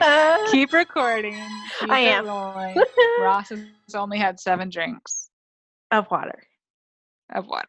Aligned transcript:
Keep 0.52 0.72
recording. 0.72 1.34
Keep 1.80 1.90
I 1.90 1.98
am. 2.00 2.26
Ross 3.20 3.48
has 3.50 3.60
only 3.94 4.18
had 4.18 4.38
seven 4.38 4.68
drinks 4.70 5.30
of 5.90 6.10
water. 6.10 6.42
of 7.34 7.46
water. 7.46 7.66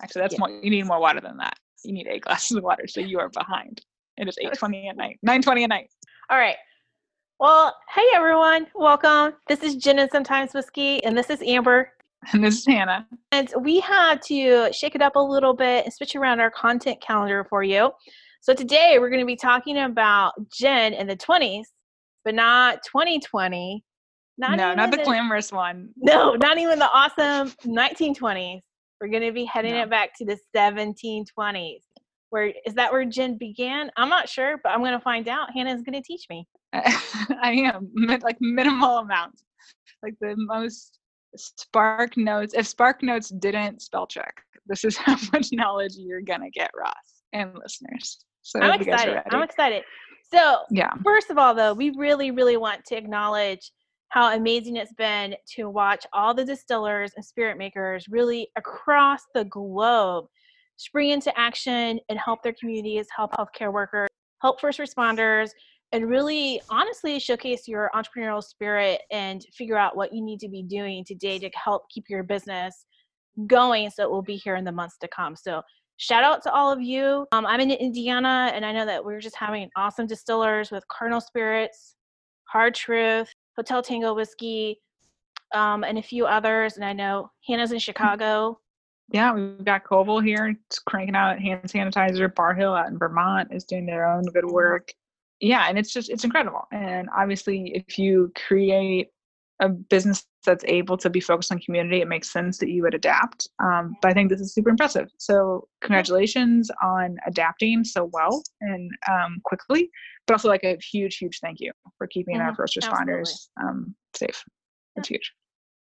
Actually, 0.00 0.22
that's 0.22 0.34
Yeah. 0.34 0.38
more. 0.40 0.50
You 0.50 0.70
need 0.70 0.86
more 0.86 1.00
water 1.00 1.20
than 1.20 1.36
that. 1.38 1.58
You 1.84 1.92
need 1.92 2.06
eight 2.08 2.22
glasses 2.22 2.56
of 2.56 2.64
water, 2.64 2.86
so 2.86 3.00
you 3.00 3.18
are 3.18 3.28
behind. 3.28 3.82
It 4.16 4.28
is 4.28 4.38
eight 4.40 4.54
twenty 4.54 4.88
at 4.88 4.96
night. 4.96 5.18
Nine 5.22 5.42
twenty 5.42 5.64
at 5.64 5.68
night. 5.70 5.90
All 6.30 6.38
right. 6.38 6.56
Well, 7.38 7.74
hey 7.94 8.06
everyone, 8.14 8.66
welcome. 8.74 9.34
This 9.46 9.62
is 9.62 9.76
Gin 9.76 9.98
and 9.98 10.10
Sometimes 10.10 10.54
Whiskey, 10.54 11.04
and 11.04 11.16
this 11.16 11.30
is 11.30 11.42
Amber. 11.42 11.90
And 12.32 12.42
this 12.42 12.58
is 12.58 12.66
Hannah. 12.66 13.06
And 13.30 13.52
we 13.60 13.78
had 13.78 14.20
to 14.22 14.72
shake 14.72 14.96
it 14.96 15.02
up 15.02 15.14
a 15.14 15.20
little 15.20 15.52
bit 15.52 15.84
and 15.84 15.94
switch 15.94 16.16
around 16.16 16.40
our 16.40 16.50
content 16.50 17.00
calendar 17.00 17.44
for 17.48 17.62
you. 17.62 17.92
So 18.46 18.54
today 18.54 18.98
we're 19.00 19.10
going 19.10 19.22
to 19.22 19.26
be 19.26 19.34
talking 19.34 19.76
about 19.76 20.34
gin 20.52 20.92
in 20.92 21.08
the 21.08 21.16
20s, 21.16 21.64
but 22.24 22.32
not 22.32 22.78
2020. 22.86 23.82
Not 24.38 24.56
no, 24.56 24.72
not 24.72 24.86
even 24.86 25.00
the 25.00 25.04
glamorous 25.04 25.50
one. 25.50 25.88
No, 25.96 26.34
not 26.36 26.56
even 26.56 26.78
the 26.78 26.88
awesome 26.88 27.50
1920s. 27.64 28.60
We're 29.00 29.08
going 29.08 29.24
to 29.24 29.32
be 29.32 29.46
heading 29.46 29.72
No. 29.72 29.82
it 29.82 29.90
back 29.90 30.10
to 30.18 30.24
the 30.24 30.38
1720s. 30.56 31.80
Where 32.30 32.52
is 32.64 32.74
that 32.74 32.92
where 32.92 33.04
gin 33.04 33.36
began? 33.36 33.90
I'm 33.96 34.08
not 34.08 34.28
sure, 34.28 34.60
but 34.62 34.68
I'm 34.68 34.78
going 34.78 34.92
to 34.92 35.00
find 35.00 35.26
out. 35.26 35.48
Hannah's 35.52 35.82
going 35.82 36.00
to 36.00 36.06
teach 36.06 36.26
me. 36.30 36.46
I 36.72 37.50
am 37.74 37.90
like 38.22 38.36
minimal 38.40 38.98
amounts, 38.98 39.42
like 40.04 40.14
the 40.20 40.36
most 40.36 41.00
Spark 41.34 42.16
Notes. 42.16 42.54
If 42.54 42.68
Spark 42.68 43.02
Notes 43.02 43.30
didn't 43.30 43.82
spell 43.82 44.06
check, 44.06 44.40
this 44.66 44.84
is 44.84 44.96
how 44.96 45.16
much 45.32 45.48
knowledge 45.50 45.94
you're 45.96 46.22
gonna 46.22 46.50
get, 46.50 46.70
Ross 46.78 46.94
and 47.32 47.52
listeners. 47.60 48.24
So 48.46 48.60
I'm 48.60 48.80
if 48.80 48.86
you 48.86 48.92
guys 48.92 49.06
are 49.06 49.16
excited. 49.16 49.22
I'm 49.32 49.42
excited. 49.42 49.82
So, 50.32 50.58
yeah, 50.70 50.90
first 51.04 51.30
of 51.30 51.38
all, 51.38 51.52
though, 51.52 51.74
we 51.74 51.90
really, 51.90 52.30
really 52.30 52.56
want 52.56 52.84
to 52.86 52.96
acknowledge 52.96 53.72
how 54.10 54.36
amazing 54.36 54.76
it's 54.76 54.92
been 54.92 55.34
to 55.56 55.68
watch 55.68 56.06
all 56.12 56.32
the 56.32 56.44
distillers 56.44 57.12
and 57.16 57.24
spirit 57.24 57.58
makers 57.58 58.06
really 58.08 58.48
across 58.56 59.22
the 59.34 59.44
globe 59.46 60.26
spring 60.76 61.10
into 61.10 61.36
action 61.36 61.98
and 62.08 62.18
help 62.20 62.42
their 62.44 62.54
communities, 62.58 63.08
help 63.14 63.32
healthcare 63.32 63.72
workers, 63.72 64.08
help 64.42 64.60
first 64.60 64.78
responders, 64.78 65.50
and 65.90 66.08
really 66.08 66.60
honestly 66.70 67.18
showcase 67.18 67.66
your 67.66 67.90
entrepreneurial 67.94 68.42
spirit 68.42 69.00
and 69.10 69.44
figure 69.54 69.76
out 69.76 69.96
what 69.96 70.12
you 70.12 70.22
need 70.22 70.38
to 70.38 70.48
be 70.48 70.62
doing 70.62 71.04
today 71.04 71.38
to 71.40 71.50
help 71.54 71.82
keep 71.90 72.04
your 72.08 72.22
business 72.22 72.86
going 73.48 73.90
so 73.90 74.04
it 74.04 74.10
will 74.10 74.22
be 74.22 74.36
here 74.36 74.54
in 74.54 74.64
the 74.64 74.72
months 74.72 74.98
to 74.98 75.08
come. 75.08 75.34
So 75.34 75.62
shout 75.96 76.24
out 76.24 76.42
to 76.42 76.52
all 76.52 76.70
of 76.72 76.80
you. 76.80 77.26
Um, 77.32 77.46
I'm 77.46 77.60
in 77.60 77.70
Indiana 77.70 78.50
and 78.54 78.64
I 78.64 78.72
know 78.72 78.86
that 78.86 79.04
we're 79.04 79.20
just 79.20 79.36
having 79.36 79.70
awesome 79.76 80.06
distillers 80.06 80.70
with 80.70 80.86
Cardinal 80.88 81.20
Spirits, 81.20 81.96
Hard 82.44 82.74
Truth, 82.74 83.32
Hotel 83.56 83.82
Tango 83.82 84.14
Whiskey, 84.14 84.80
um, 85.54 85.84
and 85.84 85.98
a 85.98 86.02
few 86.02 86.26
others. 86.26 86.76
And 86.76 86.84
I 86.84 86.92
know 86.92 87.30
Hannah's 87.46 87.72
in 87.72 87.78
Chicago. 87.78 88.60
yeah. 89.12 89.32
We've 89.32 89.64
got 89.64 89.84
Koval 89.84 90.24
here, 90.24 90.56
it's 90.68 90.78
cranking 90.78 91.16
out 91.16 91.38
hand 91.38 91.62
sanitizer. 91.64 92.34
Barr 92.34 92.54
Hill 92.54 92.74
out 92.74 92.88
in 92.88 92.98
Vermont 92.98 93.48
is 93.52 93.64
doing 93.64 93.86
their 93.86 94.06
own 94.06 94.24
good 94.24 94.46
work. 94.46 94.92
Yeah, 95.40 95.66
and 95.68 95.78
it's 95.78 95.92
just 95.92 96.08
it's 96.08 96.24
incredible. 96.24 96.66
And 96.72 97.08
obviously, 97.14 97.72
if 97.74 97.98
you 97.98 98.32
create 98.34 99.08
a 99.60 99.68
business 99.68 100.26
that's 100.44 100.64
able 100.68 100.96
to 100.98 101.08
be 101.10 101.20
focused 101.20 101.50
on 101.50 101.58
community, 101.58 102.00
it 102.00 102.08
makes 102.08 102.30
sense 102.30 102.58
that 102.58 102.68
you 102.68 102.82
would 102.82 102.94
adapt. 102.94 103.48
Um, 103.58 103.96
but 104.02 104.10
I 104.10 104.14
think 104.14 104.30
this 104.30 104.40
is 104.40 104.52
super 104.52 104.70
impressive. 104.70 105.08
So 105.18 105.66
congratulations 105.80 106.70
on 106.82 107.16
adapting 107.26 107.84
so 107.84 108.10
well 108.12 108.42
and 108.60 108.90
um, 109.10 109.40
quickly, 109.44 109.90
but 110.26 110.34
also 110.34 110.48
like 110.48 110.64
a 110.64 110.76
huge, 110.92 111.16
huge 111.16 111.40
thank 111.40 111.60
you 111.60 111.72
for 111.98 112.06
keeping 112.06 112.36
our 112.36 112.52
Mhm, 112.52 112.56
first 112.56 112.76
responders 112.76 113.48
um, 113.60 113.94
safe. 114.14 114.44
It's 114.96 115.08
huge. 115.08 115.32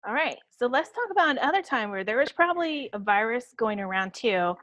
All 0.07 0.13
right. 0.15 0.37
So 0.59 0.67
let's 0.67 0.91
talk 0.91 1.11
about 1.11 1.31
another 1.31 1.63
time 1.63 1.91
where 1.91 2.03
there 2.05 2.17
was 2.17 2.33
probably 2.33 2.91
a 2.93 2.99
virus 2.99 3.55
going 3.57 3.79
around 3.81 4.13
too. 4.15 4.57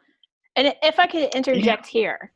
And 0.57 0.73
if 0.83 0.99
I 0.99 1.07
could 1.07 1.33
interject 1.33 1.87
here, 1.87 2.33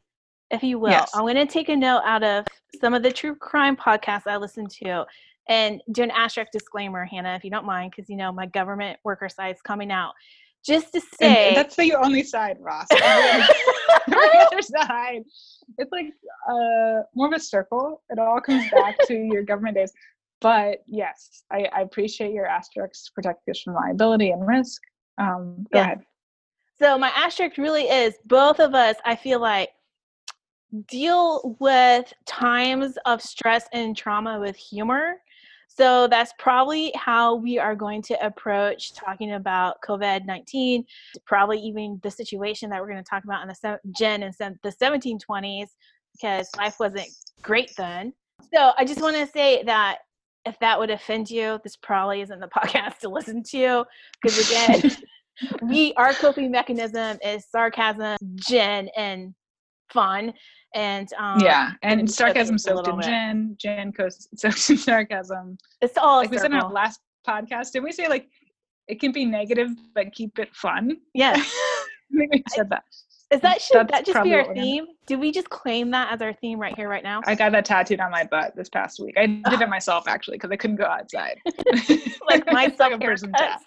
if 0.51 0.63
you 0.63 0.79
will, 0.79 0.91
Yes. 0.91 1.11
I'm 1.13 1.23
going 1.23 1.35
to 1.35 1.45
take 1.45 1.67
a 1.69 1.75
note 1.75 2.03
out 2.05 2.23
of 2.23 2.45
some 2.79 2.93
of 2.93 3.03
the 3.03 3.11
true 3.11 3.35
crime 3.35 3.75
podcasts 3.75 4.27
I 4.27 4.37
listen 4.37 4.67
to 4.83 5.05
and 5.47 5.81
do 5.91 6.03
an 6.03 6.11
asterisk 6.11 6.51
disclaimer, 6.51 7.05
Hannah, 7.05 7.35
if 7.35 7.43
you 7.43 7.51
don't 7.51 7.65
mind, 7.65 7.91
because 7.95 8.09
you 8.09 8.15
know 8.15 8.31
my 8.31 8.45
government 8.45 8.99
worker 9.03 9.29
side's 9.29 9.61
coming 9.61 9.91
out. 9.91 10.13
Just 10.65 10.93
to 10.93 11.01
say, 11.01 11.47
and 11.47 11.57
that's 11.57 11.75
the 11.75 11.93
only 11.93 12.23
side, 12.23 12.57
Ross. 12.59 12.87
the 14.07 14.47
other 14.51 14.61
side. 14.61 15.23
It's 15.77 15.91
like 15.91 16.13
uh, 16.49 17.03
more 17.15 17.27
of 17.27 17.33
a 17.33 17.39
circle. 17.39 18.01
It 18.09 18.19
all 18.19 18.39
comes 18.39 18.69
back 18.69 18.95
to 19.07 19.13
your 19.13 19.43
government 19.43 19.75
days. 19.75 19.91
But 20.39 20.83
yes, 20.87 21.43
I, 21.51 21.69
I 21.73 21.81
appreciate 21.81 22.33
your 22.33 22.45
asterisks 22.45 23.05
to 23.05 23.11
protect 23.13 23.47
us 23.49 23.61
from 23.61 23.75
liability 23.75 24.31
and 24.31 24.45
risk. 24.45 24.81
Um, 25.17 25.65
go 25.71 25.79
Yeah. 25.79 25.85
ahead. 25.85 26.01
So 26.79 26.97
my 26.97 27.09
asterisk 27.15 27.57
really 27.57 27.83
is 27.83 28.15
both 28.25 28.59
of 28.59 28.73
us, 28.75 28.95
I 29.05 29.15
feel 29.15 29.39
like, 29.39 29.69
deal 30.87 31.55
with 31.59 32.11
times 32.25 32.97
of 33.05 33.21
stress 33.21 33.67
and 33.73 33.95
trauma 33.95 34.39
with 34.39 34.55
humor. 34.55 35.15
So 35.75 36.07
that's 36.07 36.33
probably 36.37 36.91
how 36.95 37.35
we 37.35 37.57
are 37.57 37.75
going 37.75 38.03
to 38.03 38.25
approach 38.25 38.93
talking 38.93 39.33
about 39.33 39.77
COVID 39.87 40.25
19, 40.25 40.85
probably 41.25 41.57
even 41.59 41.99
the 42.03 42.11
situation 42.11 42.69
that 42.69 42.79
we're 42.79 42.91
going 42.91 43.03
to 43.03 43.09
talk 43.09 43.23
about 43.23 43.41
in 43.41 43.47
the 43.47 43.55
se- 43.55 43.77
Jen 43.97 44.23
and 44.23 44.35
se- 44.35 44.57
the 44.61 44.71
1720s, 44.71 45.69
because 46.13 46.47
life 46.57 46.75
wasn't 46.79 47.09
great 47.41 47.71
then. 47.75 48.13
So 48.53 48.73
I 48.77 48.85
just 48.85 49.01
want 49.01 49.15
to 49.15 49.25
say 49.25 49.63
that 49.63 49.99
if 50.45 50.59
that 50.59 50.77
would 50.77 50.91
offend 50.91 51.31
you, 51.31 51.59
this 51.63 51.75
probably 51.75 52.21
isn't 52.21 52.39
the 52.39 52.47
podcast 52.55 52.99
to 52.99 53.09
listen 53.09 53.41
to, 53.51 53.83
because 54.21 54.47
again, 54.47 54.91
we 55.63 55.93
our 55.95 56.13
coping 56.13 56.51
mechanism 56.51 57.17
is 57.25 57.45
sarcasm, 57.49 58.17
gin, 58.35 58.89
and 58.95 59.33
fun. 59.89 60.33
And 60.75 61.07
um, 61.19 61.39
yeah, 61.39 61.71
and 61.83 62.09
sarcasm 62.09 62.57
soaked 62.57 62.87
in 62.87 63.01
gin, 63.01 63.55
gin 63.59 63.93
coast 63.93 64.27
soaked 64.39 64.69
in 64.69 64.77
sarcasm. 64.77 65.57
it's 65.81 65.97
all 65.97 66.17
Like 66.17 66.31
we 66.31 66.37
said 66.37 66.47
in 66.47 66.57
our 66.57 66.71
last 66.71 66.99
podcast, 67.27 67.71
did 67.71 67.83
we 67.83 67.91
say 67.91 68.07
like 68.07 68.27
it 68.87 68.99
can 68.99 69.11
be 69.11 69.25
negative 69.25 69.69
but 69.93 70.11
keep 70.13 70.39
it 70.39 70.53
fun? 70.55 70.97
Yes. 71.13 71.39
I 72.13 72.27
we 72.31 72.43
said 72.49 72.69
that. 72.69 72.83
Is 73.31 73.41
that 73.41 73.61
should 73.61 73.87
That's 73.87 73.91
that 73.91 74.05
just 74.05 74.23
be 74.23 74.35
our 74.35 74.53
theme? 74.53 74.85
Do 75.07 75.17
we 75.17 75.31
just 75.31 75.49
claim 75.49 75.89
that 75.91 76.13
as 76.13 76.21
our 76.21 76.33
theme 76.33 76.59
right 76.59 76.75
here, 76.75 76.87
right 76.87 77.03
now? 77.03 77.21
I 77.25 77.33
got 77.33 77.51
that 77.53 77.65
tattooed 77.65 77.99
on 77.99 78.11
my 78.11 78.23
butt 78.23 78.55
this 78.55 78.69
past 78.69 78.99
week. 78.99 79.15
I 79.17 79.25
did 79.25 79.59
it 79.59 79.69
myself 79.69 80.07
actually 80.07 80.37
because 80.37 80.51
I 80.51 80.55
couldn't 80.55 80.75
go 80.75 80.85
outside. 80.85 81.39
like 82.29 82.45
my 82.51 82.69
self 82.69 82.93
a 82.93 82.99
person 82.99 83.31
haircuts. 83.31 83.37
tat. 83.37 83.61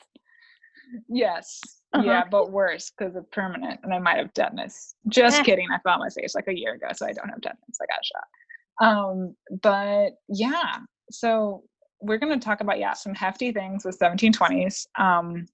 Yes. 1.09 1.61
Uh-huh. 1.93 2.05
Yeah, 2.05 2.25
but 2.31 2.51
worse 2.53 2.91
because 2.97 3.17
it's 3.17 3.27
permanent 3.33 3.81
and 3.83 3.93
I 3.95 3.99
might 3.99 4.19
have 4.19 4.33
tetanus. 4.35 4.95
Just 5.09 5.41
Eh. 5.41 5.43
kidding. 5.45 5.67
I 5.73 5.79
felt 5.79 6.01
my 6.01 6.09
face 6.09 6.35
like 6.35 6.49
a 6.49 6.57
year 6.57 6.75
ago, 6.75 6.89
so 6.95 7.07
I 7.07 7.13
don't 7.13 7.29
have 7.29 7.41
tetanus. 7.41 7.79
I 7.81 7.87
got 7.87 8.05
shot. 8.05 8.87
Um, 8.89 9.37
but 9.63 10.11
yeah, 10.29 10.79
so 11.11 11.63
we're 12.01 12.19
gonna 12.19 12.39
talk 12.39 12.61
about 12.61 12.79
yeah, 12.79 12.93
some 12.93 13.15
hefty 13.15 13.53
things 13.53 13.85
with 13.85 13.99
1720s. 13.99 14.87
Um 14.99 15.47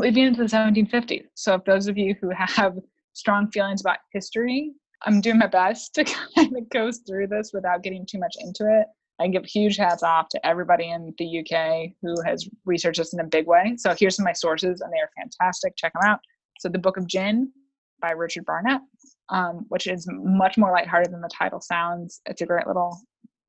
we've 0.00 0.14
been 0.14 0.26
into 0.26 0.42
the 0.42 0.48
1750s. 0.48 1.26
So 1.34 1.54
if 1.54 1.64
those 1.64 1.86
of 1.86 1.96
you 1.96 2.16
who 2.20 2.30
have 2.30 2.76
strong 3.12 3.48
feelings 3.52 3.80
about 3.80 3.98
history, 4.12 4.72
I'm 5.06 5.20
doing 5.20 5.38
my 5.38 5.46
best 5.46 5.94
to 5.94 6.04
kind 6.34 6.56
of 6.56 6.68
go 6.70 6.90
through 7.06 7.28
this 7.28 7.52
without 7.54 7.82
getting 7.82 8.04
too 8.04 8.18
much 8.18 8.34
into 8.40 8.64
it. 8.66 8.86
I 9.20 9.28
give 9.28 9.44
huge 9.44 9.76
hats 9.76 10.02
off 10.02 10.28
to 10.30 10.46
everybody 10.46 10.90
in 10.90 11.14
the 11.18 11.40
UK 11.40 11.92
who 12.02 12.14
has 12.26 12.48
researched 12.64 12.98
this 12.98 13.12
in 13.12 13.20
a 13.20 13.24
big 13.24 13.46
way. 13.46 13.74
So 13.76 13.94
here's 13.98 14.16
some 14.16 14.24
of 14.24 14.28
my 14.28 14.32
sources, 14.32 14.80
and 14.80 14.92
they 14.92 14.98
are 14.98 15.10
fantastic. 15.16 15.76
Check 15.76 15.92
them 15.92 16.02
out. 16.04 16.20
So 16.58 16.68
the 16.68 16.78
Book 16.78 16.96
of 16.96 17.06
Gin 17.06 17.52
by 18.00 18.10
Richard 18.10 18.44
Barnett, 18.44 18.80
um, 19.28 19.66
which 19.68 19.86
is 19.86 20.08
much 20.10 20.58
more 20.58 20.72
lighthearted 20.72 21.12
than 21.12 21.20
the 21.20 21.28
title 21.28 21.60
sounds. 21.60 22.20
It's 22.26 22.42
a 22.42 22.46
great 22.46 22.66
little 22.66 22.98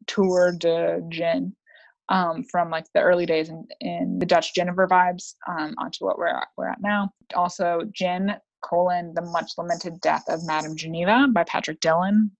tour 0.07 0.51
de 0.57 1.01
gin 1.09 1.55
um, 2.09 2.43
from 2.51 2.69
like 2.69 2.85
the 2.93 3.01
early 3.01 3.25
days 3.25 3.49
in, 3.49 3.65
in 3.81 4.19
the 4.19 4.25
Dutch 4.25 4.53
Genever 4.53 4.87
vibes 4.87 5.33
um, 5.47 5.73
onto 5.77 6.05
what 6.05 6.17
we're 6.17 6.27
at, 6.27 6.47
we're 6.57 6.69
at 6.69 6.81
now. 6.81 7.09
Also, 7.35 7.81
Gin 7.91 8.35
colon 8.61 9.13
the 9.15 9.21
much 9.21 9.53
lamented 9.57 9.99
death 10.01 10.23
of 10.27 10.45
Madame 10.45 10.75
Geneva 10.75 11.27
by 11.31 11.43
Patrick 11.43 11.79
Dillon. 11.79 12.31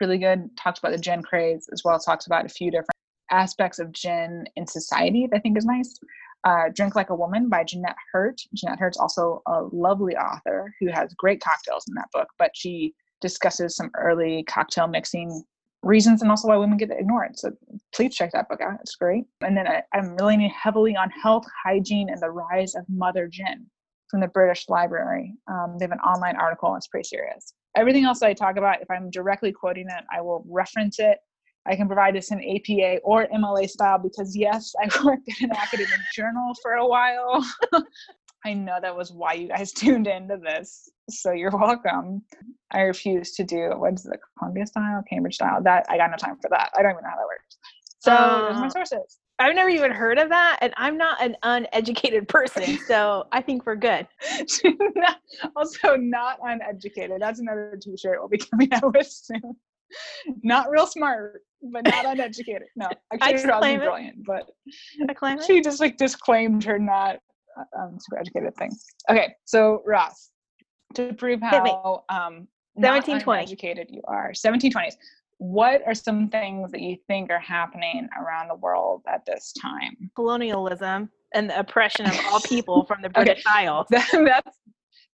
Really 0.00 0.18
good. 0.18 0.50
Talks 0.56 0.78
about 0.78 0.92
the 0.92 0.98
gin 0.98 1.22
craze 1.22 1.68
as 1.72 1.82
well 1.84 1.98
talks 1.98 2.26
about 2.26 2.46
a 2.46 2.48
few 2.48 2.70
different 2.70 2.88
aspects 3.30 3.78
of 3.78 3.92
gin 3.92 4.44
in 4.56 4.66
society 4.66 5.28
that 5.30 5.36
I 5.36 5.40
think 5.40 5.58
is 5.58 5.64
nice. 5.64 5.98
Uh, 6.44 6.70
Drink 6.74 6.96
Like 6.96 7.10
a 7.10 7.14
Woman 7.14 7.48
by 7.48 7.64
Jeanette 7.64 7.96
Hurt. 8.12 8.40
Jeanette 8.54 8.78
Hurt's 8.78 8.96
also 8.96 9.42
a 9.46 9.64
lovely 9.72 10.16
author 10.16 10.72
who 10.80 10.88
has 10.88 11.12
great 11.14 11.40
cocktails 11.42 11.84
in 11.86 11.94
that 11.94 12.08
book, 12.12 12.28
but 12.38 12.50
she 12.54 12.94
discusses 13.20 13.76
some 13.76 13.90
early 13.98 14.42
cocktail 14.44 14.88
mixing 14.88 15.44
reasons 15.82 16.22
and 16.22 16.30
also 16.30 16.48
why 16.48 16.56
women 16.56 16.78
get 16.78 16.90
ignored. 16.90 17.38
So 17.38 17.52
please 17.94 18.14
check 18.14 18.32
that 18.32 18.48
book 18.48 18.60
out. 18.60 18.78
It's 18.80 18.96
great. 18.96 19.24
And 19.42 19.56
then 19.56 19.66
I, 19.66 19.82
I'm 19.92 20.16
leaning 20.16 20.50
heavily 20.50 20.96
on 20.96 21.10
health, 21.10 21.44
hygiene, 21.64 22.08
and 22.08 22.20
the 22.20 22.30
rise 22.30 22.74
of 22.74 22.84
mother 22.88 23.28
gin 23.28 23.66
from 24.10 24.20
the 24.20 24.28
British 24.28 24.68
Library. 24.68 25.34
Um, 25.48 25.76
they 25.78 25.84
have 25.84 25.92
an 25.92 26.00
online 26.00 26.36
article 26.36 26.68
and 26.70 26.78
it's 26.78 26.88
pretty 26.88 27.06
serious. 27.06 27.54
Everything 27.76 28.04
else 28.04 28.22
I 28.22 28.34
talk 28.34 28.56
about, 28.56 28.82
if 28.82 28.90
I'm 28.90 29.10
directly 29.10 29.52
quoting 29.52 29.86
it, 29.88 30.04
I 30.12 30.20
will 30.20 30.44
reference 30.48 30.98
it 30.98 31.18
I 31.66 31.76
can 31.76 31.86
provide 31.86 32.14
this 32.14 32.30
in 32.30 32.38
APA 32.38 32.98
or 33.04 33.26
MLA 33.28 33.68
style 33.68 33.98
because 33.98 34.36
yes, 34.36 34.72
I 34.80 34.88
worked 35.04 35.28
at 35.28 35.40
an 35.40 35.52
academic 35.52 36.00
journal 36.14 36.52
for 36.62 36.72
a 36.72 36.86
while. 36.86 37.44
I 38.44 38.54
know 38.54 38.78
that 38.80 38.96
was 38.96 39.12
why 39.12 39.34
you 39.34 39.48
guys 39.48 39.72
tuned 39.72 40.06
into 40.06 40.38
this. 40.38 40.88
So 41.10 41.32
you're 41.32 41.50
welcome. 41.50 42.22
I 42.72 42.82
refuse 42.82 43.32
to 43.32 43.44
do 43.44 43.72
what's 43.76 44.02
the 44.02 44.16
Columbia 44.38 44.66
style, 44.66 45.02
Cambridge 45.08 45.34
style. 45.34 45.62
That 45.62 45.84
I 45.88 45.96
got 45.96 46.10
no 46.10 46.16
time 46.16 46.36
for 46.40 46.48
that. 46.50 46.70
I 46.76 46.82
don't 46.82 46.92
even 46.92 47.02
know 47.02 47.10
how 47.10 47.16
that 47.16 47.26
works. 47.26 47.58
So 47.98 48.12
uh, 48.12 48.48
those 48.48 48.56
are 48.56 48.60
my 48.60 48.66
uh, 48.66 48.70
sources. 48.70 49.18
I've 49.40 49.54
never 49.54 49.70
even 49.70 49.90
heard 49.90 50.18
of 50.18 50.28
that, 50.28 50.58
and 50.60 50.74
I'm 50.76 50.98
not 50.98 51.20
an 51.22 51.34
uneducated 51.42 52.28
person, 52.28 52.78
so 52.86 53.26
I 53.32 53.40
think 53.40 53.64
we're 53.66 53.76
good. 53.76 54.06
also, 55.56 55.96
not 55.96 56.38
uneducated. 56.42 57.20
That's 57.20 57.40
another 57.40 57.78
T-shirt 57.80 58.18
we'll 58.20 58.28
be 58.28 58.38
coming 58.38 58.72
out 58.72 58.94
with 58.94 59.08
soon. 59.08 59.56
Not 60.42 60.70
real 60.70 60.86
smart, 60.86 61.40
but 61.72 61.84
not 61.84 62.04
uneducated. 62.04 62.68
No, 62.76 62.88
actually, 63.12 63.48
was 63.48 63.78
brilliant, 63.78 64.24
but 64.26 64.50
she 65.46 65.60
just 65.62 65.80
like 65.80 65.96
disclaimed 65.96 66.62
her 66.64 66.78
not 66.78 67.18
um, 67.76 67.96
super 67.98 68.20
educated 68.20 68.54
thing. 68.56 68.70
Okay, 69.08 69.34
so 69.46 69.82
Ross, 69.86 70.30
to 70.94 71.14
prove 71.14 71.40
how 71.40 72.04
um, 72.08 72.46
1720 72.74 73.42
educated 73.42 73.88
you 73.90 74.02
are, 74.06 74.32
1720s 74.32 74.94
what 75.40 75.80
are 75.86 75.94
some 75.94 76.28
things 76.28 76.70
that 76.70 76.82
you 76.82 76.98
think 77.06 77.30
are 77.30 77.40
happening 77.40 78.06
around 78.20 78.48
the 78.48 78.54
world 78.56 79.00
at 79.08 79.24
this 79.24 79.54
time? 79.54 79.96
Colonialism 80.14 81.08
and 81.32 81.48
the 81.48 81.58
oppression 81.58 82.04
of 82.04 82.20
all 82.30 82.40
people 82.44 82.84
from 82.84 83.00
the 83.00 83.08
British 83.08 83.42
okay. 83.46 83.66
Isles. 83.66 83.86
That's 83.90 84.58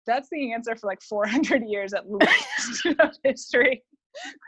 that's 0.06 0.28
the 0.30 0.52
answer 0.52 0.76
for 0.76 0.86
like 0.86 1.00
400 1.02 1.62
years 1.66 1.94
at 1.94 2.10
least 2.10 2.86
of 2.98 3.14
history. 3.22 3.82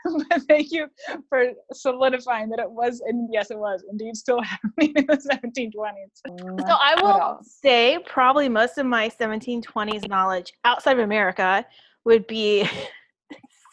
but 0.05 0.41
thank 0.47 0.71
you 0.71 0.87
for 1.29 1.51
solidifying 1.73 2.49
that 2.49 2.59
it 2.59 2.69
was, 2.69 3.01
and 3.07 3.27
yes, 3.31 3.49
it 3.49 3.57
was 3.57 3.83
indeed 3.89 4.15
still 4.15 4.39
happening 4.41 4.93
in 4.95 5.05
the 5.07 5.17
1720s. 5.17 6.61
So 6.67 6.73
I 6.73 6.95
will 7.01 7.39
say 7.41 7.97
probably 8.05 8.49
most 8.49 8.77
of 8.77 8.85
my 8.85 9.09
1720s 9.09 10.07
knowledge 10.07 10.53
outside 10.63 10.93
of 10.93 11.03
America 11.03 11.65
would 12.05 12.27
be 12.27 12.69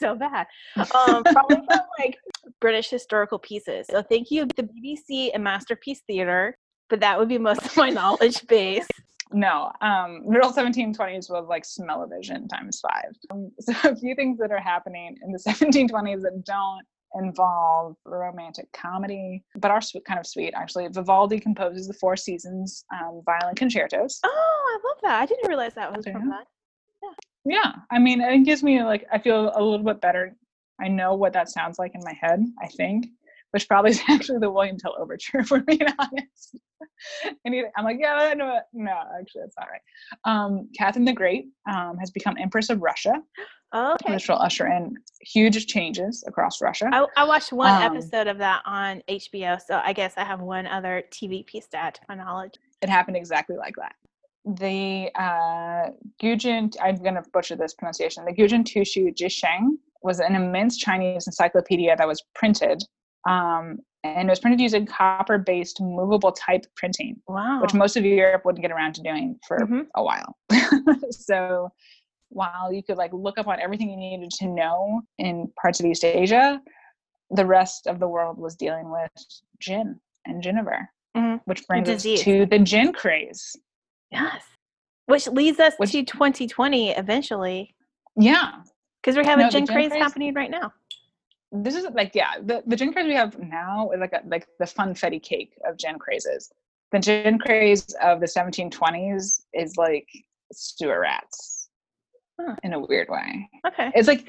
so 0.04 0.14
bad. 0.14 0.46
Um, 0.94 1.24
probably 1.24 1.56
from 1.56 1.80
like 1.98 2.18
British 2.60 2.90
historical 2.90 3.38
pieces. 3.38 3.86
So 3.90 4.02
thank 4.02 4.30
you, 4.30 4.46
the 4.56 4.62
BBC 4.62 5.30
and 5.34 5.42
Masterpiece 5.42 6.02
Theatre, 6.06 6.56
but 6.88 7.00
that 7.00 7.18
would 7.18 7.28
be 7.28 7.38
most 7.38 7.64
of 7.64 7.76
my 7.76 7.90
knowledge 7.90 8.46
base. 8.46 8.86
No, 9.32 9.72
um, 9.80 10.22
middle 10.26 10.52
1720s 10.52 11.30
was 11.30 11.46
like 11.48 11.64
smell-o-vision 11.64 12.48
times 12.48 12.80
five. 12.80 13.12
Um, 13.30 13.50
so 13.60 13.72
a 13.84 13.96
few 13.96 14.14
things 14.14 14.38
that 14.38 14.52
are 14.52 14.60
happening 14.60 15.16
in 15.24 15.32
the 15.32 15.38
1720s 15.48 16.22
that 16.22 16.44
don't 16.44 16.84
involve 17.22 17.96
romantic 18.04 18.70
comedy, 18.72 19.42
but 19.56 19.70
are 19.70 19.80
kind 20.06 20.20
of 20.20 20.26
sweet 20.26 20.52
actually. 20.56 20.88
Vivaldi 20.88 21.40
composes 21.40 21.86
the 21.86 21.94
Four 21.94 22.16
Seasons 22.16 22.84
um, 22.92 23.22
violin 23.24 23.54
concertos. 23.54 24.20
Oh, 24.24 24.80
I 24.82 24.88
love 24.88 24.98
that! 25.02 25.22
I 25.22 25.26
didn't 25.26 25.48
realize 25.48 25.74
that 25.74 25.94
was 25.94 26.04
from 26.06 26.28
that 26.28 26.46
yeah 27.44 27.72
i 27.90 27.98
mean 27.98 28.20
it 28.20 28.44
gives 28.44 28.62
me 28.62 28.82
like 28.82 29.04
i 29.12 29.18
feel 29.18 29.52
a 29.54 29.62
little 29.62 29.84
bit 29.84 30.00
better. 30.00 30.36
I 30.80 30.88
know 30.88 31.14
what 31.14 31.32
that 31.34 31.48
sounds 31.48 31.78
like 31.78 31.94
in 31.94 32.00
my 32.04 32.14
head 32.20 32.42
i 32.62 32.66
think 32.66 33.06
which 33.52 33.68
probably 33.68 33.92
is 33.92 34.02
actually 34.08 34.38
the 34.38 34.50
william 34.50 34.76
tell 34.76 34.96
overture 34.98 35.44
for 35.46 35.60
being 35.60 35.86
honest. 35.98 36.58
And 37.44 37.54
i'm 37.76 37.84
like 37.84 37.98
yeah 38.00 38.14
i 38.14 38.34
know 38.34 38.56
it. 38.56 38.64
no 38.72 38.92
actually 39.18 39.42
that's 39.42 39.54
not 39.58 39.68
right. 39.70 39.80
Um, 40.24 40.68
catherine 40.76 41.04
the 41.04 41.12
great 41.12 41.46
um, 41.70 41.96
has 41.98 42.10
become 42.10 42.36
empress 42.40 42.70
of 42.70 42.82
russia 42.82 43.14
okay. 43.74 44.14
which 44.14 44.28
will 44.28 44.38
usher 44.38 44.66
in 44.66 44.94
huge 45.20 45.66
changes 45.66 46.24
across 46.26 46.60
russia. 46.60 46.88
I, 46.92 47.06
I 47.16 47.24
watched 47.24 47.52
one 47.52 47.70
um, 47.70 47.96
episode 47.96 48.26
of 48.26 48.38
that 48.38 48.62
on 48.66 49.02
hbo 49.08 49.60
so 49.60 49.80
i 49.84 49.92
guess 49.92 50.14
i 50.16 50.24
have 50.24 50.40
one 50.40 50.66
other 50.66 51.04
tv 51.12 51.46
piece 51.46 51.66
to 51.68 51.76
add 51.76 51.94
to 51.94 52.00
my 52.08 52.16
knowledge. 52.16 52.54
It 52.82 52.88
happened 52.88 53.16
exactly 53.16 53.56
like 53.56 53.76
that 53.76 53.94
the 54.44 55.10
uh, 55.14 55.90
Gujin, 56.22 56.74
I'm 56.82 56.96
going 56.96 57.14
to 57.14 57.24
butcher 57.32 57.56
this 57.56 57.74
pronunciation, 57.74 58.24
the 58.24 58.32
Gujin 58.32 58.64
Tushu 58.64 59.14
Jisheng 59.14 59.76
was 60.02 60.20
an 60.20 60.34
immense 60.34 60.76
Chinese 60.76 61.26
encyclopedia 61.26 61.96
that 61.96 62.06
was 62.06 62.22
printed. 62.34 62.82
Um, 63.28 63.78
and 64.04 64.28
it 64.28 64.30
was 64.30 64.38
printed 64.38 64.60
using 64.60 64.84
copper 64.84 65.38
based 65.38 65.80
movable 65.80 66.30
type 66.30 66.66
printing, 66.76 67.16
wow. 67.26 67.60
which 67.62 67.72
most 67.72 67.96
of 67.96 68.04
Europe 68.04 68.44
wouldn't 68.44 68.60
get 68.60 68.70
around 68.70 68.94
to 68.96 69.02
doing 69.02 69.38
for 69.48 69.58
mm-hmm. 69.60 69.80
a 69.94 70.04
while. 70.04 70.36
so 71.10 71.70
while 72.28 72.70
you 72.70 72.82
could 72.82 72.98
like 72.98 73.12
look 73.14 73.38
up 73.38 73.48
on 73.48 73.60
everything 73.60 73.88
you 73.88 73.96
needed 73.96 74.30
to 74.30 74.46
know 74.46 75.00
in 75.18 75.50
parts 75.60 75.80
of 75.80 75.86
East 75.86 76.04
Asia, 76.04 76.60
the 77.30 77.46
rest 77.46 77.86
of 77.86 77.98
the 77.98 78.06
world 78.06 78.36
was 78.38 78.56
dealing 78.56 78.90
with 78.90 79.10
gin 79.58 79.98
and 80.26 80.42
giniver, 80.42 80.86
mm-hmm. 81.16 81.36
which 81.46 81.66
brings 81.66 81.88
us 81.88 82.02
to 82.02 82.44
the 82.44 82.58
gin 82.58 82.92
craze. 82.92 83.56
Yes. 84.14 84.42
Which 85.06 85.26
leads 85.28 85.60
us 85.60 85.74
Which, 85.76 85.92
to 85.92 86.02
2020 86.02 86.90
eventually. 86.90 87.74
Yeah. 88.16 88.62
Because 89.02 89.16
we 89.16 89.24
have 89.24 89.38
no, 89.38 89.48
a 89.48 89.50
gin 89.50 89.66
craze, 89.66 89.90
craze 89.90 90.02
happening 90.02 90.32
right 90.34 90.50
now. 90.50 90.72
This 91.52 91.74
is 91.74 91.86
like, 91.92 92.12
yeah, 92.14 92.38
the, 92.42 92.62
the 92.66 92.74
gin 92.74 92.92
craze 92.92 93.06
we 93.06 93.14
have 93.14 93.38
now 93.38 93.90
is 93.90 94.00
like 94.00 94.12
a, 94.12 94.22
like 94.26 94.46
the 94.58 94.64
funfetti 94.64 95.22
cake 95.22 95.52
of 95.68 95.76
gin 95.76 95.98
crazes. 95.98 96.50
The 96.90 96.98
gin 97.00 97.38
craze 97.38 97.94
of 98.02 98.20
the 98.20 98.26
1720s 98.26 99.42
is 99.52 99.76
like 99.76 100.08
sewer 100.52 101.00
rats 101.00 101.68
huh. 102.40 102.56
in 102.62 102.72
a 102.72 102.78
weird 102.78 103.08
way. 103.08 103.48
Okay. 103.66 103.92
It's 103.94 104.08
like, 104.08 104.28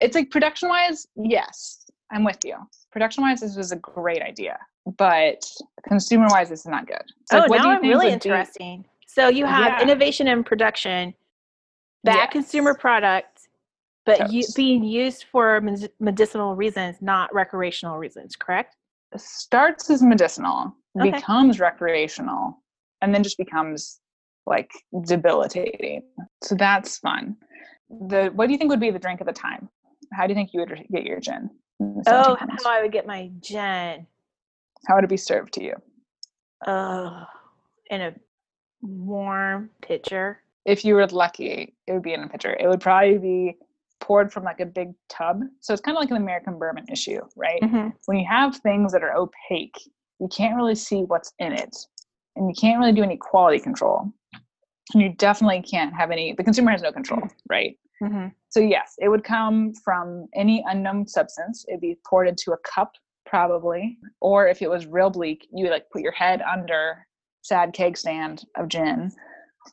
it's 0.00 0.14
like 0.14 0.30
production 0.30 0.68
wise, 0.68 1.06
yes, 1.14 1.86
I'm 2.10 2.24
with 2.24 2.44
you. 2.44 2.56
Production 2.90 3.22
wise, 3.22 3.40
this 3.40 3.56
was 3.56 3.72
a 3.72 3.76
great 3.76 4.22
idea, 4.22 4.58
but 4.98 5.44
consumer 5.86 6.26
wise, 6.30 6.48
this 6.48 6.60
is 6.60 6.66
not 6.66 6.86
good. 6.86 7.04
So 7.30 7.44
oh, 7.44 7.54
now 7.54 7.70
I'm 7.70 7.82
really 7.82 8.10
interesting. 8.10 8.82
Be, 8.82 8.88
so 9.16 9.28
you 9.28 9.46
have 9.46 9.78
yeah. 9.78 9.82
innovation 9.82 10.28
and 10.28 10.44
production, 10.44 11.14
bad 12.04 12.16
yes. 12.16 12.32
consumer 12.32 12.74
product, 12.74 13.48
but 14.04 14.30
you, 14.30 14.44
being 14.54 14.84
used 14.84 15.24
for 15.32 15.62
medicinal 15.98 16.54
reasons, 16.54 16.98
not 17.00 17.32
recreational 17.34 17.96
reasons, 17.96 18.36
correct? 18.36 18.76
Starts 19.16 19.88
as 19.88 20.02
medicinal, 20.02 20.76
okay. 21.00 21.12
becomes 21.12 21.58
recreational, 21.58 22.62
and 23.00 23.14
then 23.14 23.22
just 23.22 23.38
becomes 23.38 24.00
like 24.44 24.70
debilitating. 25.06 26.02
So 26.42 26.54
that's 26.54 26.98
fun. 26.98 27.36
The 27.88 28.30
what 28.34 28.48
do 28.48 28.52
you 28.52 28.58
think 28.58 28.68
would 28.68 28.80
be 28.80 28.90
the 28.90 28.98
drink 28.98 29.22
of 29.22 29.26
the 29.26 29.32
time? 29.32 29.70
How 30.12 30.26
do 30.26 30.32
you 30.32 30.34
think 30.34 30.50
you 30.52 30.60
would 30.60 30.86
get 30.92 31.04
your 31.04 31.20
gin? 31.20 31.48
Oh, 32.06 32.36
how 32.38 32.70
I 32.70 32.82
would 32.82 32.92
get 32.92 33.06
my 33.06 33.30
gin. 33.40 34.06
How 34.86 34.94
would 34.94 35.04
it 35.04 35.10
be 35.10 35.16
served 35.16 35.54
to 35.54 35.64
you? 35.64 35.74
Oh, 36.66 37.24
in 37.90 38.02
a 38.02 38.14
warm 38.82 39.70
pitcher? 39.82 40.40
If 40.64 40.84
you 40.84 40.94
were 40.94 41.06
lucky, 41.06 41.74
it 41.86 41.92
would 41.92 42.02
be 42.02 42.12
in 42.12 42.22
a 42.22 42.28
pitcher. 42.28 42.56
It 42.58 42.68
would 42.68 42.80
probably 42.80 43.18
be 43.18 43.56
poured 44.00 44.32
from 44.32 44.44
like 44.44 44.60
a 44.60 44.66
big 44.66 44.92
tub. 45.08 45.40
So 45.60 45.72
it's 45.72 45.80
kind 45.80 45.96
of 45.96 46.00
like 46.00 46.10
an 46.10 46.16
American 46.16 46.58
bourbon 46.58 46.84
issue, 46.90 47.20
right? 47.36 47.60
Mm-hmm. 47.62 47.88
When 48.06 48.18
you 48.18 48.26
have 48.28 48.56
things 48.56 48.92
that 48.92 49.02
are 49.02 49.16
opaque, 49.16 49.76
you 50.20 50.28
can't 50.28 50.56
really 50.56 50.74
see 50.74 51.02
what's 51.02 51.32
in 51.38 51.52
it. 51.52 51.76
And 52.36 52.48
you 52.48 52.54
can't 52.58 52.78
really 52.78 52.92
do 52.92 53.02
any 53.02 53.16
quality 53.16 53.58
control. 53.58 54.12
And 54.92 55.02
you 55.02 55.10
definitely 55.10 55.62
can't 55.62 55.94
have 55.94 56.10
any, 56.10 56.32
the 56.32 56.44
consumer 56.44 56.70
has 56.70 56.82
no 56.82 56.92
control, 56.92 57.22
right? 57.48 57.78
Mm-hmm. 58.02 58.28
So, 58.50 58.60
yes, 58.60 58.94
it 58.98 59.08
would 59.08 59.24
come 59.24 59.72
from 59.84 60.26
any 60.34 60.64
unknown 60.68 61.08
substance. 61.08 61.64
It'd 61.68 61.80
be 61.80 61.96
poured 62.08 62.28
into 62.28 62.52
a 62.52 62.58
cup, 62.58 62.92
probably. 63.24 63.98
Or 64.20 64.46
if 64.46 64.62
it 64.62 64.70
was 64.70 64.86
real 64.86 65.10
bleak, 65.10 65.48
you 65.52 65.64
would 65.64 65.72
like 65.72 65.90
put 65.90 66.02
your 66.02 66.12
head 66.12 66.42
under 66.42 67.06
sad 67.46 67.72
keg 67.72 67.96
stand 67.96 68.44
of 68.56 68.68
gin 68.68 69.10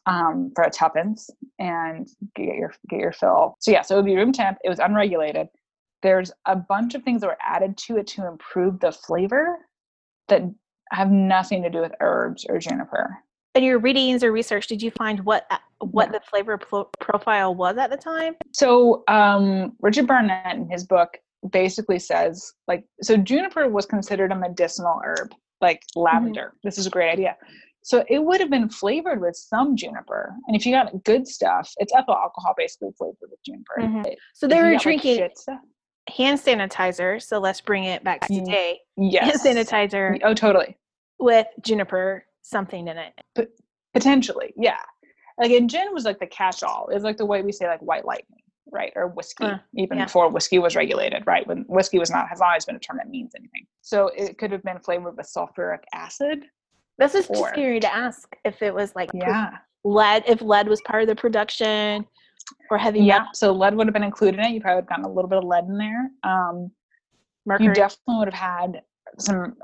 um, 0.06 0.52
for 0.56 0.64
a 0.64 0.70
tuppence 0.70 1.30
and 1.60 2.08
get 2.36 2.56
your 2.56 2.74
get 2.90 3.00
your 3.00 3.12
fill. 3.12 3.56
So 3.60 3.72
yeah, 3.72 3.82
so 3.82 3.96
it 3.96 3.98
would 4.00 4.06
be 4.06 4.16
room 4.16 4.34
temp. 4.34 4.58
It 4.64 4.70
was 4.70 4.80
unregulated. 4.80 5.48
There's 6.02 6.32
a 6.46 6.56
bunch 6.56 6.96
of 6.96 7.04
things 7.04 7.22
that 7.22 7.28
were 7.28 7.38
added 7.42 7.78
to 7.88 7.98
it 7.98 8.08
to 8.08 8.28
improve 8.28 8.80
the 8.80 8.92
flavor 8.92 9.58
that 10.28 10.42
have 10.92 11.12
nothing 11.12 11.64
to 11.64 11.70
do 11.70 11.80
with 11.80 11.94
herbs 12.02 12.46
or 12.50 12.60
juniper. 12.60 13.18
In 13.56 13.64
your 13.64 13.80
readings 13.80 14.24
or 14.24 14.32
research, 14.32 14.68
did 14.68 14.82
you 14.82 14.92
find 14.92 15.24
what 15.26 15.46
uh, 15.52 15.58
what 15.80 16.08
yeah. 16.08 16.20
the 16.20 16.26
flavor 16.26 16.58
pro- 16.58 16.90
profile 17.00 17.56
was 17.56 17.78
at 17.78 17.90
the 17.90 17.98
time? 17.98 18.36
So 18.52 19.04
um, 19.08 19.74
Richard 19.82 20.08
Barnett 20.08 20.56
in 20.56 20.70
his 20.70 20.84
book 20.84 21.18
basically 21.52 22.00
says 22.00 22.54
like 22.68 22.86
so 23.02 23.18
juniper 23.18 23.68
was 23.68 23.86
considered 23.86 24.32
a 24.32 24.36
medicinal 24.36 25.02
herb 25.04 25.34
like 25.64 25.80
mm-hmm. 25.80 26.02
lavender. 26.02 26.48
Mm-hmm. 26.50 26.68
This 26.68 26.78
is 26.78 26.86
a 26.86 26.90
great 26.92 27.12
idea. 27.12 27.36
So 27.84 28.06
it 28.08 28.20
would 28.20 28.40
have 28.40 28.50
been 28.50 28.70
flavored 28.70 29.20
with 29.20 29.36
some 29.36 29.76
juniper. 29.76 30.34
And 30.48 30.56
if 30.56 30.66
you 30.66 30.72
got 30.72 31.04
good 31.04 31.28
stuff, 31.28 31.72
it's 31.78 31.94
ethyl 31.94 32.16
alcohol 32.16 32.54
basically 32.56 32.92
flavored 32.98 33.18
with 33.22 33.44
juniper. 33.46 33.76
Mm-hmm. 33.80 34.14
So 34.34 34.48
they 34.48 34.62
were 34.62 34.78
drinking 34.78 35.20
like 35.20 35.60
hand 36.10 36.40
sanitizer. 36.40 37.22
So 37.22 37.40
let's 37.40 37.60
bring 37.60 37.84
it 37.86 38.04
back 38.04 38.22
to 38.28 38.34
mm, 38.34 38.46
today. 38.46 38.80
Yes. 38.96 39.44
Hand 39.44 39.58
sanitizer. 39.58 40.20
Oh, 40.24 40.34
totally. 40.34 40.78
With 41.20 41.48
juniper 41.62 42.26
something 42.42 42.88
in 42.88 42.98
it. 42.98 43.14
But 43.36 43.50
potentially, 43.94 44.54
yeah. 44.56 44.80
Like 45.38 45.52
in 45.52 45.68
gin 45.68 45.94
was 45.94 46.06
like 46.06 46.20
the 46.20 46.28
catch 46.28 46.64
all. 46.64 46.90
It's 46.90 47.04
like 47.04 47.18
the 47.18 47.26
way 47.26 47.42
we 47.42 47.52
say 47.52 47.68
like 47.68 47.82
white 47.82 48.06
lightning, 48.06 48.43
right? 48.72 48.94
Or 48.96 49.08
whiskey, 49.08 49.46
Uh, 49.46 49.58
even 49.76 49.98
yeah. 49.98 50.06
before 50.06 50.30
whiskey 50.30 50.60
was 50.60 50.76
regulated, 50.76 51.24
right? 51.26 51.46
When 51.46 51.64
whiskey 51.68 52.00
was 52.00 52.10
not, 52.10 52.30
has 52.30 52.42
always 52.42 52.66
been 52.66 52.76
a 52.76 52.80
term 52.80 52.98
that 52.98 53.10
means 53.10 53.34
anything. 53.36 53.66
So 53.82 54.08
it 54.16 54.38
could 54.38 54.52
have 54.52 54.64
been 54.64 54.80
flavored 54.80 55.18
with 55.18 55.28
sulfuric 55.28 55.84
acid. 55.94 56.46
This 56.98 57.16
is 57.16 57.28
Or- 57.30 57.50
scary 57.50 57.80
to 57.80 57.94
ask 57.94 58.36
if 58.46 58.62
it 58.62 58.74
was 58.74 58.96
like 58.96 59.10
Yeah. 59.14 59.58
lead, 59.84 60.24
if 60.28 60.42
lead 60.42 60.68
was 60.68 60.82
part 60.82 61.02
of 61.02 61.08
the 61.10 61.16
production 61.16 62.06
or 62.70 62.78
heavy 62.78 63.00
Yeah. 63.02 63.20
metal, 63.20 63.34
So 63.34 63.52
lead 63.52 63.76
would 63.76 63.88
have 63.88 63.94
been 63.94 64.04
included 64.04 64.40
in 64.40 64.46
it. 64.46 64.52
You 64.52 64.62
probably 64.62 64.76
would 64.76 64.84
have 64.84 64.90
gotten 64.90 65.06
a 65.06 65.10
little 65.14 65.30
bit 65.30 65.40
of 65.40 65.44
lead 65.44 65.66
in 65.66 65.78
there. 65.78 66.12
Um, 66.24 66.72
mercury. 67.46 67.68
you 67.70 67.74
definitely 67.74 68.18
would 68.20 68.34
have 68.34 68.62
had 68.62 68.84
some, 69.20 69.58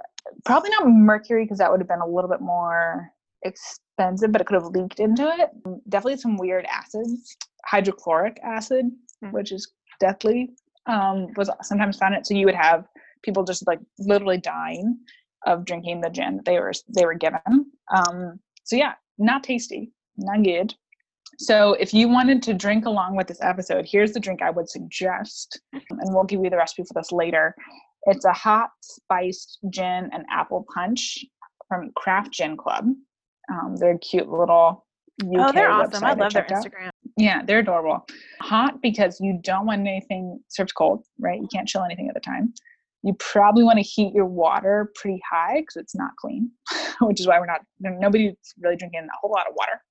probably 0.46 0.70
not 0.72 0.88
mercury 0.88 1.46
because 1.46 1.58
that 1.60 1.72
would 1.72 1.80
have 1.80 1.88
been 1.88 2.02
a 2.02 2.06
little 2.08 2.30
bit 2.30 2.42
more 2.42 3.12
expensive, 3.44 4.32
but 4.32 4.42
it 4.42 4.48
could 4.48 4.56
have 4.56 4.66
leaked 4.66 5.00
into 5.00 5.24
it. 5.40 5.52
Definitely 5.90 6.18
some 6.18 6.36
weird 6.38 6.66
acids. 6.66 7.38
Hydrochloric 7.66 8.40
acid, 8.44 8.86
Hmm. 9.22 9.32
which 9.32 9.52
is 9.52 9.72
deathly, 10.00 10.52
um, 10.86 11.28
was 11.36 11.50
sometimes 11.64 11.98
found 11.98 12.14
in 12.16 12.22
it. 12.22 12.26
So 12.28 12.34
you 12.34 12.46
would 12.46 12.56
have 12.56 12.88
people 13.24 13.44
just 13.44 13.68
like 13.68 13.80
literally 13.98 14.38
dying 14.38 14.98
of 15.46 15.66
drinking 15.66 16.02
the 16.02 16.10
gin 16.10 16.38
that 16.38 16.46
they 16.46 16.60
were 16.60 16.72
they 16.96 17.06
were 17.06 17.16
given. 17.16 17.42
Um, 17.94 18.40
so 18.64 18.76
yeah, 18.76 18.94
not 19.18 19.44
tasty, 19.44 19.92
not 20.18 20.44
good. 20.44 20.74
So 21.38 21.74
if 21.74 21.94
you 21.94 22.10
wanted 22.10 22.42
to 22.44 22.54
drink 22.54 22.86
along 22.86 23.16
with 23.16 23.28
this 23.28 23.42
episode, 23.42 23.86
here's 23.90 24.12
the 24.14 24.20
drink 24.20 24.42
I 24.42 24.50
would 24.50 24.70
suggest, 24.70 25.62
and 25.72 26.14
we'll 26.14 26.26
give 26.26 26.44
you 26.44 26.50
the 26.50 26.58
recipe 26.58 26.84
for 26.84 26.94
this 26.96 27.12
later. 27.12 27.56
It's 28.04 28.26
a 28.26 28.34
hot 28.34 28.72
spiced 28.82 29.60
gin 29.70 30.10
and 30.12 30.26
apple 30.32 30.66
punch 30.74 31.24
from 31.68 31.92
Craft 31.96 32.32
Gin 32.32 32.58
Club. 32.58 32.86
Um, 33.52 33.76
they're 33.78 33.96
a 33.96 34.00
cute 34.00 34.30
little 34.30 34.86
UK 35.22 35.50
oh, 35.50 35.52
they're 35.52 35.70
awesome. 35.72 36.04
I 36.04 36.14
love 36.14 36.34
their 36.34 36.44
Instagram. 36.46 36.88
out. 36.88 36.94
Yeah, 37.20 37.42
they're 37.46 37.60
adorable. 37.60 38.06
Hot 38.42 38.82
because 38.82 39.20
you 39.20 39.40
don't 39.44 39.66
want 39.66 39.82
anything 39.82 40.40
served 40.48 40.74
cold, 40.76 41.04
right? 41.20 41.40
You 41.42 41.48
can't 41.52 41.68
chill 41.68 41.84
anything 41.84 42.08
at 42.08 42.14
the 42.14 42.22
time. 42.22 42.54
You 43.04 43.14
probably 43.20 43.64
want 43.64 43.78
to 43.78 43.84
heat 43.84 44.14
your 44.14 44.26
water 44.26 44.92
pretty 44.96 45.22
high 45.30 45.60
because 45.60 45.76
it's 45.76 45.96
not 45.96 46.12
clean, 46.18 46.50
which 47.02 47.20
is 47.20 47.28
why 47.28 47.40
we're 47.40 47.46
not, 47.46 47.62
nobody's 47.82 48.36
really 48.62 48.78
drinking 48.78 49.02
a 49.02 49.18
whole 49.22 49.32
lot 49.32 49.48
of 49.48 49.54
water. 49.56 49.82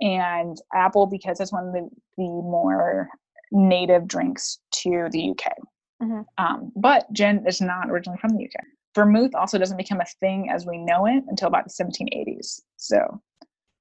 And 0.00 0.56
apple 0.74 1.06
because 1.06 1.38
it's 1.40 1.52
one 1.52 1.68
of 1.68 1.72
the, 1.72 1.88
the 2.16 2.24
more 2.24 3.08
native 3.52 4.08
drinks 4.08 4.58
to 4.82 5.08
the 5.12 5.30
UK. 5.30 5.52
Mhm. 6.02 6.24
Um, 6.38 6.72
but 6.74 7.06
gin 7.12 7.44
is 7.46 7.60
not 7.60 7.88
originally 7.88 8.18
from 8.18 8.36
the 8.36 8.44
UK. 8.44 8.64
Vermouth 8.96 9.34
also 9.36 9.58
doesn't 9.58 9.76
become 9.76 10.00
a 10.00 10.06
thing 10.18 10.50
as 10.50 10.66
we 10.66 10.78
know 10.78 11.06
it 11.06 11.22
until 11.28 11.46
about 11.46 11.64
the 11.64 11.70
1780s. 11.70 12.62
So 12.78 13.20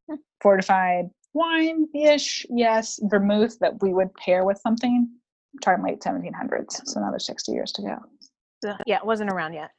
Hmm. 0.10 0.16
fortified 0.42 1.10
wine 1.34 1.88
ish, 1.96 2.46
yes. 2.50 3.00
Vermouth 3.04 3.58
that 3.60 3.82
we 3.82 3.94
would 3.94 4.14
pair 4.16 4.44
with 4.46 4.60
something. 4.60 5.10
I'm 5.54 5.60
talking 5.60 5.84
late 5.84 6.00
1700s, 6.02 6.82
so 6.86 7.00
another 7.00 7.20
60 7.20 7.52
years 7.52 7.72
to 7.74 7.82
go. 7.82 7.98
Yeah, 8.86 8.98
it 8.98 9.06
wasn't 9.06 9.32
around 9.32 9.54
yet. 9.54 9.72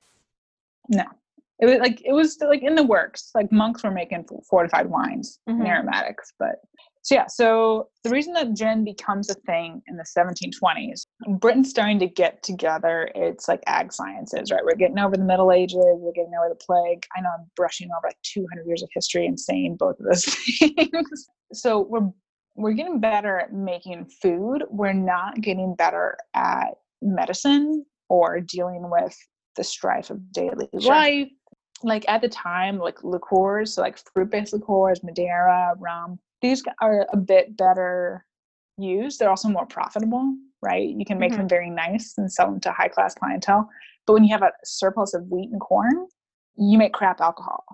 No, 0.89 1.05
it 1.61 1.67
was 1.67 1.79
like 1.79 2.03
it 2.05 2.13
was 2.13 2.39
like 2.41 2.63
in 2.63 2.75
the 2.75 2.83
works. 2.83 3.31
Like 3.35 3.53
monks 3.53 3.85
were 3.85 3.91
making 3.93 4.27
fortified 4.51 4.87
wines 4.91 5.39
Mhm. 5.49 5.61
and 5.61 5.67
aromatics, 5.69 6.33
but 6.39 6.57
so 7.03 7.15
yeah. 7.15 7.27
So 7.29 7.89
the 8.03 8.11
reason 8.11 8.33
that 8.35 8.53
gin 8.55 8.85
becomes 8.85 9.31
a 9.31 9.35
thing 9.35 9.81
in 9.87 9.97
the 9.97 10.05
1720s, 10.05 11.07
Britain's 11.39 11.71
starting 11.71 11.99
to 12.01 12.07
get 12.07 12.43
together. 12.43 13.11
It's 13.15 13.49
like 13.49 13.63
ag 13.67 13.93
sciences, 13.93 14.51
right? 14.51 14.65
We're 14.65 14.75
getting 14.77 14.99
over 14.99 15.17
the 15.17 15.25
Middle 15.25 15.53
Ages. 15.53 15.77
We're 15.79 16.13
getting 16.13 16.33
over 16.39 16.49
the 16.49 16.55
plague. 16.65 17.05
I 17.17 17.21
know 17.21 17.31
I'm 17.39 17.47
brushing 17.57 17.89
over 17.91 18.09
like 18.09 18.17
200 18.23 18.67
years 18.67 18.83
of 18.83 18.89
history 18.93 19.27
and 19.27 19.39
saying 19.39 19.77
both 19.79 19.99
of 20.01 20.07
those 20.07 20.25
things. 20.59 21.29
so 21.53 21.81
we're 21.81 22.09
we're 22.55 22.73
getting 22.73 23.01
better 23.01 23.39
at 23.39 23.53
making 23.53 24.07
food. 24.21 24.65
We're 24.71 24.93
not 24.93 25.41
getting 25.41 25.75
better 25.75 26.17
at 26.35 26.75
medicine 27.01 27.85
or 28.09 28.41
dealing 28.41 28.91
with 28.91 29.17
the 29.57 29.65
strife 29.65 30.11
of 30.11 30.33
daily 30.33 30.69
Sure. 30.79 30.91
life. 30.95 31.29
Like 31.83 32.05
at 32.09 32.21
the 32.21 32.29
time, 32.29 32.79
like 32.79 33.03
liqueurs, 33.03 33.75
so 33.75 33.83
like 33.83 33.99
fruit-based 34.15 34.53
liqueurs, 34.53 35.03
Madeira, 35.03 35.75
rum, 35.79 36.19
these 36.43 36.63
are 36.81 37.07
a 37.13 37.17
bit 37.17 37.57
better 37.57 38.25
used. 38.79 39.19
They're 39.19 39.31
also 39.31 39.49
more 39.49 39.67
profitable, 39.67 40.37
right? 40.63 40.89
You 40.89 41.05
can 41.05 41.19
make 41.19 41.33
Mhm. 41.33 41.39
them 41.39 41.49
very 41.49 41.71
nice 41.71 42.15
and 42.17 42.33
sell 42.33 42.51
them 42.51 42.61
to 42.61 42.73
high-class 42.73 43.15
clientele. 43.15 43.69
But 44.07 44.15
when 44.15 44.25
you 44.25 44.31
have 44.31 44.43
a 44.43 44.53
surplus 44.65 45.15
of 45.15 45.29
wheat 45.31 45.51
and 45.51 45.61
corn, 45.61 46.07
you 46.57 46.79
make 46.79 46.93
crap 46.93 47.21
alcohol. 47.21 47.65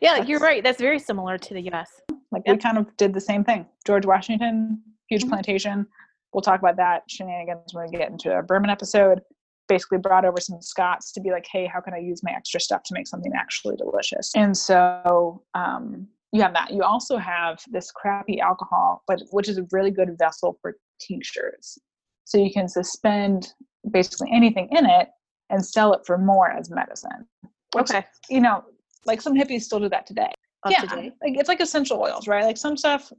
Yeah, 0.00 0.22
you're 0.22 0.40
right. 0.40 0.62
That's 0.64 0.80
very 0.80 0.98
similar 0.98 1.38
to 1.38 1.54
the 1.54 1.60
US. 1.72 2.00
Like 2.32 2.42
we 2.46 2.56
kind 2.56 2.78
of 2.78 2.96
did 2.96 3.14
the 3.14 3.20
same 3.20 3.44
thing. 3.44 3.66
George 3.86 4.06
Washington, 4.06 4.82
huge 5.08 5.24
Mhm. 5.24 5.28
plantation. 5.28 5.86
We'll 6.32 6.42
talk 6.42 6.60
about 6.60 6.76
that 6.76 7.08
shenanigans 7.08 7.72
when 7.72 7.86
we 7.90 7.96
get 7.96 8.10
into 8.10 8.36
a 8.36 8.42
bourbon 8.42 8.70
episode. 8.70 9.22
Basically 9.66 9.98
brought 9.98 10.24
over 10.24 10.40
some 10.40 10.60
Scots 10.60 11.12
to 11.12 11.20
be 11.20 11.30
like, 11.30 11.46
hey, 11.50 11.66
how 11.66 11.80
can 11.80 11.94
I 11.94 11.98
use 11.98 12.22
my 12.22 12.32
extra 12.32 12.58
stuff 12.60 12.82
to 12.84 12.94
make 12.94 13.06
something 13.06 13.32
actually 13.34 13.76
delicious? 13.76 14.32
And 14.34 14.56
so 14.56 15.42
um, 15.54 16.08
you 16.32 16.42
have 16.42 16.54
that. 16.54 16.72
You 16.72 16.82
also 16.82 17.16
have 17.18 17.60
this 17.70 17.90
crappy 17.90 18.40
alcohol, 18.40 19.02
but 19.06 19.22
which 19.30 19.48
is 19.48 19.58
a 19.58 19.66
really 19.72 19.90
good 19.90 20.16
vessel 20.18 20.58
for 20.60 20.76
tinctures. 20.98 21.78
So 22.24 22.38
you 22.38 22.52
can 22.52 22.68
suspend 22.68 23.52
basically 23.90 24.30
anything 24.32 24.68
in 24.70 24.84
it 24.86 25.08
and 25.50 25.64
sell 25.64 25.92
it 25.94 26.00
for 26.06 26.18
more 26.18 26.50
as 26.50 26.70
medicine. 26.70 27.26
Which, 27.74 27.90
Okay. 27.90 28.04
You 28.28 28.40
know, 28.40 28.64
like 29.06 29.22
some 29.22 29.34
hippies 29.34 29.62
still 29.62 29.80
do 29.80 29.88
that 29.88 30.06
today 30.06 30.32
Up 30.64 30.72
yeah, 30.72 30.82
to 30.82 30.96
like 30.96 31.12
it's 31.22 31.48
like 31.48 31.60
essential 31.60 32.00
oils, 32.00 32.28
right? 32.28 32.44
Like 32.44 32.56
some 32.58 32.76
stuff, 32.76 33.12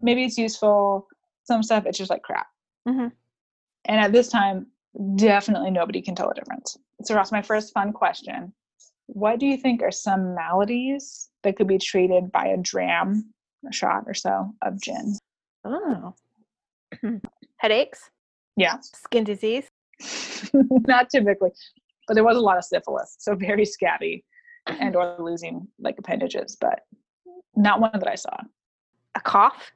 maybe 0.00 0.24
it's 0.24 0.38
useful. 0.38 1.08
Some 1.44 1.62
stuff, 1.62 1.86
it's 1.86 1.98
just 1.98 2.10
like 2.10 2.22
crap. 2.22 2.46
Mhm. 2.86 3.10
And 3.86 4.00
at 4.00 4.12
this 4.12 4.28
time, 4.28 4.66
definitely 5.16 5.70
nobody 5.70 6.00
can 6.00 6.14
tell 6.14 6.28
the 6.28 6.34
difference. 6.34 6.76
So, 7.02 7.14
Ross, 7.16 7.32
my 7.32 7.42
first 7.42 7.72
fun 7.72 7.92
question: 7.92 8.52
What 9.06 9.40
do 9.40 9.46
you 9.46 9.56
think 9.56 9.82
are 9.82 9.90
some 9.90 10.34
maladies 10.34 11.30
that 11.42 11.56
could 11.56 11.66
be 11.66 11.78
treated 11.78 12.30
by 12.30 12.46
a 12.46 12.56
dram, 12.58 13.32
a 13.68 13.72
shot 13.72 14.04
or 14.06 14.14
so 14.14 14.54
of 14.62 14.80
gin? 14.80 15.16
Oh. 15.64 16.14
Headaches, 17.58 18.10
Yeah, 18.56 18.76
skin 18.82 19.24
disease. 19.24 19.68
not 20.86 21.10
typically, 21.10 21.50
but 22.08 22.14
there 22.14 22.24
was 22.24 22.36
a 22.36 22.40
lot 22.40 22.58
of 22.58 22.64
syphilis, 22.64 23.16
so 23.18 23.34
very 23.34 23.64
scabby 23.64 24.24
and 24.66 24.96
or 24.96 25.16
losing 25.18 25.66
like 25.78 25.96
appendages, 25.98 26.56
but 26.60 26.80
not 27.56 27.80
one 27.80 27.90
that 27.94 28.08
I 28.08 28.14
saw. 28.16 28.36
a 29.14 29.20
cough. 29.20 29.70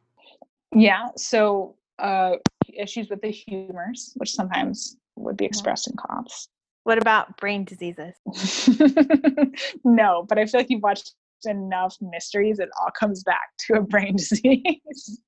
Yeah, 0.75 1.09
so 1.17 1.77
uh, 1.99 2.33
issues 2.73 3.09
with 3.09 3.23
the 3.23 3.31
humors, 3.31 4.13
which 4.17 4.33
sometimes 4.33 4.97
would 5.17 5.37
be 5.37 5.45
expressed 5.45 5.89
in 5.89 5.97
coughs. 5.97 6.49
What 6.85 6.99
about 6.99 7.37
brain 7.39 7.65
diseases? 7.65 8.15
no, 9.85 10.25
but 10.29 10.39
I 10.39 10.47
feel 10.47 10.61
like 10.61 10.71
you've 10.71 10.83
watched 10.83 11.15
enough 11.45 11.97
mysteries, 12.01 12.59
it 12.59 12.69
all 12.81 12.91
comes 12.99 13.23
back 13.23 13.51
to 13.67 13.75
a 13.75 13.81
brain 13.83 14.17
disease. 14.17 15.21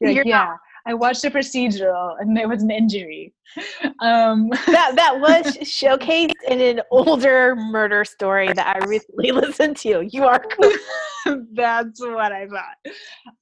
Like, 0.00 0.24
yeah, 0.24 0.44
not- 0.46 0.58
I 0.86 0.94
watched 0.94 1.24
a 1.24 1.30
procedural 1.30 2.16
and 2.20 2.36
there 2.36 2.48
was 2.48 2.62
an 2.62 2.70
injury. 2.70 3.32
Um, 4.00 4.48
That 4.66 4.92
that 4.96 5.18
was 5.20 5.56
showcased 5.58 6.32
in 6.48 6.60
an 6.60 6.82
older 6.90 7.56
murder 7.56 8.04
story 8.04 8.52
that 8.52 8.76
I 8.76 8.84
recently 8.86 9.32
listened 9.42 9.76
to. 9.78 10.02
You 10.02 10.24
are 10.24 10.38
correct. 10.38 10.78
That's 11.54 12.00
what 12.00 12.32
I 12.32 12.46
thought. 12.46 12.92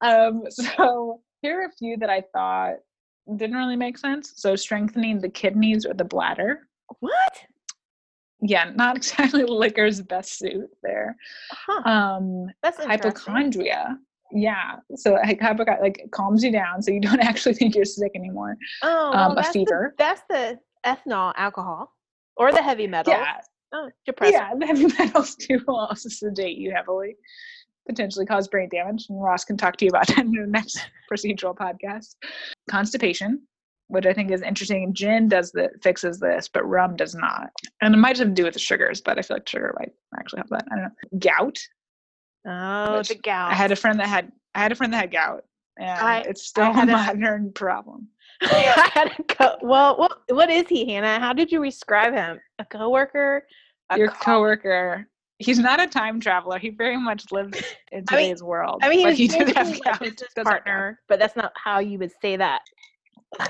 Um, 0.01 0.45
so 0.51 1.21
here 1.41 1.61
are 1.61 1.67
a 1.67 1.73
few 1.79 1.97
that 1.99 2.11
I 2.11 2.23
thought 2.33 2.77
didn't 3.37 3.57
really 3.57 3.77
make 3.77 3.99
sense. 3.99 4.33
So 4.37 4.57
strengthening 4.57 5.21
the 5.21 5.29
kidneys 5.29 5.87
or 5.87 5.95
the 5.95 6.05
bladder. 6.05 6.69
what? 7.01 7.39
Yeah, 8.45 8.71
not 8.75 8.97
exactly 8.97 9.45
liquor's 9.45 10.03
best 10.03 10.39
suit 10.39 10.69
there. 10.83 11.17
Huh. 11.51 11.89
Um, 11.89 12.47
That's 12.63 12.85
hypochondria. 12.85 13.99
Yeah, 14.35 14.77
so 14.97 15.13
like 15.13 15.41
like 15.81 16.05
calms 16.13 16.43
you 16.43 16.51
down, 16.53 16.83
so 16.83 16.91
you 16.91 17.01
don't 17.01 17.21
actually 17.25 17.55
think 17.55 17.75
you're 17.75 17.85
sick 17.85 18.13
anymore. 18.15 18.57
Oh, 18.83 19.07
um, 19.07 19.13
well, 19.13 19.33
a 19.33 19.35
that's 19.37 19.49
the- 19.49 19.53
fever. 19.53 19.95
that's 19.99 20.23
the 20.31 20.59
ethanol 20.87 21.33
alcohol 21.37 21.93
or 22.37 22.51
the 22.53 22.63
heavy 22.63 22.87
metal. 22.87 23.13
Yeah, 23.13 23.39
Oh, 23.75 23.91
depressant. 24.07 24.43
yeah, 24.43 24.55
the 24.59 24.67
heavy 24.67 24.87
metals 24.99 25.35
too 25.37 25.61
will 25.67 25.77
also 25.79 26.09
sedate 26.09 26.59
you 26.59 26.73
heavily, 26.75 27.17
potentially 27.89 28.27
cause 28.27 28.49
brain 28.49 28.69
damage. 28.71 29.07
And 29.09 29.23
Ross 29.23 29.45
can 29.45 29.57
talk 29.57 29.77
to 29.79 29.85
you 29.85 29.91
about 29.91 30.07
that 30.09 30.19
in 30.19 30.33
the 30.33 30.47
next 30.47 30.79
procedural 31.11 31.55
podcast. 31.57 32.17
Constipation, 32.71 33.41
which 33.89 34.07
I 34.07 34.13
think 34.13 34.31
is 34.31 34.43
interesting. 34.43 34.93
Gin 34.95 35.29
does 35.29 35.53
the 35.53 35.71
fixes 35.83 36.19
this, 36.21 36.49
but 36.53 36.69
rum 36.69 36.97
does 36.97 37.15
not. 37.15 37.51
And 37.81 37.95
it 37.95 37.99
might 37.99 38.19
have 38.19 38.29
to 38.29 38.33
do 38.35 38.45
with 38.45 38.55
the 38.55 38.61
sugars, 38.61 39.01
but 39.01 39.19
I 39.19 39.23
feel 39.23 39.37
like 39.37 39.49
sugar 39.49 39.75
might 39.79 39.93
actually 40.19 40.39
help 40.39 40.49
that. 40.51 40.65
I 40.71 40.75
don't 40.77 40.85
know. 40.85 41.19
Gout. 41.19 41.59
Oh, 42.47 43.03
the 43.03 43.15
gout. 43.23 43.51
I 43.53 43.55
had 43.55 43.71
a 43.73 43.77
friend 43.77 43.99
that 44.01 44.09
had 44.09 44.33
I 44.55 44.61
had 44.61 44.73
a 44.73 44.75
friend 44.75 44.93
that 44.93 44.99
had 44.99 45.13
gout, 45.13 45.45
and 45.79 45.89
I- 45.91 46.21
it's 46.21 46.43
still 46.43 46.71
a 46.71 46.73
had 46.73 46.89
a- 46.89 46.93
modern 46.93 47.53
problem. 47.55 48.09
I 48.43 48.91
had 48.95 49.13
a 49.19 49.23
co- 49.23 49.57
well, 49.63 49.97
what 49.97 50.19
what 50.31 50.51
is 50.51 50.69
he, 50.69 50.91
Hannah? 50.93 51.21
How 51.21 51.33
did 51.33 51.53
you 51.53 51.65
describe 51.65 52.13
him? 52.13 52.41
A 52.59 52.65
coworker? 52.65 53.47
A 53.91 53.99
Your 53.99 54.09
co- 54.09 54.25
coworker. 54.25 55.07
He's 55.39 55.59
not 55.59 55.81
a 55.81 55.87
time 55.89 56.21
traveler. 56.21 56.59
He 56.59 56.71
very 56.71 56.97
much 56.97 57.25
lives 57.33 57.59
in 57.91 58.05
I 58.11 58.17
mean- 58.17 58.27
today's 58.29 58.43
world. 58.43 58.81
I 58.83 58.89
mean, 58.89 59.05
but 59.07 59.15
he 59.15 59.27
did 59.29 59.49
have 59.57 59.75
a 59.77 59.79
gout. 59.81 60.01
business 60.01 60.21
Does 60.21 60.29
have 60.37 60.45
gout. 60.45 60.47
partner, 60.47 61.01
but 61.09 61.19
that's 61.19 61.37
not 61.37 61.53
how 61.57 61.79
you 61.81 61.99
would 61.99 62.13
say 62.21 62.37
that. 62.37 62.61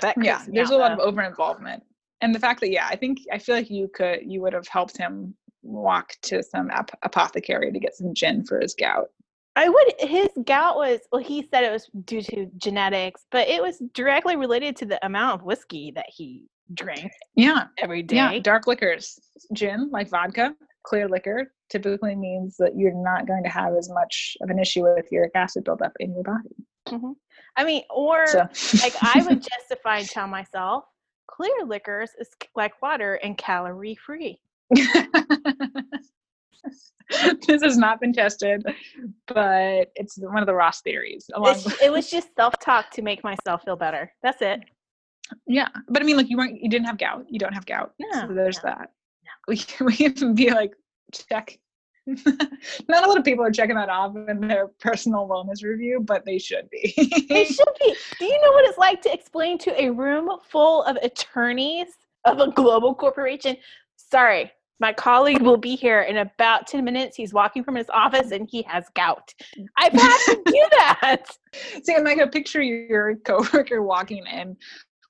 That 0.01 0.15
yeah, 0.23 0.43
there's 0.49 0.71
out, 0.71 0.75
a 0.75 0.79
lot 0.79 0.93
of 0.93 0.99
though. 0.99 1.05
over 1.05 1.23
involvement, 1.23 1.83
and 2.21 2.35
the 2.35 2.39
fact 2.39 2.61
that 2.61 2.71
yeah, 2.71 2.87
I 2.89 2.97
think 2.97 3.19
I 3.33 3.39
feel 3.39 3.57
like 3.57 3.69
you 3.71 3.89
could 3.93 4.21
you 4.25 4.41
would 4.43 4.53
have 4.53 4.67
helped 4.69 4.97
him 4.97 5.35
walk 5.63 6.15
to 6.23 6.43
some 6.43 6.71
ap- 6.71 6.99
apothecary 7.03 7.73
to 7.73 7.79
get 7.79 7.95
some 7.95 8.15
gin 8.15 8.45
for 8.45 8.61
his 8.61 8.75
gout. 8.75 9.09
I 9.55 9.69
would. 9.69 9.93
His 9.99 10.29
gout 10.45 10.77
was. 10.77 11.01
Well, 11.13 11.23
he 11.23 11.47
said 11.51 11.65
it 11.65 11.71
was 11.73 11.91
due 12.05 12.23
to 12.23 12.47
genetics, 12.57 13.27
but 13.31 13.49
it 13.49 13.61
was 13.63 13.83
directly 13.93 14.37
related 14.37 14.77
to 14.77 14.87
the 14.87 15.05
amount 15.05 15.41
of 15.41 15.47
whiskey 15.47 15.93
that 15.95 16.07
he 16.09 16.47
drank 16.75 17.11
Yeah, 17.37 17.65
every 17.79 18.03
day. 18.03 18.17
yeah, 18.17 18.39
dark 18.39 18.67
liquors, 18.67 19.19
gin 19.53 19.91
like 19.91 20.09
vodka, 20.09 20.55
clear 20.85 21.07
liquor 21.09 21.53
typically 21.69 22.15
means 22.17 22.57
that 22.59 22.77
you're 22.77 22.95
not 22.95 23.27
going 23.27 23.43
to 23.43 23.49
have 23.51 23.75
as 23.75 23.91
much 23.91 24.37
of 24.43 24.49
an 24.51 24.59
issue 24.59 24.83
with 24.83 25.07
uric 25.11 25.33
acid 25.35 25.65
buildup 25.65 25.93
in 26.01 26.15
your 26.15 26.23
body. 26.23 26.55
Mhm. 26.89 27.15
I 27.57 27.65
mean, 27.65 27.83
or 27.91 28.27
So, 28.27 28.39
like 28.83 28.95
I 29.03 29.23
would 29.27 29.43
justify 29.51 29.99
and 29.99 30.09
tell 30.09 30.27
myself, 30.29 30.85
clear 31.29 31.65
liquors 31.67 32.11
is 32.19 32.29
like 32.57 32.81
water 32.81 33.15
and 33.23 33.37
calorie 33.37 33.97
free. 33.97 34.41
this 37.47 37.63
has 37.63 37.77
not 37.77 38.01
been 38.01 38.13
tested, 38.13 38.65
but 39.27 39.93
it's 39.95 40.19
one 40.19 40.39
of 40.39 40.47
the 40.47 40.55
Ross 40.55 40.81
theories. 40.81 41.31
Along 41.35 41.57
it 41.83 41.93
was 41.93 42.11
just 42.11 42.35
self 42.37 42.59
talk 42.59 42.91
to 42.93 43.03
make 43.03 43.23
myself 43.23 43.63
feel 43.65 43.77
better. 43.77 44.13
That's 44.23 44.43
it. 44.43 44.61
yeah, 45.47 45.69
but 45.89 46.03
I 46.03 46.05
mean, 46.05 46.17
like 46.17 46.31
you 46.31 46.37
weren't, 46.37 46.61
you 46.61 46.69
didn't 46.69 46.87
have 46.87 46.99
gout. 46.99 47.27
You 47.29 47.39
don't 47.39 47.53
have 47.53 47.67
gout. 47.67 47.93
No, 47.99 48.29
so 48.29 48.35
there's 48.35 48.63
no, 48.65 48.71
that. 48.71 48.91
We 49.49 49.59
can, 49.59 49.87
we 49.87 49.97
can 49.97 50.35
be 50.35 50.51
like 50.51 50.73
check. 51.13 51.59
not 52.07 53.05
a 53.05 53.07
lot 53.07 53.17
of 53.17 53.25
people 53.25 53.45
are 53.45 53.53
checking 53.53 53.77
that 53.77 53.89
off 53.89 54.17
in 54.17 54.41
their 54.41 54.69
personal 54.81 55.29
wellness 55.29 55.63
review, 55.63 56.01
but 56.01 56.25
they 56.25 56.39
should 56.39 56.69
be. 56.71 56.93
they 57.29 57.45
should 57.45 57.69
be. 57.79 57.95
Do 58.19 58.25
you 58.25 58.41
know 58.43 58.53
what 58.53 58.69
it's 58.69 58.79
like 58.79 59.01
to 59.03 59.13
explain 59.13 59.59
to 59.59 59.81
a 59.81 59.91
room 59.91 60.31
full 60.51 60.83
of 60.83 60.97
attorneys 60.97 61.89
of 62.25 62.41
a 62.41 62.51
global 62.51 62.95
corporation? 62.95 63.57
Sorry, 63.97 64.51
my 64.81 64.93
colleague 64.93 65.43
will 65.43 65.57
be 65.57 65.77
here 65.77 66.03
in 66.03 66.17
about 66.19 66.67
10 66.67 66.85
minutes. 66.85 67.17
He's 67.17 67.33
walking 67.33 67.63
from 67.63 67.77
his 67.77 67.89
office 67.91 68.33
and 68.33 68.49
he 68.51 68.63
has 68.63 68.87
gout. 68.95 69.33
I've 69.77 69.93
had 69.93 70.19
to 70.27 70.43
do 70.45 70.67
that. 70.79 71.25
See, 71.85 71.95
I'm 71.95 72.05
like 72.05 72.19
a 72.19 72.27
picture 72.27 72.63
your 72.63 73.17
coworker 73.17 73.83
walking 73.83 74.25
in 74.27 74.57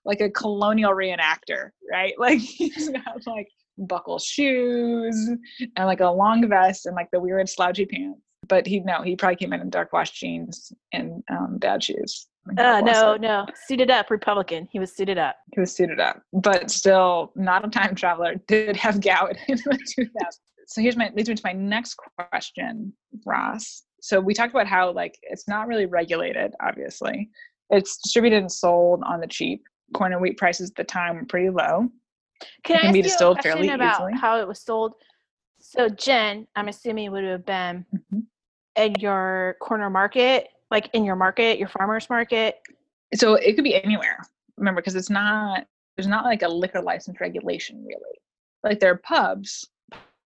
like 0.05 0.21
a 0.21 0.31
colonial 0.31 0.93
reenactor, 0.93 1.71
right? 1.91 2.15
Like 2.19 2.41
he's 2.41 2.89
got 2.91 3.27
like 3.27 3.49
buckle 3.79 4.19
shoes 4.19 5.31
and 5.77 5.87
like 5.87 6.01
a 6.01 6.11
long 6.11 6.49
vest 6.49 6.87
and 6.87 6.95
like 6.95 7.11
the 7.11 7.21
weird 7.21 7.49
slouchy 7.49 7.87
pants. 7.87 8.21
But 8.49 8.67
he 8.67 8.81
no, 8.81 9.03
he 9.03 9.17
probably 9.17 9.37
came 9.37 9.53
in 9.53 9.61
in 9.61 9.71
dark 9.71 9.93
wash 9.93 10.11
jeans 10.11 10.73
and 10.93 11.23
um, 11.31 11.59
bad 11.59 11.83
shoes. 11.83 12.27
Uh, 12.59 12.81
no, 12.81 13.15
him. 13.15 13.21
no. 13.23 13.47
Suited 13.67 13.91
up, 13.91 14.11
Republican. 14.11 14.69
He 14.73 14.79
was 14.79 14.95
suited 14.95 15.17
up. 15.19 15.37
He 15.55 15.61
was 15.61 15.75
suited 15.75 16.01
up, 16.01 16.23
but 16.33 16.71
still 16.71 17.33
not 17.37 17.65
a 17.65 17.69
time 17.71 17.95
traveler. 17.95 18.35
Did 18.49 18.77
have 18.77 19.01
gout 19.01 19.37
in 19.49 19.57
the 19.59 19.63
2000s. 19.99 20.09
So 20.67 20.81
here's 20.81 20.97
my 20.97 21.11
leads 21.15 21.29
me 21.29 21.35
to 21.35 21.43
my 21.45 21.53
next 21.53 21.97
question, 22.31 22.93
Ross. 23.27 23.83
So 24.01 24.21
we 24.21 24.35
talked 24.35 24.53
about 24.53 24.67
how 24.67 24.91
like 24.93 25.19
it's 25.23 25.47
not 25.47 25.67
really 25.69 25.87
regulated. 25.87 26.53
Obviously, 26.61 27.31
it's 27.71 27.99
distributed 27.99 28.39
and 28.41 28.51
sold 28.51 29.03
on 29.07 29.21
the 29.21 29.27
cheap. 29.27 29.63
Corn 29.95 30.13
and 30.13 30.23
wheat 30.23 30.39
prices 30.39 30.71
at 30.71 30.77
the 30.77 30.85
time 30.85 31.17
were 31.17 31.25
pretty 31.27 31.51
low. 31.51 31.89
Can 32.65 32.77
It 32.77 32.79
I 32.79 32.81
can 32.81 32.87
ask 32.89 32.93
be 32.95 32.99
you 32.99 33.03
distilled 33.05 33.37
question 33.37 33.53
fairly 33.53 33.69
about 33.69 33.95
easily. 34.01 34.13
how 34.15 34.41
it 34.41 34.49
was 34.49 34.61
sold? 34.63 34.95
So 35.61 35.89
Jen, 35.89 36.47
I'm 36.57 36.69
assuming 36.69 37.13
would 37.13 37.23
have 37.25 37.45
been 37.47 37.85
Mhm. 37.95 38.23
in 38.77 38.95
your 38.99 39.57
corner 39.61 39.91
market, 39.91 40.49
like 40.73 40.91
in 40.93 41.05
your 41.05 41.15
market, 41.15 41.59
your 41.59 41.69
farmer's 41.69 42.11
market. 42.11 42.59
So 43.15 43.35
it 43.35 43.55
could 43.55 43.63
be 43.63 43.81
anywhere. 43.81 44.19
Remember, 44.57 44.81
because 44.81 44.97
it's 44.97 45.11
not 45.11 45.67
there's 45.97 46.09
not 46.09 46.25
like 46.25 46.43
a 46.43 46.49
liquor 46.49 46.81
license 46.81 47.21
regulation 47.21 47.85
really. 47.85 48.19
Like 48.65 48.81
there 48.81 48.91
are 48.91 48.97
pubs, 48.97 49.69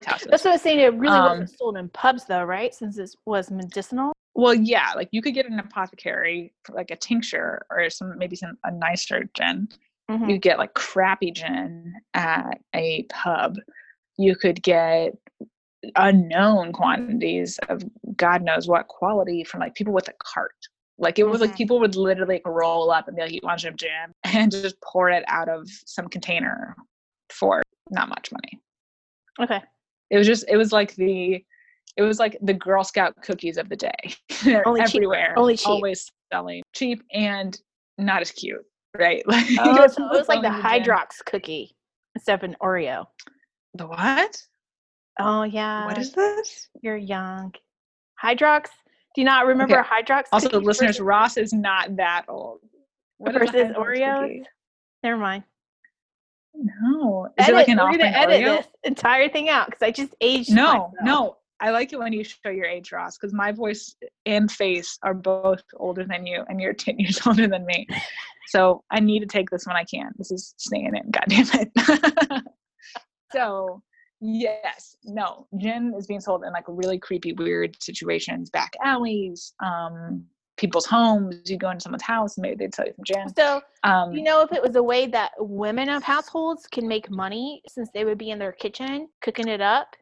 houses. 0.05 0.27
That's 0.29 0.43
what 0.43 0.51
I 0.51 0.53
was 0.55 0.61
saying. 0.61 0.79
It 0.79 0.93
really 0.95 1.15
Um, 1.15 1.39
wasn't 1.39 1.57
sold 1.57 1.77
in 1.77 1.89
pubs, 1.89 2.25
though, 2.25 2.43
right? 2.43 2.73
Since 2.73 2.97
it 2.97 3.15
was 3.25 3.51
medicinal. 3.51 4.13
Well, 4.33 4.53
yeah, 4.53 4.93
like 4.95 5.09
you 5.11 5.21
could 5.21 5.33
get 5.33 5.45
an 5.45 5.59
apothecary 5.59 6.53
for 6.63 6.73
like 6.73 6.91
a 6.91 6.95
tincture 6.95 7.65
or 7.69 7.89
some 7.89 8.17
maybe 8.17 8.35
some 8.35 8.57
a 8.63 8.71
nicer 8.71 9.29
gin. 9.33 9.67
Mhm. 10.09 10.29
You 10.29 10.37
get 10.37 10.57
like 10.57 10.73
crappy 10.73 11.31
gin 11.31 11.93
at 12.13 12.59
a 12.73 13.03
pub. 13.03 13.57
You 14.17 14.35
could 14.35 14.63
get 14.63 15.13
unknown 15.95 16.71
quantities 16.73 17.59
of 17.69 17.83
God 18.15 18.43
knows 18.43 18.67
what 18.67 18.87
quality 18.87 19.43
from 19.43 19.59
like 19.61 19.75
people 19.75 19.93
with 19.93 20.07
a 20.07 20.13
cart. 20.23 20.55
Like 20.97 21.17
it 21.17 21.23
was 21.23 21.41
like 21.41 21.51
Mhm. 21.51 21.57
people 21.57 21.79
would 21.79 21.95
literally 21.95 22.35
like, 22.35 22.47
roll 22.47 22.91
up 22.91 23.07
and 23.07 23.15
be 23.17 23.23
like, 23.23 23.31
"You 23.31 23.39
want 23.43 23.61
some 23.61 23.75
gin?" 23.77 24.13
and 24.25 24.51
just 24.51 24.79
pour 24.81 25.09
it 25.09 25.23
out 25.27 25.49
of 25.49 25.67
some 25.85 26.07
container 26.07 26.75
for 27.31 27.63
not 27.89 28.09
much 28.09 28.31
money. 28.31 28.59
Okay. 29.39 29.61
It 30.11 30.17
was 30.17 30.27
just 30.27 30.45
it 30.47 30.57
was 30.57 30.71
like 30.71 30.93
the 30.95 31.43
it 31.97 32.03
was 32.03 32.19
like 32.19 32.37
the 32.41 32.53
Girl 32.53 32.83
Scout 32.83 33.15
cookies 33.23 33.57
of 33.57 33.67
the 33.69 33.75
day. 33.75 33.91
They're 34.43 34.65
Only 34.67 34.81
cheap- 34.81 34.95
everywhere. 34.97 35.33
only 35.37 35.57
cheap. 35.57 35.67
Always 35.67 36.09
selling 36.31 36.61
cheap 36.73 37.03
and 37.13 37.59
not 37.97 38.21
as 38.21 38.31
cute, 38.31 38.63
right? 38.97 39.23
Like 39.27 39.45
Oh, 39.59 39.87
so 39.87 40.05
it 40.05 40.17
was 40.19 40.27
like 40.29 40.41
the. 40.41 40.49
Hydrox 40.49 41.23
cookie 41.25 41.75
instead 42.15 42.35
of 42.35 42.43
an 42.43 42.55
Oreo. 42.61 43.05
The 43.73 43.87
what? 43.87 44.41
Oh 45.19 45.43
yeah. 45.43 45.85
what 45.85 45.97
is 45.97 46.13
this? 46.13 46.69
You're 46.81 46.97
young. 46.97 47.53
Hydrox. 48.23 48.65
Do 49.13 49.21
you 49.21 49.25
not 49.25 49.45
remember 49.45 49.79
Okay. 49.79 49.89
Hydrox? 49.89 50.23
Also, 50.31 50.49
listeners, 50.59 50.89
versus- 50.91 51.01
Ross 51.01 51.37
is 51.37 51.53
not 51.53 51.95
that 51.97 52.25
old. 52.29 52.59
What 53.17 53.33
versus 53.33 53.71
Oreos? 53.77 54.21
cookie? 54.21 54.43
Never 55.03 55.17
mind. 55.17 55.43
No. 56.55 57.25
Is 57.37 57.47
Edit, 57.47 57.49
it 57.49 57.55
like 57.55 57.67
an 57.69 57.77
we're 57.77 57.91
gonna 57.91 58.03
edit 58.05 58.41
Oreo? 58.41 58.57
this 58.57 58.67
entire 58.83 59.29
thing 59.29 59.49
out 59.49 59.67
because 59.67 59.81
I 59.81 59.91
just 59.91 60.15
aged. 60.21 60.51
No, 60.51 60.65
myself. 60.73 60.91
no. 61.03 61.37
I 61.59 61.69
like 61.69 61.93
it 61.93 61.99
when 61.99 62.11
you 62.11 62.23
show 62.23 62.49
your 62.49 62.65
age, 62.65 62.91
Ross, 62.91 63.17
because 63.17 63.33
my 63.33 63.51
voice 63.51 63.95
and 64.25 64.51
face 64.51 64.97
are 65.03 65.13
both 65.13 65.61
older 65.75 66.03
than 66.03 66.25
you, 66.25 66.43
and 66.49 66.59
you're 66.59 66.73
10 66.73 66.97
years 66.99 67.19
older 67.25 67.47
than 67.47 67.65
me. 67.67 67.85
So 68.47 68.83
I 68.89 68.99
need 68.99 69.19
to 69.19 69.27
take 69.27 69.49
this 69.51 69.67
when 69.67 69.75
I 69.75 69.83
can. 69.83 70.11
This 70.17 70.31
is 70.31 70.55
staying 70.57 70.95
in, 70.95 71.11
God 71.11 71.25
damn 71.27 71.45
it. 71.53 72.43
so, 73.31 73.81
yes, 74.21 74.95
no, 75.03 75.47
gin 75.57 75.93
is 75.97 76.07
being 76.07 76.21
sold 76.21 76.43
in 76.45 76.53
like 76.53 76.65
really 76.67 76.97
creepy, 76.97 77.33
weird 77.33 77.81
situations, 77.81 78.49
back 78.49 78.73
alleys, 78.83 79.53
um, 79.63 80.23
people's 80.57 80.85
homes. 80.85 81.49
You 81.49 81.57
go 81.57 81.71
into 81.71 81.81
someone's 81.81 82.03
house, 82.03 82.37
maybe 82.37 82.55
they'd 82.55 82.73
sell 82.73 82.85
you 82.85 82.93
some 82.93 83.05
gin. 83.05 83.35
So, 83.35 83.61
Um, 83.83 84.13
you 84.13 84.23
know 84.23 84.41
if 84.41 84.51
it 84.51 84.61
was 84.61 84.75
a 84.75 84.83
way 84.83 85.07
that 85.07 85.31
women 85.37 85.89
of 85.89 86.03
households 86.03 86.67
can 86.67 86.87
make 86.87 87.09
money 87.09 87.61
since 87.67 87.89
they 87.93 88.05
would 88.05 88.17
be 88.17 88.29
in 88.29 88.39
their 88.39 88.53
kitchen 88.53 89.09
cooking 89.21 89.47
it 89.47 89.61
up? 89.61 89.95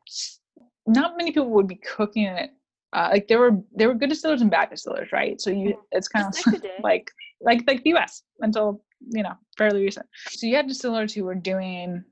not 0.89 1.17
many 1.17 1.31
people 1.31 1.49
would 1.49 1.67
be 1.67 1.75
cooking 1.75 2.25
it. 2.25 2.51
Uh, 2.91 3.09
like 3.11 3.27
there 3.27 3.39
were 3.39 3.51
there 3.73 3.87
were 3.87 3.93
good 3.93 4.09
distillers 4.09 4.41
and 4.41 4.49
bad 4.49 4.69
distillers, 4.69 5.11
right? 5.11 5.39
So 5.39 5.51
you 5.51 5.79
it's 5.91 6.07
kind 6.07 6.25
of 6.27 6.33
like 6.45 6.63
like 6.83 7.11
like 7.41 7.63
like 7.67 7.83
the 7.83 7.91
U.S. 7.91 8.23
until 8.39 8.81
you 9.11 9.21
know 9.21 9.33
fairly 9.57 9.83
recent. 9.83 10.07
So 10.29 10.47
you 10.47 10.55
had 10.55 10.67
distillers 10.67 11.13
who 11.13 11.23
were 11.23 11.35
doing 11.35 12.03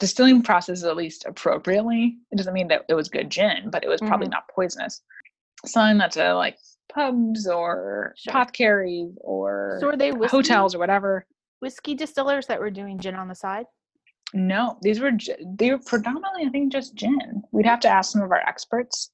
distilling 0.00 0.42
process 0.42 0.84
at 0.84 0.96
least 0.96 1.24
appropriately. 1.26 2.18
It 2.32 2.36
doesn't 2.36 2.52
mean 2.54 2.68
that 2.68 2.82
it 2.88 2.94
was 2.94 3.08
good 3.08 3.30
gin, 3.30 3.70
but 3.70 3.84
it 3.84 3.88
was 3.88 4.00
probably 4.00 4.26
Mhm. 4.26 4.32
not 4.32 4.48
poisonous. 4.48 5.02
Selling 5.64 5.98
that 5.98 6.10
to 6.12 6.34
like 6.34 6.58
pubs 6.92 7.46
or 7.46 8.12
Sure. 8.16 8.30
apothecaries 8.32 9.16
or 9.20 9.78
So 9.80 9.92
they 9.92 10.12
whiskey, 10.12 10.36
hotels 10.36 10.74
or 10.74 10.78
whatever. 10.78 11.26
whiskey 11.60 11.94
distillers 11.94 12.46
that 12.48 12.60
were 12.60 12.70
doing 12.70 12.98
gin 12.98 13.14
on 13.14 13.28
the 13.28 13.34
side? 13.34 13.66
No, 14.32 14.78
these 14.82 15.00
were 15.00 15.12
they 15.46 15.70
were 15.70 15.78
predominantly, 15.78 16.44
I 16.44 16.48
think, 16.50 16.72
just 16.72 16.94
gin. 16.96 17.42
We'd 17.52 17.66
have 17.66 17.80
to 17.80 17.88
ask 17.88 18.12
some 18.12 18.22
of 18.22 18.32
our 18.32 18.40
experts. 18.46 19.10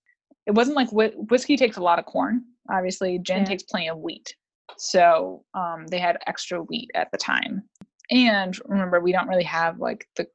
It 0.47 0.53
wasn't 0.53 0.77
like 0.77 0.89
whi- 0.91 1.15
whiskey 1.15 1.57
takes 1.57 1.77
a 1.77 1.83
lot 1.83 1.99
of 1.99 2.07
corn. 2.07 2.45
Obviously, 2.71 3.19
gin 3.19 3.39
Yeah. 3.41 3.45
takes 3.45 3.63
plenty 3.65 3.89
of 3.89 3.99
wheat. 3.99 4.35
So 4.79 5.45
um, 5.55 5.87
they 5.89 5.99
had 5.99 6.19
extra 6.27 6.63
wheat 6.63 6.91
at 6.95 7.11
the 7.13 7.19
time. 7.19 7.69
And 8.11 8.59
remember, 8.69 8.99
we 9.01 9.13
don't 9.13 9.29
really 9.29 9.45
have 9.45 9.79
like 9.79 10.09
the 10.17 10.27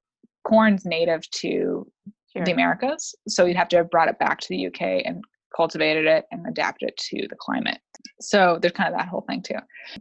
corn's 0.45 0.86
native 0.86 1.29
to 1.31 1.86
Here. 2.27 2.43
the 2.45 2.51
Americas, 2.51 3.15
so 3.27 3.45
you'd 3.45 3.58
have 3.58 3.67
to 3.69 3.77
have 3.77 3.89
brought 3.89 4.08
it 4.10 4.19
back 4.19 4.39
to 4.41 4.47
the 4.49 4.67
UK 4.67 5.01
and 5.05 5.23
cultivated 5.55 6.05
it 6.05 6.25
and 6.31 6.45
adapted 6.47 6.89
it 6.89 6.97
to 6.97 7.27
the 7.29 7.36
climate. 7.39 7.79
So 8.19 8.60
there's 8.62 8.73
kind 8.73 8.93
of 8.93 8.99
that 8.99 9.08
whole 9.08 9.21
thing 9.21 9.41
too. 9.41 9.55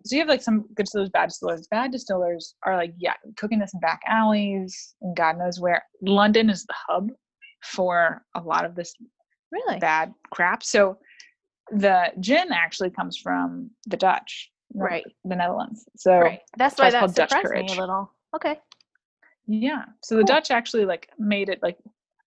So 0.05 0.17
you 0.17 0.21
have 0.21 0.29
like 0.29 0.43
some 0.43 0.63
good 0.75 0.85
distillers, 0.87 1.11
bad 1.11 1.27
distillers. 1.31 1.69
Bad 1.71 1.93
distillers 1.93 2.55
are 2.65 2.77
like, 2.77 2.93
yeah, 2.99 3.15
cooking 3.37 3.61
this 3.61 3.73
in 3.73 3.79
back 3.81 4.01
alleys 4.09 4.95
and 5.01 5.17
God 5.17 5.39
knows 5.39 5.61
where. 5.61 5.83
London 6.03 6.51
is 6.51 6.65
the 6.67 6.75
hub 6.89 7.09
for 7.63 8.23
a 8.35 8.41
lot 8.41 8.65
of 8.65 8.75
this 8.75 8.95
Really? 9.53 9.79
bad 9.79 10.13
crap. 10.33 10.65
So 10.65 10.99
the 11.71 12.11
gin 12.19 12.53
actually 12.53 12.91
comes 12.91 13.17
from 13.17 13.71
the 13.87 13.97
Dutch, 13.97 14.51
Right. 14.75 15.05
The 15.25 15.37
Netherlands. 15.37 15.89
So 15.97 16.19
Right. 16.19 16.41
That's 16.59 16.77
why 16.79 16.91
that 16.91 16.99
called 16.99 17.15
Dutch 17.15 17.31
surprised 17.31 17.53
me 17.55 17.61
courage. 17.69 17.77
a 17.79 17.81
little. 17.81 18.13
Okay. 18.35 18.59
Yeah. 19.47 19.85
So 20.03 20.17
the 20.17 20.25
Dutch 20.25 20.51
actually 20.51 20.85
like 20.85 21.09
made 21.19 21.49
it 21.49 21.63
like 21.63 21.79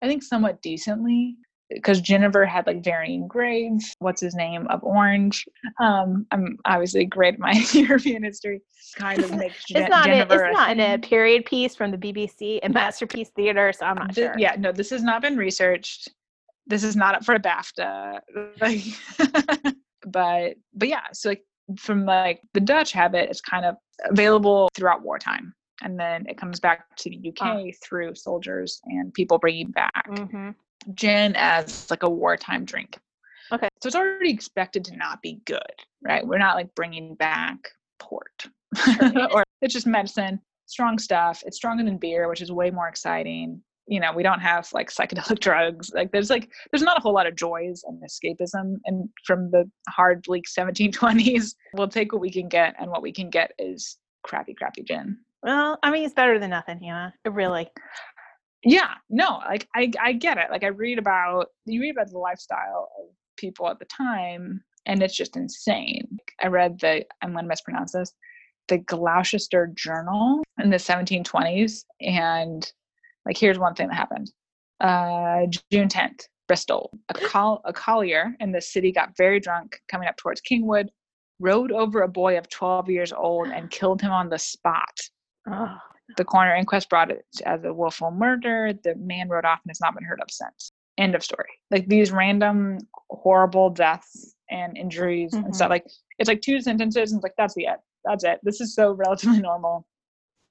I 0.02 0.08
think 0.08 0.24
somewhat 0.24 0.62
decently. 0.62 1.36
because 1.70 2.02
genever 2.02 2.48
had 2.48 2.66
like 2.68 2.84
varying 2.84 3.28
grades. 3.28 3.94
What's 4.00 4.22
his 4.22 4.36
name 4.36 4.68
of 4.68 4.84
orange? 4.84 5.46
Um, 5.82 6.26
I'm 6.32 6.58
obviously 6.66 7.06
great 7.06 7.34
at 7.36 7.40
my 7.40 7.52
European 7.74 8.24
history. 8.24 8.62
Kind 8.96 9.24
of 9.24 9.32
makes 9.36 9.56
it's 9.70 9.74
Je- 9.74 9.88
not 9.90 10.06
Jennifer 10.06 10.46
a, 10.46 10.50
it's 10.50 10.58
not 10.58 10.72
in 10.72 10.80
a 10.80 10.98
period 10.98 11.46
piece 11.46 11.76
from 11.76 11.92
the 11.92 11.98
BBC 11.98 12.60
and 12.64 12.74
Masterpiece 12.74 13.30
Theater, 13.36 13.74
so 13.74 13.86
I'm 13.86 13.96
not 13.96 14.16
Th- 14.16 14.28
sure. 14.28 14.36
Yeah, 14.38 14.56
no, 14.58 14.72
this 14.72 14.92
has 14.92 15.04
not 15.04 15.22
been 15.22 15.36
researched. 15.36 16.10
This 16.68 16.84
is 16.84 16.96
not 16.96 17.16
up 17.16 17.26
for 17.26 17.36
a 17.36 17.40
BAFTA. 17.40 18.20
Like, 18.62 18.84
but 20.06 20.56
but 20.74 20.88
yeah, 20.88 21.08
so 21.12 21.30
like 21.30 21.44
from 21.78 22.06
like 22.06 22.42
the 22.54 22.62
Dutch 22.62 22.94
have 22.94 23.14
it, 23.14 23.30
it's 23.30 23.42
kind 23.42 23.66
of 23.66 23.76
available 24.10 24.70
throughout 24.74 25.02
wartime, 25.02 25.54
and 25.82 26.00
then 26.00 26.26
it 26.28 26.38
comes 26.38 26.60
back 26.60 26.96
to 26.98 27.10
the 27.10 27.30
UK 27.30 27.42
Ah. 27.42 27.64
through 27.84 28.16
soldiers 28.16 28.82
and 28.86 29.14
people 29.14 29.38
bringing 29.38 29.72
back 29.72 30.06
hmm 30.08 30.52
gin 30.94 31.34
as 31.36 31.90
like 31.90 32.04
a 32.04 32.10
wartime 32.10 32.64
drink. 32.64 32.98
Okay. 33.52 33.68
so 33.82 33.88
it's 33.88 33.96
already 33.96 34.30
expected 34.32 34.84
to 34.86 34.96
not 34.96 35.22
be 35.22 35.42
good, 35.46 35.60
right? 36.02 36.26
We're 36.26 36.38
not 36.38 36.56
like 36.56 36.74
bringing 36.76 37.16
back 37.16 37.58
port, 38.00 38.46
or 39.32 39.44
it's 39.62 39.74
just 39.74 39.88
medicine, 39.88 40.40
strong 40.66 40.98
stuff. 41.00 41.44
It's 41.46 41.58
stronger 41.58 41.84
than 41.84 41.98
beer, 41.98 42.30
which 42.30 42.42
is 42.42 42.52
way 42.52 42.72
more 42.72 42.88
exciting 42.88 43.62
you 43.88 44.00
know 44.02 44.12
we 44.12 44.22
don't 44.22 44.42
have 44.42 44.68
like 44.74 44.92
psychedelic 44.92 45.40
drugs 45.48 45.92
like 45.96 46.12
there's 46.12 46.30
like 46.30 46.50
there's 46.72 46.84
not 46.84 46.98
a 46.98 47.02
whole 47.02 47.14
lot 47.14 47.26
of 47.26 47.36
joys 47.36 47.84
and 47.88 48.02
escapism 48.04 48.76
and 48.86 49.08
from 49.26 49.50
the 49.52 49.64
hard 49.90 50.22
bleak 50.24 50.44
1720s 50.46 51.56
we'll 51.74 51.88
take 51.88 52.12
what 52.12 52.22
we 52.22 52.30
can 52.30 52.48
get 52.50 52.76
and 52.80 52.92
what 52.92 53.02
we 53.02 53.12
can 53.12 53.30
get 53.30 53.52
is 53.58 53.98
crappy 54.24 54.54
crappy 54.54 54.84
gin 54.84 55.18
Well, 55.48 55.80
I 55.82 55.92
mean, 55.92 56.04
it's 56.04 56.14
better 56.14 56.40
than 56.40 56.50
nothing, 56.52 56.80
Hannah. 56.82 57.14
It 57.26 57.32
really. 57.32 57.70
yeah 58.64 58.96
no 59.10 59.40
like 59.48 59.68
i 59.76 59.92
i 60.02 60.12
get 60.12 60.38
it 60.38 60.48
like 60.52 60.64
i 60.64 60.68
read 60.68 60.98
about 61.00 61.48
you 61.66 61.80
read 61.80 61.92
about 61.92 62.10
the 62.10 62.18
lifestyle 62.18 62.90
of 63.00 63.06
people 63.38 63.70
at 63.70 63.78
the 63.80 63.86
time 63.86 64.62
and 64.88 65.02
it's 65.04 65.16
just 65.16 65.38
insane 65.38 66.18
i 66.42 66.48
read 66.48 66.80
the 66.80 67.06
i'm 67.22 67.34
going 67.34 67.46
to 67.46 67.50
mispronounce 67.50 67.94
this 67.94 68.14
the 68.68 68.80
gloucester 68.80 69.72
journal 69.76 70.44
in 70.62 70.70
the 70.72 70.78
1720s 70.78 71.84
and 72.02 72.74
like 73.28 73.38
here's 73.38 73.60
one 73.60 73.76
thing 73.76 73.88
that 73.88 73.96
happened 73.96 74.32
uh 74.82 75.46
june 75.72 75.88
10th 75.88 76.22
bristol 76.48 76.90
a, 77.10 77.14
col- 77.14 77.62
a 77.66 77.72
collier 77.74 78.36
in 78.40 78.52
the 78.52 78.62
city 78.62 78.92
got 78.92 79.16
very 79.18 79.40
drunk 79.40 79.80
coming 79.88 80.08
up 80.10 80.18
towards 80.18 80.42
kingswood 80.42 80.90
rode 81.40 81.72
over 81.72 82.02
a 82.02 82.08
boy 82.08 82.38
of 82.38 82.50
12 82.50 82.90
years 82.90 83.14
old 83.14 83.48
and 83.50 83.70
killed 83.80 84.02
him 84.02 84.12
on 84.12 84.30
the 84.30 84.40
spot 84.40 85.00
Oh, 85.50 85.78
the 86.18 86.26
coroner 86.26 86.56
inquest 86.56 86.90
brought 86.90 87.12
it 87.12 87.26
as 87.46 87.64
a 87.64 87.74
willful 87.74 88.12
murder. 88.12 88.74
The 88.84 88.96
man 88.96 89.30
rode 89.30 89.46
off 89.46 89.60
and 89.64 89.70
has 89.70 89.82
not 89.82 89.94
been 89.94 90.04
heard 90.04 90.22
of 90.22 90.30
since. 90.32 90.72
End 90.98 91.16
of 91.16 91.24
story. 91.24 91.50
Like 91.70 91.88
these 91.88 92.12
random 92.12 92.80
horrible 93.10 93.70
deaths 93.70 94.36
and 94.50 94.78
injuries 94.78 95.34
and 95.34 95.56
stuff. 95.56 95.70
Like 95.70 95.86
it's 96.18 96.28
like 96.28 96.42
two 96.42 96.60
sentences 96.62 97.12
and 97.12 97.20
it's 97.20 97.24
like 97.24 97.36
that's 97.38 97.54
the 97.54 97.68
end. 97.68 97.78
That's 98.06 98.24
it. 98.24 98.40
This 98.44 98.62
is 98.62 98.74
so 98.74 98.92
relatively 99.06 99.40
normal. 99.40 99.86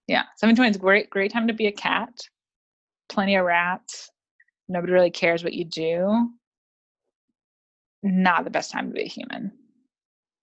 Yeah, 0.07 0.23
720 0.37 0.71
is 0.71 0.77
great, 0.77 1.11
great 1.11 1.33
time 1.33 1.49
to 1.49 1.53
be 1.53 1.67
a 1.67 1.73
cat. 1.73 2.13
Plenty 3.09 3.35
of 3.37 3.45
rats. 3.45 4.11
Nobody 4.69 4.93
really 4.93 5.11
cares 5.11 5.43
what 5.43 5.53
you 5.53 5.65
do. 5.65 6.31
Not 8.03 8.45
the 8.45 8.51
best 8.51 8.71
time 8.71 8.89
to 8.89 8.93
be 8.95 9.03
a 9.03 9.09
human. 9.09 9.53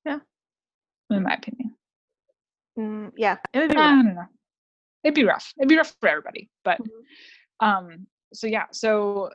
Yeah. 0.05 0.19
In 1.09 1.23
my 1.23 1.35
opinion. 1.35 1.75
mm, 2.77 3.11
yeah. 3.15 3.37
It 3.53 3.59
would 3.59 3.69
be 3.71 3.77
I 3.77 3.89
don't 3.89 4.15
know. 4.15 4.25
It'd 5.03 5.15
be 5.15 5.23
rough. 5.23 5.53
It'd 5.57 5.69
be 5.69 5.77
rough 5.77 5.95
for 5.99 6.09
everybody. 6.09 6.49
But 6.63 6.79
Mhm. 6.79 6.87
um, 7.59 8.07
so 8.33 8.47
yeah, 8.47 8.65
so 8.71 9.31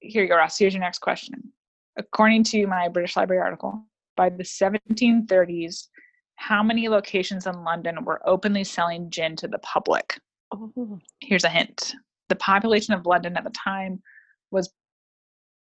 here 0.00 0.22
you 0.22 0.28
go, 0.28 0.36
Ross. 0.36 0.58
Here's 0.58 0.74
your 0.74 0.80
next 0.80 1.00
question. 1.00 1.52
According 1.96 2.44
to 2.44 2.66
my 2.66 2.88
British 2.88 3.16
Library 3.16 3.42
article, 3.42 3.84
by 4.16 4.28
the 4.30 4.44
1730s, 4.44 5.88
how 6.36 6.62
many 6.62 6.88
locations 6.88 7.46
in 7.46 7.64
London 7.64 8.04
were 8.04 8.20
openly 8.26 8.64
selling 8.64 9.10
gin 9.10 9.36
to 9.36 9.48
the 9.48 9.58
public? 9.58 10.20
Ooh. 10.54 11.00
Here's 11.20 11.44
a 11.44 11.48
hint. 11.48 11.94
The 12.28 12.36
population 12.36 12.94
of 12.94 13.06
London 13.06 13.36
at 13.36 13.44
the 13.44 13.50
time 13.50 14.02
was 14.50 14.72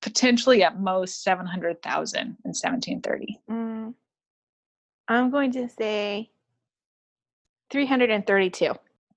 potentially 0.01 0.63
at 0.63 0.79
most 0.79 1.23
700,000 1.23 2.19
in 2.19 2.53
1730. 2.53 3.39
Mm, 3.49 3.93
I'm 5.07 5.31
going 5.31 5.51
to 5.53 5.67
say 5.69 6.29
332. 7.71 8.73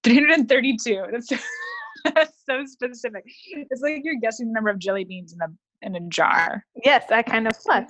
332. 0.08 1.04
That's, 1.12 1.28
that's 2.14 2.32
so 2.48 2.64
specific. 2.66 3.24
It's 3.70 3.80
like 3.82 4.00
you're 4.04 4.16
guessing 4.20 4.48
the 4.48 4.52
number 4.52 4.70
of 4.70 4.78
jelly 4.78 5.04
beans 5.04 5.32
in 5.32 5.40
a 5.40 5.48
in 5.86 5.94
a 5.96 6.08
jar. 6.08 6.64
Yes, 6.84 7.04
that 7.08 7.26
kind 7.26 7.46
of 7.46 7.52
was. 7.66 7.84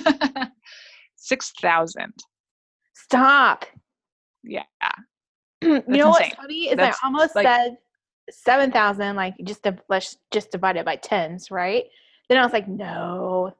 Six 1.16 1.52
thousand. 1.60 2.12
Stop. 2.94 3.64
Yeah. 4.42 4.62
you 5.62 5.82
know 5.86 6.10
what's 6.10 6.34
funny 6.34 6.68
is 6.68 6.76
That's 6.76 6.98
I 7.02 7.06
almost 7.06 7.34
like- 7.34 7.46
said 7.46 7.76
7,000, 8.30 9.16
like 9.16 9.34
just 9.42 9.62
to, 9.62 9.74
let's 9.88 10.18
just 10.30 10.50
divide 10.50 10.76
it 10.76 10.84
by 10.84 10.96
tens, 10.96 11.50
right? 11.50 11.84
Then 12.28 12.36
I 12.36 12.42
was 12.44 12.52
like, 12.52 12.68
no, 12.68 13.54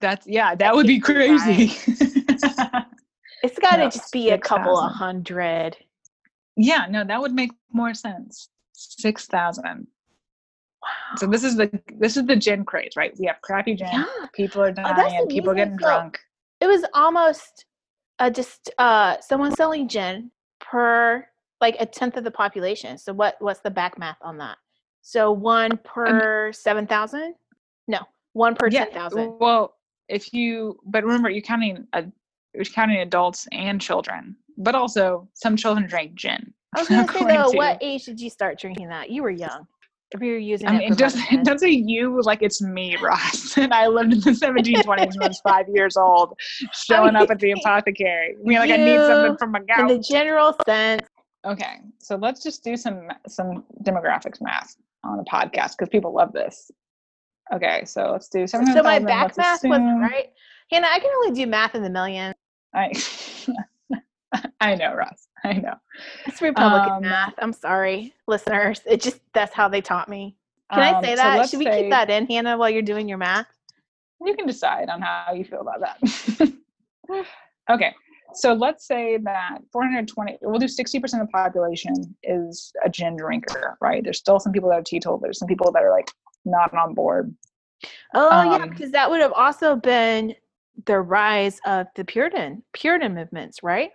That's 0.00 0.26
yeah, 0.26 0.54
that 0.54 0.74
would 0.74 0.86
be 0.86 0.98
can't 1.00 1.18
be 1.18 1.28
right. 1.36 1.40
crazy. 1.42 1.74
it's 3.42 3.58
got 3.58 3.72
to 3.76 3.84
No, 3.84 3.90
just 3.90 4.10
be 4.12 4.30
a 4.30 4.38
couple 4.38 4.78
of 4.78 4.90
hundred. 4.90 5.76
Yeah, 6.56 6.86
no, 6.90 7.04
that 7.04 7.20
would 7.20 7.32
make 7.32 7.52
more 7.72 7.94
sense. 7.94 8.48
Six 8.72 9.26
thousand. 9.26 9.86
Wow. 10.82 10.88
So 11.16 11.26
this 11.26 11.44
is 11.44 11.56
the 11.56 11.70
this 11.98 12.16
is 12.16 12.26
the 12.26 12.36
gin 12.36 12.64
craze, 12.64 12.92
right? 12.96 13.12
We 13.18 13.26
have 13.26 13.40
crappy 13.42 13.74
gin. 13.74 13.88
Yeah. 13.92 14.04
People 14.34 14.62
are 14.62 14.68
Oh, 14.70 14.72
dying. 14.72 15.26
people 15.28 15.50
are 15.50 15.54
getting 15.54 15.78
So- 15.78 15.86
drunk. 15.86 16.18
it 16.60 16.66
was 16.66 16.84
almost 16.94 17.64
uh, 18.18 18.30
just 18.30 18.70
uh, 18.78 19.16
someone 19.20 19.54
selling 19.54 19.88
gin 19.88 20.30
per 20.60 21.26
like 21.60 21.76
a 21.80 21.86
tenth 21.86 22.16
of 22.16 22.24
the 22.24 22.30
population. 22.30 22.98
So 22.98 23.12
what 23.12 23.36
what's 23.40 23.60
the 23.60 23.70
back 23.70 23.98
math 23.98 24.18
on 24.22 24.36
that? 24.38 24.56
So 25.02 25.30
one 25.32 25.78
per 25.84 26.52
seven 26.52 26.86
thousand? 26.86 27.34
No, 27.88 28.00
one 28.34 28.54
per 28.54 28.68
ten 28.68 28.90
thousand. 28.92 29.38
Well, 29.40 29.74
if 30.08 30.32
you, 30.32 30.78
but 30.84 31.02
remember, 31.04 31.30
you're 31.30 31.42
counting 31.42 31.86
a, 31.92 32.04
you're 32.54 32.64
counting 32.64 32.98
adults 32.98 33.46
and 33.52 33.80
children, 33.80 34.36
but 34.56 34.74
also 34.74 35.28
some 35.34 35.56
children 35.56 35.86
drank 35.86 36.14
gin. 36.14 36.52
I 36.74 36.80
was 36.80 36.88
gonna 36.88 37.08
say 37.12 37.24
though, 37.24 37.50
to- 37.50 37.56
what 37.56 37.78
age 37.80 38.04
did 38.04 38.20
you 38.20 38.30
start 38.30 38.58
drinking 38.58 38.88
that? 38.88 39.10
You 39.10 39.22
were 39.22 39.30
young. 39.30 39.66
If 40.12 40.22
you 40.22 40.32
were 40.32 40.38
using 40.38 40.68
I 40.68 40.76
it 40.76 40.78
mean, 40.78 40.92
it 40.92 40.98
doesn't, 40.98 41.32
it 41.32 41.44
doesn't 41.44 41.58
say 41.58 41.70
you 41.70 42.22
like 42.22 42.40
it's 42.40 42.62
me, 42.62 42.96
Ross. 43.02 43.58
And 43.58 43.74
I 43.74 43.88
lived 43.88 44.12
in 44.12 44.20
the 44.20 44.30
1720s 44.30 44.86
when 44.86 45.00
I 45.00 45.26
was 45.26 45.40
five 45.40 45.66
years 45.68 45.96
old, 45.96 46.34
showing 46.72 47.16
up 47.16 47.28
at 47.28 47.40
the 47.40 47.50
apothecary. 47.50 48.36
I 48.38 48.42
mean, 48.44 48.58
like 48.58 48.70
I 48.70 48.76
need 48.76 49.00
something 49.00 49.36
from 49.36 49.50
my 49.50 49.58
in 49.58 49.66
gout. 49.66 49.88
the 49.88 49.98
general 49.98 50.56
sense. 50.64 51.08
Okay, 51.44 51.78
so 51.98 52.16
let's 52.16 52.42
just 52.42 52.62
do 52.62 52.76
some 52.76 53.08
some 53.26 53.64
demographics 53.82 54.40
math 54.40 54.76
on 55.04 55.18
a 55.18 55.24
podcast 55.24 55.76
because 55.76 55.88
people 55.90 56.12
love 56.14 56.32
this. 56.32 56.70
Okay, 57.52 57.84
so 57.84 58.10
let's 58.12 58.28
do 58.28 58.46
some. 58.46 58.64
So 58.66 58.82
my 58.82 58.98
back 58.98 59.36
math 59.36 59.64
wasn't 59.64 60.00
right. 60.00 60.30
Hannah, 60.70 60.88
I 60.90 60.98
can 60.98 61.10
only 61.16 61.32
do 61.32 61.48
math 61.48 61.74
in 61.74 61.82
the 61.82 61.90
million. 61.90 62.34
I, 62.74 62.92
I 64.60 64.74
know, 64.74 64.94
Ross. 64.94 65.28
I 65.44 65.54
know. 65.54 65.74
It's 66.26 66.40
Republican 66.42 66.92
Um, 66.96 67.02
math. 67.02 67.34
I'm 67.38 67.52
sorry, 67.52 68.14
listeners. 68.26 68.80
It 68.86 69.00
just 69.00 69.20
that's 69.32 69.54
how 69.54 69.68
they 69.68 69.80
taught 69.80 70.08
me. 70.08 70.36
Can 70.72 70.82
I 70.82 70.92
Um, 70.94 71.04
say 71.04 71.14
that? 71.14 71.38
let's 71.38 71.50
Should 71.50 71.60
we 71.60 71.64
say- 71.66 71.82
keep 71.82 71.90
that 71.90 72.10
in, 72.10 72.26
Hannah, 72.26 72.56
while 72.56 72.68
you're 72.70 72.82
doing 72.82 73.08
your 73.08 73.18
math? 73.18 73.46
You 74.24 74.34
can 74.34 74.46
decide 74.46 74.88
on 74.88 75.00
how 75.02 75.32
you 75.34 75.44
feel 75.44 75.60
about 75.60 75.80
that. 75.80 76.52
okay, 77.70 77.94
so 78.34 78.52
let's 78.54 78.86
say 78.86 79.18
that 79.18 79.58
420, 79.72 80.38
we'll 80.42 80.58
do 80.58 80.66
60% 80.66 81.04
of 81.04 81.10
the 81.26 81.26
population 81.32 81.94
is 82.22 82.72
a 82.84 82.88
gin 82.88 83.16
drinker, 83.16 83.76
right? 83.80 84.02
There's 84.02 84.18
still 84.18 84.40
some 84.40 84.52
people 84.52 84.70
that 84.70 84.78
are 84.78 84.82
teetotalers, 84.82 85.38
some 85.38 85.46
people 85.48 85.70
that 85.72 85.82
are 85.82 85.90
like 85.90 86.10
not 86.44 86.72
on 86.74 86.94
board. 86.94 87.32
Oh 88.14 88.42
yeah, 88.42 88.54
Um, 88.64 88.70
because 88.70 88.90
that 88.92 89.10
would 89.10 89.20
have 89.20 89.32
also 89.32 89.76
been 89.76 90.34
the 90.86 90.98
rise 91.00 91.60
of 91.66 91.86
the 91.94 92.04
Puritan 92.04 92.62
Puritan 92.72 93.14
movements, 93.14 93.62
right? 93.62 93.90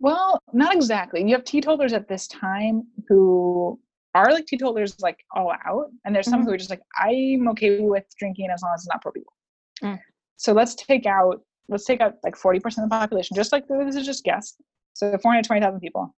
Well, 0.00 0.40
not 0.52 0.74
exactly. 0.74 1.22
You 1.22 1.34
have 1.34 1.44
teetotalers 1.44 1.92
at 1.92 2.08
this 2.08 2.28
time 2.28 2.86
who 3.08 3.78
are 4.14 4.32
like 4.32 4.46
teetotalers 4.46 4.98
like 5.00 5.18
all 5.34 5.52
out, 5.66 5.90
and 6.04 6.14
there's 6.14 6.28
some 6.28 6.42
Mhm. 6.42 6.44
who 6.46 6.52
are 6.52 6.56
just 6.56 6.70
like, 6.70 6.82
I'm 6.98 7.48
okay 7.48 7.80
with 7.80 8.04
drinking 8.18 8.50
as 8.50 8.62
long 8.62 8.72
as 8.74 8.80
it's 8.80 8.88
not 8.88 9.02
for 9.02 9.12
people. 9.12 9.32
Mm. 9.82 10.00
So 10.36 10.52
let's 10.52 10.74
take 10.74 11.06
out 11.06 11.42
let's 11.70 11.84
take 11.84 12.00
out 12.00 12.14
like 12.24 12.34
40% 12.34 12.84
of 12.84 12.88
the 12.90 12.96
population, 12.96 13.34
just 13.36 13.52
like 13.52 13.68
this 13.68 13.94
is 13.94 14.06
just 14.06 14.24
guess. 14.24 14.54
So 14.94 15.18
420,000 15.18 15.80
people, 15.80 16.14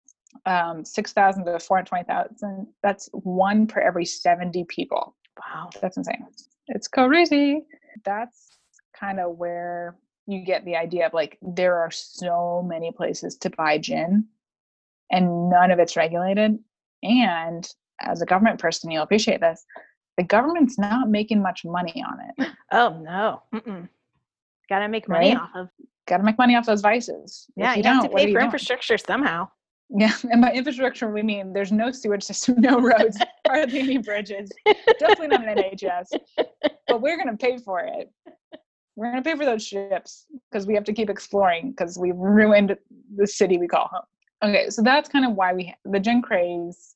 um, 0.45 0.85
6,000 0.85 1.45
to 1.45 1.59
420,000. 1.59 2.67
That's 2.83 3.09
one 3.13 3.65
per 3.65 3.81
every 3.81 4.05
70 4.05 4.63
people. 4.65 5.15
Wow. 5.39 5.69
That's 5.81 5.97
insane. 5.97 6.27
It's 6.67 6.87
crazy. 6.87 7.65
That's 8.05 8.59
kind 8.93 9.19
of 9.19 9.37
where 9.37 9.97
you 10.29 10.45
get 10.45 10.63
the 10.65 10.75
idea 10.75 11.05
of 11.07 11.13
like 11.13 11.37
there 11.41 11.77
are 11.79 11.91
so 11.91 12.63
many 12.67 12.91
places 12.91 13.35
to 13.37 13.49
buy 13.49 13.77
gin 13.77 14.25
and 15.11 15.49
none 15.49 15.71
of 15.71 15.79
it's 15.79 15.95
regulated. 15.97 16.57
And 17.03 17.67
as 18.01 18.21
a 18.21 18.25
government 18.25 18.59
person, 18.59 18.91
you'll 18.91 19.03
appreciate 19.03 19.41
this. 19.41 19.65
the 20.17 20.23
government's 20.23 20.77
not 20.77 21.09
making 21.09 21.41
much 21.41 21.61
money 21.65 22.03
on 22.07 22.17
it. 22.37 22.47
Oh 22.71 22.99
no. 23.01 23.41
Mm-mm. 23.53 23.87
Gotta 24.69 24.87
make 24.87 25.07
money 25.09 25.29
Right? 25.33 25.37
off 25.41 25.49
of. 25.55 25.69
Got 26.07 26.17
to 26.17 26.23
make 26.23 26.37
money 26.39 26.55
off 26.55 26.65
those 26.65 26.81
vices. 26.81 27.45
If 27.55 27.61
Yeah, 27.61 27.71
you, 27.73 27.77
you, 27.77 27.83
don't, 27.83 27.95
have 28.01 28.03
to 28.03 28.09
pay 28.09 28.21
you 28.23 28.27
for 28.29 28.39
doing? 28.39 28.45
infrastructure 28.45 28.97
somehow. 28.97 29.47
Yeah, 29.91 30.11
and 30.31 30.41
by 30.41 30.51
infrastructure 30.53 31.09
we 31.11 31.21
mean 31.23 31.53
there's 31.53 31.71
no 31.71 31.91
sewage 31.91 32.23
system, 32.23 32.55
no 32.61 32.79
roads, 32.79 33.17
hardly 33.47 33.79
any 33.79 33.97
bridges, 33.99 34.51
definitely 34.99 35.27
not 35.27 35.47
an 35.47 35.55
NHS. 35.57 36.05
But 36.87 37.01
we're 37.01 37.17
gonna 37.17 37.37
pay 37.37 37.57
for 37.59 37.79
it. 37.81 38.11
We're 38.99 39.12
gonna 39.12 39.21
pay 39.21 39.35
for 39.38 39.45
those 39.45 39.65
ships 39.65 40.25
because 40.51 40.67
we 40.67 40.73
have 40.73 40.83
to 40.83 40.91
keep 40.91 41.09
exploring 41.09 41.71
because 41.71 41.97
we've 41.97 42.17
ruined 42.17 42.75
the 43.15 43.25
city 43.25 43.57
we 43.57 43.65
call 43.65 43.88
home. 43.88 44.01
Okay, 44.43 44.69
so 44.69 44.81
that's 44.81 45.07
kind 45.07 45.25
of 45.25 45.35
why 45.35 45.53
we 45.53 45.73
the 45.85 46.01
gin 46.01 46.21
craze 46.21 46.95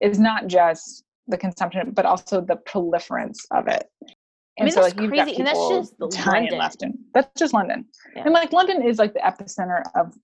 is 0.00 0.20
not 0.20 0.46
just 0.46 1.02
the 1.26 1.36
consumption, 1.36 1.90
but 1.90 2.06
also 2.06 2.40
the 2.40 2.54
proliferance 2.68 3.38
of 3.50 3.66
it. 3.66 3.90
I 4.60 4.64
mean, 4.64 4.70
so 4.72 4.82
that's 4.82 4.94
like 4.94 5.02
you've 5.02 5.12
got 5.12 5.24
crazy, 5.24 5.38
and 5.38 5.46
that's 5.48 5.68
just 5.68 6.26
London. 6.28 6.58
left 6.58 6.82
and 6.82 6.96
that's 7.12 7.28
just 7.36 7.52
London. 7.52 7.86
Yeah. 8.14 8.22
And 8.24 8.32
like 8.32 8.52
London 8.52 8.80
is 8.80 9.00
like 9.00 9.12
the 9.12 9.20
epicenter 9.20 9.82
of 9.96 10.14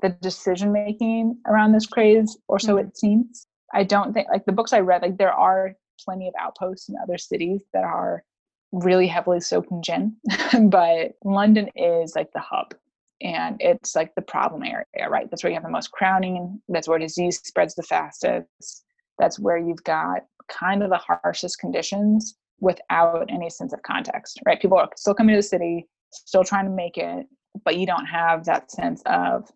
the 0.00 0.08
decision 0.22 0.72
making 0.72 1.36
around 1.48 1.72
this 1.72 1.86
craze, 1.86 2.38
or 2.48 2.58
so 2.58 2.76
Mhm. 2.76 2.88
it 2.88 2.96
seems. 2.96 3.46
I 3.74 3.84
don't 3.84 4.14
think 4.14 4.26
like 4.30 4.46
the 4.46 4.52
books 4.52 4.72
I 4.72 4.80
read, 4.80 5.02
like 5.02 5.18
there 5.18 5.34
are 5.34 5.74
plenty 6.02 6.28
of 6.28 6.34
outposts 6.40 6.88
in 6.88 6.94
other 7.02 7.18
cities 7.18 7.62
that 7.74 7.84
are 7.84 8.24
really 8.72 9.06
heavily 9.06 9.40
soaked 9.40 9.70
in 9.70 9.82
gin, 9.82 10.16
but 10.68 11.12
London 11.24 11.68
is 11.76 12.14
like 12.16 12.32
the 12.32 12.40
hub. 12.40 12.74
And 13.20 13.56
it's 13.60 13.94
like 13.94 14.14
the 14.16 14.22
problem 14.22 14.64
area, 14.64 15.08
right? 15.08 15.30
That's 15.30 15.44
where 15.44 15.50
you 15.50 15.54
have 15.54 15.62
the 15.62 15.70
most 15.70 15.92
crowding. 15.92 16.60
That's 16.68 16.88
where 16.88 16.98
disease 16.98 17.40
spreads 17.44 17.76
the 17.76 17.84
fastest. 17.84 18.84
That's 19.18 19.38
where 19.38 19.56
you've 19.58 19.84
got 19.84 20.22
kind 20.48 20.82
of 20.82 20.90
the 20.90 20.98
harshest 20.98 21.60
conditions 21.60 22.34
without 22.60 23.30
any 23.30 23.48
sense 23.48 23.72
of 23.72 23.82
context, 23.82 24.40
right? 24.44 24.60
People 24.60 24.78
are 24.78 24.88
still 24.96 25.14
coming 25.14 25.34
to 25.34 25.38
the 25.38 25.42
city, 25.42 25.86
still 26.10 26.42
trying 26.42 26.64
to 26.64 26.70
make 26.70 26.96
it, 26.96 27.26
but 27.64 27.76
you 27.76 27.86
don't 27.86 28.06
have 28.06 28.44
that 28.44 28.70
sense 28.70 29.02
of, 29.06 29.48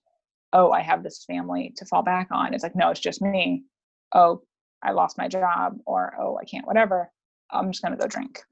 oh, 0.53 0.71
I 0.71 0.81
have 0.83 1.03
this 1.03 1.25
family 1.25 1.73
to 1.77 1.85
fall 1.87 2.03
back 2.03 2.29
on. 2.31 2.55
It's 2.55 2.63
like, 2.63 2.77
no, 2.77 2.91
it's 2.91 3.01
just 3.01 3.23
me. 3.23 3.65
Oh, 4.15 4.43
I 4.83 4.93
lost 4.93 5.19
my 5.19 5.29
job, 5.29 5.79
or 5.87 6.15
oh, 6.21 6.39
I 6.41 6.45
can't, 6.45 6.67
whatever. 6.67 7.11
I'm 7.51 7.73
just 7.73 7.83
gonna 7.83 7.97
go 7.97 8.07
drink. 8.07 8.43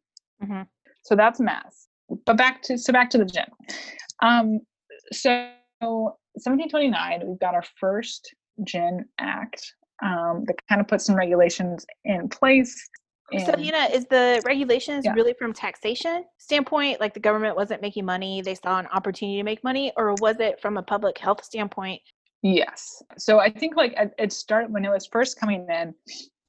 Mhm. 0.42 0.66
So 1.02 1.14
that's 1.16 1.40
mass. 1.40 1.88
But 2.26 2.36
back 2.36 2.62
to 2.62 2.78
so 2.78 2.92
back 2.92 3.10
to 3.10 3.18
the 3.18 3.24
gym. 3.24 3.46
Um, 4.22 4.60
so 5.12 5.50
1729, 5.80 7.22
we've 7.26 7.38
got 7.38 7.54
our 7.54 7.64
first 7.80 8.34
gin 8.64 9.04
act 9.18 9.74
um, 10.02 10.44
that 10.46 10.56
kind 10.68 10.80
of 10.80 10.88
puts 10.88 11.04
some 11.06 11.14
regulations 11.16 11.86
in 12.04 12.28
place. 12.28 12.88
So, 13.38 13.52
and- 13.52 13.64
you 13.64 13.72
know, 13.72 13.86
is 13.92 14.04
the 14.06 14.42
regulations 14.44 15.04
Yeah. 15.04 15.14
really 15.14 15.34
from 15.38 15.52
taxation 15.52 16.24
standpoint? 16.38 17.00
Like 17.00 17.14
the 17.14 17.20
government 17.20 17.56
wasn't 17.56 17.80
making 17.80 18.04
money, 18.04 18.42
they 18.42 18.54
saw 18.54 18.78
an 18.78 18.86
opportunity 18.88 19.38
to 19.38 19.42
make 19.44 19.64
money, 19.64 19.92
or 19.96 20.14
was 20.20 20.40
it 20.40 20.60
from 20.60 20.76
a 20.76 20.82
public 20.82 21.16
health 21.18 21.42
standpoint? 21.42 22.02
Yes. 22.42 23.02
So 23.16 23.38
I 23.38 23.50
think 23.50 23.76
like 23.76 23.94
it 24.18 24.32
started 24.32 24.70
when 24.72 24.84
it 24.84 24.90
was 24.90 25.06
first 25.06 25.40
coming 25.40 25.66
in. 25.70 25.94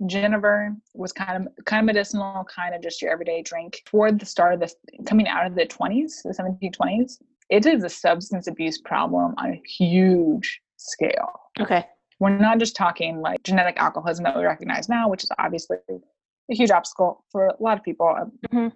Jennifer 0.07 0.75
was 0.93 1.11
kind 1.13 1.47
of 1.47 1.65
kind 1.65 1.79
of 1.79 1.85
medicinal, 1.85 2.43
kind 2.53 2.75
of 2.75 2.81
just 2.81 3.01
your 3.01 3.11
everyday 3.11 3.41
drink. 3.41 3.81
Toward 3.85 4.19
the 4.19 4.25
start 4.25 4.53
of 4.53 4.59
this, 4.59 4.75
coming 5.05 5.27
out 5.27 5.45
of 5.45 5.55
the 5.55 5.65
20s, 5.65 6.21
the 6.23 6.33
1720s, 6.33 7.21
it 7.49 7.65
is 7.65 7.83
a 7.83 7.89
substance 7.89 8.47
abuse 8.47 8.79
problem 8.79 9.33
on 9.37 9.51
a 9.53 9.61
huge 9.65 10.61
scale. 10.77 11.39
Okay. 11.59 11.85
We're 12.19 12.37
not 12.37 12.59
just 12.59 12.75
talking 12.75 13.21
like 13.21 13.41
genetic 13.43 13.77
alcoholism 13.77 14.23
that 14.23 14.35
we 14.37 14.43
recognize 14.43 14.89
now, 14.89 15.09
which 15.09 15.23
is 15.23 15.31
obviously 15.39 15.77
a 15.89 16.53
huge 16.55 16.71
obstacle 16.71 17.23
for 17.31 17.47
a 17.47 17.55
lot 17.59 17.77
of 17.77 17.83
people. 17.83 18.07
uh, 18.07 18.25
Mhm. 18.53 18.71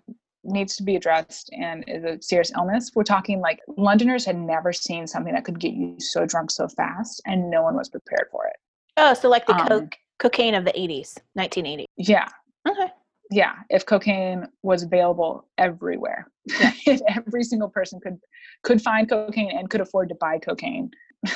Needs 0.46 0.78
to 0.78 0.84
be 0.84 0.96
addressed 0.96 1.50
and 1.52 1.84
is 1.88 2.06
a 2.06 2.22
serious 2.22 2.52
illness. 2.56 2.92
We're 2.96 3.04
talking 3.04 3.42
like 3.42 3.60
Londoners 3.78 4.24
had 4.26 4.38
never 4.38 4.72
seen 4.72 5.06
something 5.06 5.34
that 5.34 5.44
could 5.44 5.60
get 5.60 5.74
you 5.74 6.00
so 6.00 6.26
drunk 6.26 6.50
so 6.50 6.70
fast, 6.70 7.22
and 7.26 7.50
no 7.50 7.62
one 7.62 7.76
was 7.76 7.90
prepared 7.90 8.30
for 8.32 8.46
it. 8.48 8.56
Oh, 8.96 9.14
so 9.14 9.28
like 9.28 9.46
the 9.48 9.56
Um, 9.56 9.68
coke, 9.68 9.98
cocaine 10.20 10.54
of 10.54 10.66
the 10.66 10.72
80s, 10.72 11.18
1980. 11.34 11.86
Yeah, 11.98 12.28
Okay. 12.68 12.92
yeah. 13.32 13.56
If 13.70 13.86
cocaine 13.86 14.48
was 14.62 14.84
available 14.84 15.48
everywhere, 15.58 16.30
if 16.46 17.02
every 17.08 17.44
single 17.44 17.70
person 17.70 18.00
could 18.00 18.20
could 18.64 18.82
find 18.82 19.10
cocaine 19.10 19.52
and 19.58 19.70
could 19.70 19.82
afford 19.82 20.10
to 20.10 20.16
buy 20.16 20.38
cocaine. 20.38 20.92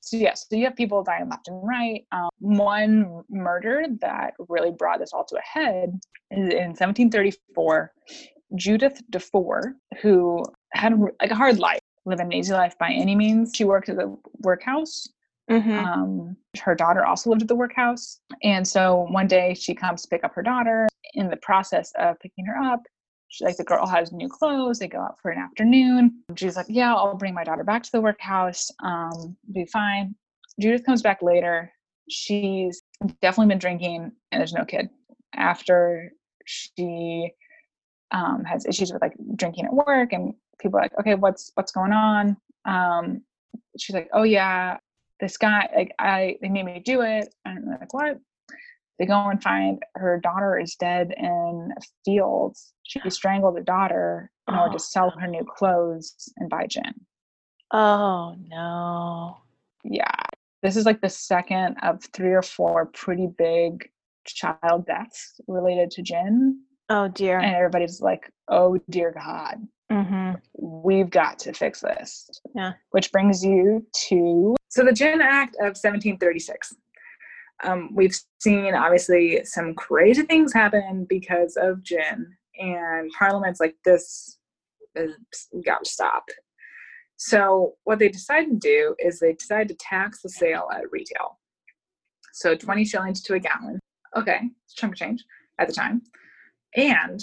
so 0.00 0.16
yes, 0.16 0.46
so 0.48 0.56
you 0.56 0.64
have 0.64 0.76
people 0.76 1.02
dying 1.02 1.28
left 1.28 1.48
and 1.48 1.60
right. 1.66 2.04
Um, 2.12 2.28
one 2.38 3.22
murder 3.30 3.84
that 4.00 4.34
really 4.48 4.70
brought 4.70 5.00
this 5.00 5.12
all 5.12 5.24
to 5.24 5.36
a 5.36 5.40
head 5.42 5.98
is 6.30 6.52
in 6.52 6.74
1734. 6.76 7.92
Judith 8.54 9.02
Defour, 9.10 9.74
who 10.00 10.42
had 10.72 10.98
like 11.20 11.30
a 11.30 11.34
hard 11.34 11.58
life, 11.58 11.80
lived 12.06 12.20
an 12.20 12.32
easy 12.32 12.52
life 12.52 12.78
by 12.78 12.90
any 12.90 13.14
means. 13.14 13.52
She 13.54 13.64
worked 13.64 13.88
at 13.90 13.96
the 13.96 14.16
workhouse 14.38 15.06
Mm-hmm. 15.50 15.78
um, 15.78 16.36
her 16.60 16.74
daughter 16.74 17.06
also 17.06 17.30
lived 17.30 17.42
at 17.42 17.48
the 17.48 17.54
workhouse. 17.54 18.20
And 18.42 18.66
so 18.66 19.06
one 19.10 19.26
day 19.26 19.54
she 19.54 19.74
comes 19.74 20.02
to 20.02 20.08
pick 20.08 20.24
up 20.24 20.34
her 20.34 20.42
daughter. 20.42 20.88
In 21.14 21.30
the 21.30 21.36
process 21.36 21.90
of 21.98 22.20
picking 22.20 22.44
her 22.44 22.58
up, 22.58 22.82
she, 23.28 23.44
like 23.44 23.56
the 23.56 23.64
girl 23.64 23.86
has 23.86 24.12
new 24.12 24.28
clothes. 24.28 24.78
They 24.78 24.88
go 24.88 25.00
out 25.00 25.18
for 25.20 25.30
an 25.30 25.38
afternoon. 25.38 26.22
She's 26.36 26.56
like, 26.56 26.66
Yeah, 26.68 26.94
I'll 26.94 27.16
bring 27.16 27.34
my 27.34 27.44
daughter 27.44 27.64
back 27.64 27.82
to 27.84 27.92
the 27.92 28.00
workhouse. 28.00 28.70
Um, 28.82 29.36
be 29.52 29.64
fine. 29.66 30.14
Judith 30.60 30.84
comes 30.84 31.02
back 31.02 31.22
later. 31.22 31.72
She's 32.10 32.82
definitely 33.22 33.48
been 33.48 33.58
drinking, 33.58 34.12
and 34.32 34.40
there's 34.40 34.52
no 34.54 34.64
kid. 34.64 34.88
After 35.34 36.12
she 36.46 37.30
um, 38.10 38.44
has 38.44 38.66
issues 38.66 38.92
with 38.92 39.02
like 39.02 39.14
drinking 39.36 39.66
at 39.66 39.74
work, 39.74 40.12
and 40.12 40.34
people 40.60 40.78
are 40.78 40.82
like, 40.82 40.98
Okay, 41.00 41.14
what's 41.14 41.52
what's 41.54 41.72
going 41.72 41.92
on? 41.92 42.36
Um, 42.64 43.22
she's 43.78 43.94
like, 43.94 44.08
Oh 44.12 44.24
yeah, 44.24 44.78
this 45.20 45.36
guy 45.36 45.68
like 45.74 45.92
i 45.98 46.36
they 46.42 46.48
made 46.48 46.64
me 46.64 46.80
do 46.84 47.02
it 47.02 47.32
and 47.44 47.66
they're 47.66 47.78
like 47.80 47.92
what 47.94 48.18
they 48.98 49.06
go 49.06 49.28
and 49.28 49.42
find 49.42 49.82
her 49.94 50.18
daughter 50.22 50.58
is 50.58 50.74
dead 50.74 51.12
in 51.16 51.72
a 51.76 51.80
field 52.04 52.56
she 52.84 53.00
strangled 53.10 53.56
the 53.56 53.60
daughter 53.62 54.30
in 54.48 54.54
order 54.54 54.70
Oh, 54.70 54.72
to 54.72 54.78
sell 54.78 55.10
her 55.10 55.26
new 55.26 55.44
clothes 55.44 56.28
and 56.36 56.48
buy 56.50 56.66
gin 56.66 56.94
Oh, 57.72 58.34
no. 58.48 59.36
yeah 59.84 60.14
this 60.62 60.76
is 60.76 60.86
like 60.86 61.00
the 61.00 61.08
second 61.08 61.76
of 61.82 62.02
three 62.12 62.32
or 62.32 62.42
four 62.42 62.86
pretty 62.86 63.28
big 63.38 63.88
child 64.24 64.86
deaths 64.86 65.40
related 65.46 65.90
to 65.92 66.02
gin 66.02 66.60
Oh, 66.90 67.08
dear. 67.08 67.38
and 67.38 67.54
everybody's 67.54 68.00
like 68.00 68.30
oh 68.48 68.78
dear 68.90 69.12
god 69.12 69.58
Mm-hmm. 69.90 70.32
we've 70.58 71.08
got 71.08 71.38
to 71.38 71.54
fix 71.54 71.80
this. 71.80 72.28
Yeah. 72.54 72.74
Which 72.90 73.10
brings 73.10 73.42
you 73.42 73.86
to 74.08 74.54
so 74.78 74.84
the 74.84 74.92
Gin 74.92 75.20
Act 75.20 75.56
of 75.56 75.74
1736. 75.74 76.76
Um, 77.64 77.90
we've 77.92 78.16
seen 78.38 78.76
obviously 78.76 79.44
some 79.44 79.74
crazy 79.74 80.22
things 80.22 80.52
happen 80.52 81.04
because 81.08 81.56
of 81.56 81.82
gin, 81.82 82.32
and 82.60 83.10
Parliament's 83.18 83.58
like 83.58 83.74
this 83.84 84.38
is 84.94 85.16
got 85.66 85.82
to 85.82 85.90
stop. 85.90 86.22
So 87.16 87.74
what 87.82 87.98
they 87.98 88.08
decided 88.08 88.50
to 88.50 88.68
do 88.68 88.94
is 89.00 89.18
they 89.18 89.32
decided 89.32 89.66
to 89.70 89.74
tax 89.80 90.22
the 90.22 90.28
sale 90.28 90.68
at 90.72 90.92
retail. 90.92 91.40
So 92.32 92.54
20 92.54 92.84
shillings 92.84 93.20
to 93.22 93.34
a 93.34 93.40
gallon. 93.40 93.80
Okay, 94.16 94.42
it's 94.64 94.74
a 94.74 94.76
chunk 94.76 94.92
of 94.92 94.98
change 95.00 95.24
at 95.58 95.66
the 95.66 95.74
time. 95.74 96.02
And 96.76 97.20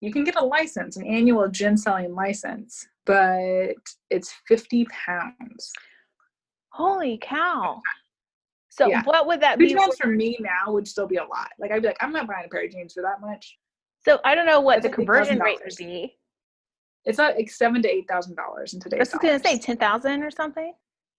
you 0.00 0.10
can 0.10 0.24
get 0.24 0.36
a 0.36 0.44
license, 0.44 0.96
an 0.96 1.06
annual 1.06 1.48
gin 1.48 1.76
selling 1.76 2.14
license, 2.14 2.88
but 3.04 3.74
it's 4.08 4.32
50 4.48 4.86
pounds. 4.86 5.70
Holy 6.74 7.18
cow. 7.22 7.80
So 8.68 8.88
Yeah. 8.88 9.02
what 9.04 9.28
would 9.28 9.40
that 9.40 9.58
50 9.58 9.74
be? 9.74 9.80
for 10.00 10.08
me 10.08 10.36
now 10.40 10.72
would 10.72 10.88
still 10.88 11.06
be 11.06 11.16
a 11.16 11.24
lot. 11.24 11.50
Like 11.60 11.70
I'd 11.70 11.82
be 11.82 11.88
like, 11.88 11.96
I'm 12.02 12.12
not 12.12 12.26
buying 12.26 12.46
a 12.46 12.48
pair 12.48 12.64
of 12.64 12.72
jeans 12.72 12.92
for 12.94 13.02
that 13.02 13.20
much. 13.20 13.56
So 14.04 14.18
I 14.24 14.34
don't 14.34 14.44
know 14.46 14.60
what 14.60 14.82
That's 14.82 14.88
the 14.88 14.92
conversion 14.96 15.38
rate 15.38 15.60
would 15.64 15.76
be. 15.76 16.16
It's 17.04 17.18
not 17.18 17.36
like 17.36 17.48
seven 17.50 17.80
to 17.82 17.88
eight 17.88 18.08
thousand 18.08 18.34
dollars 18.34 18.74
in 18.74 18.80
I 18.80 18.82
today's. 18.82 19.12
was 19.12 19.20
going 19.20 19.38
to 19.40 19.46
say 19.46 19.56
10,000 19.58 20.22
or 20.24 20.30
something. 20.32 20.72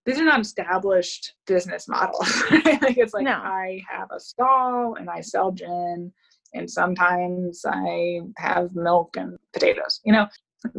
these 0.05 0.19
are 0.19 0.25
not 0.25 0.41
established 0.41 1.33
business 1.47 1.87
models. 1.87 2.29
Like 2.51 2.97
it's 2.97 3.13
like 3.13 3.23
No. 3.23 3.31
I 3.31 3.81
have 3.89 4.09
a 4.11 4.19
stall 4.19 4.95
and 4.95 5.09
I 5.09 5.21
sell 5.21 5.51
gin, 5.53 6.11
and 6.53 6.69
sometimes 6.69 7.63
I 7.65 8.19
have 8.37 8.75
milk 8.75 9.15
and 9.15 9.37
potatoes. 9.53 10.01
You 10.03 10.11
know, 10.13 10.27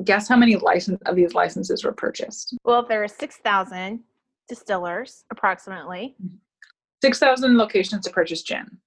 guess 0.04 0.28
how 0.28 0.36
many 0.36 0.56
license 0.56 1.00
of 1.06 1.16
these 1.16 1.32
licenses 1.32 1.82
were 1.82 1.92
purchased? 1.92 2.54
Well, 2.64 2.80
if 2.82 2.88
there 2.88 3.02
are 3.02 3.08
6,000 3.08 4.00
distillers 4.48 5.24
approximately. 5.30 6.16
Six 7.02 7.18
thousand 7.18 7.56
locations 7.56 8.04
to 8.06 8.10
purchase 8.10 8.42
gin. 8.42 8.78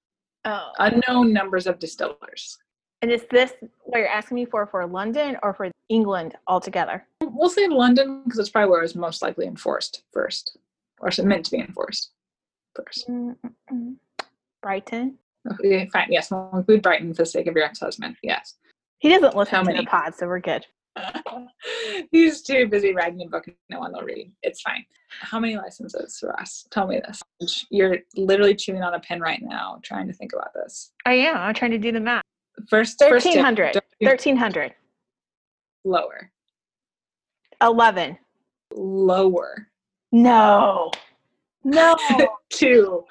Oh. 0.44 0.70
Unknown 0.78 1.32
numbers 1.32 1.66
of 1.66 1.78
distillers. 1.78 2.58
And 3.02 3.10
is 3.10 3.24
this 3.30 3.52
what 3.84 3.98
you're 3.98 4.08
asking 4.08 4.34
me 4.34 4.44
for 4.44 4.66
for 4.66 4.86
London 4.86 5.36
or 5.42 5.54
for 5.54 5.70
England 5.88 6.36
altogether? 6.46 7.06
We'll 7.22 7.48
say 7.48 7.66
London 7.66 8.22
because 8.24 8.38
it's 8.38 8.50
probably 8.50 8.70
where 8.70 8.80
it 8.80 8.84
was 8.84 8.94
most 8.94 9.22
likely 9.22 9.46
enforced 9.46 10.02
first, 10.12 10.58
or 11.00 11.10
meant 11.24 11.46
to 11.46 11.50
be 11.50 11.60
enforced 11.60 12.10
first. 12.74 13.08
Mm-mm-mm. 13.08 13.96
Brighton. 14.62 15.16
Oh, 15.48 15.54
okay, 15.54 15.88
fine. 15.90 16.08
Yes, 16.10 16.30
we'll 16.30 16.50
include 16.52 16.82
Brighton 16.82 17.14
for 17.14 17.22
the 17.22 17.26
sake 17.26 17.46
of 17.46 17.54
your 17.54 17.64
ex-husband. 17.64 18.16
Yes. 18.22 18.56
He 18.98 19.08
doesn't 19.08 19.34
listen 19.34 19.54
How 19.54 19.62
to 19.62 19.66
many? 19.66 19.80
the 19.80 19.90
pod, 19.90 20.14
so 20.14 20.26
we're 20.26 20.40
good. 20.40 20.66
He's 22.10 22.42
too 22.42 22.68
busy 22.68 22.94
writing 22.94 23.22
a 23.22 23.28
book 23.28 23.46
and 23.46 23.56
no 23.68 23.80
one 23.80 23.92
will 23.92 24.02
read. 24.02 24.32
It's 24.42 24.60
fine. 24.60 24.84
How 25.08 25.40
many 25.40 25.56
licenses 25.56 26.18
for 26.18 26.38
us? 26.40 26.66
Tell 26.70 26.86
me 26.86 27.00
this. 27.06 27.66
You're 27.70 27.98
literally 28.16 28.54
chewing 28.54 28.82
on 28.82 28.94
a 28.94 29.00
pen 29.00 29.20
right 29.20 29.40
now, 29.42 29.80
trying 29.82 30.06
to 30.06 30.12
think 30.12 30.32
about 30.32 30.52
this. 30.54 30.92
I 31.04 31.14
am. 31.14 31.36
I'm 31.36 31.54
trying 31.54 31.72
to 31.72 31.78
do 31.78 31.92
the 31.92 32.00
math. 32.00 32.22
First, 32.68 32.96
first 32.98 33.24
tip, 33.24 33.36
1300. 33.36 33.72
don't 33.72 33.84
do 34.00 34.06
1300. 34.06 34.74
lower, 35.84 36.30
11. 37.62 38.18
lower. 38.74 39.68
No. 40.12 40.90
No. 41.64 41.96
two, 42.50 43.04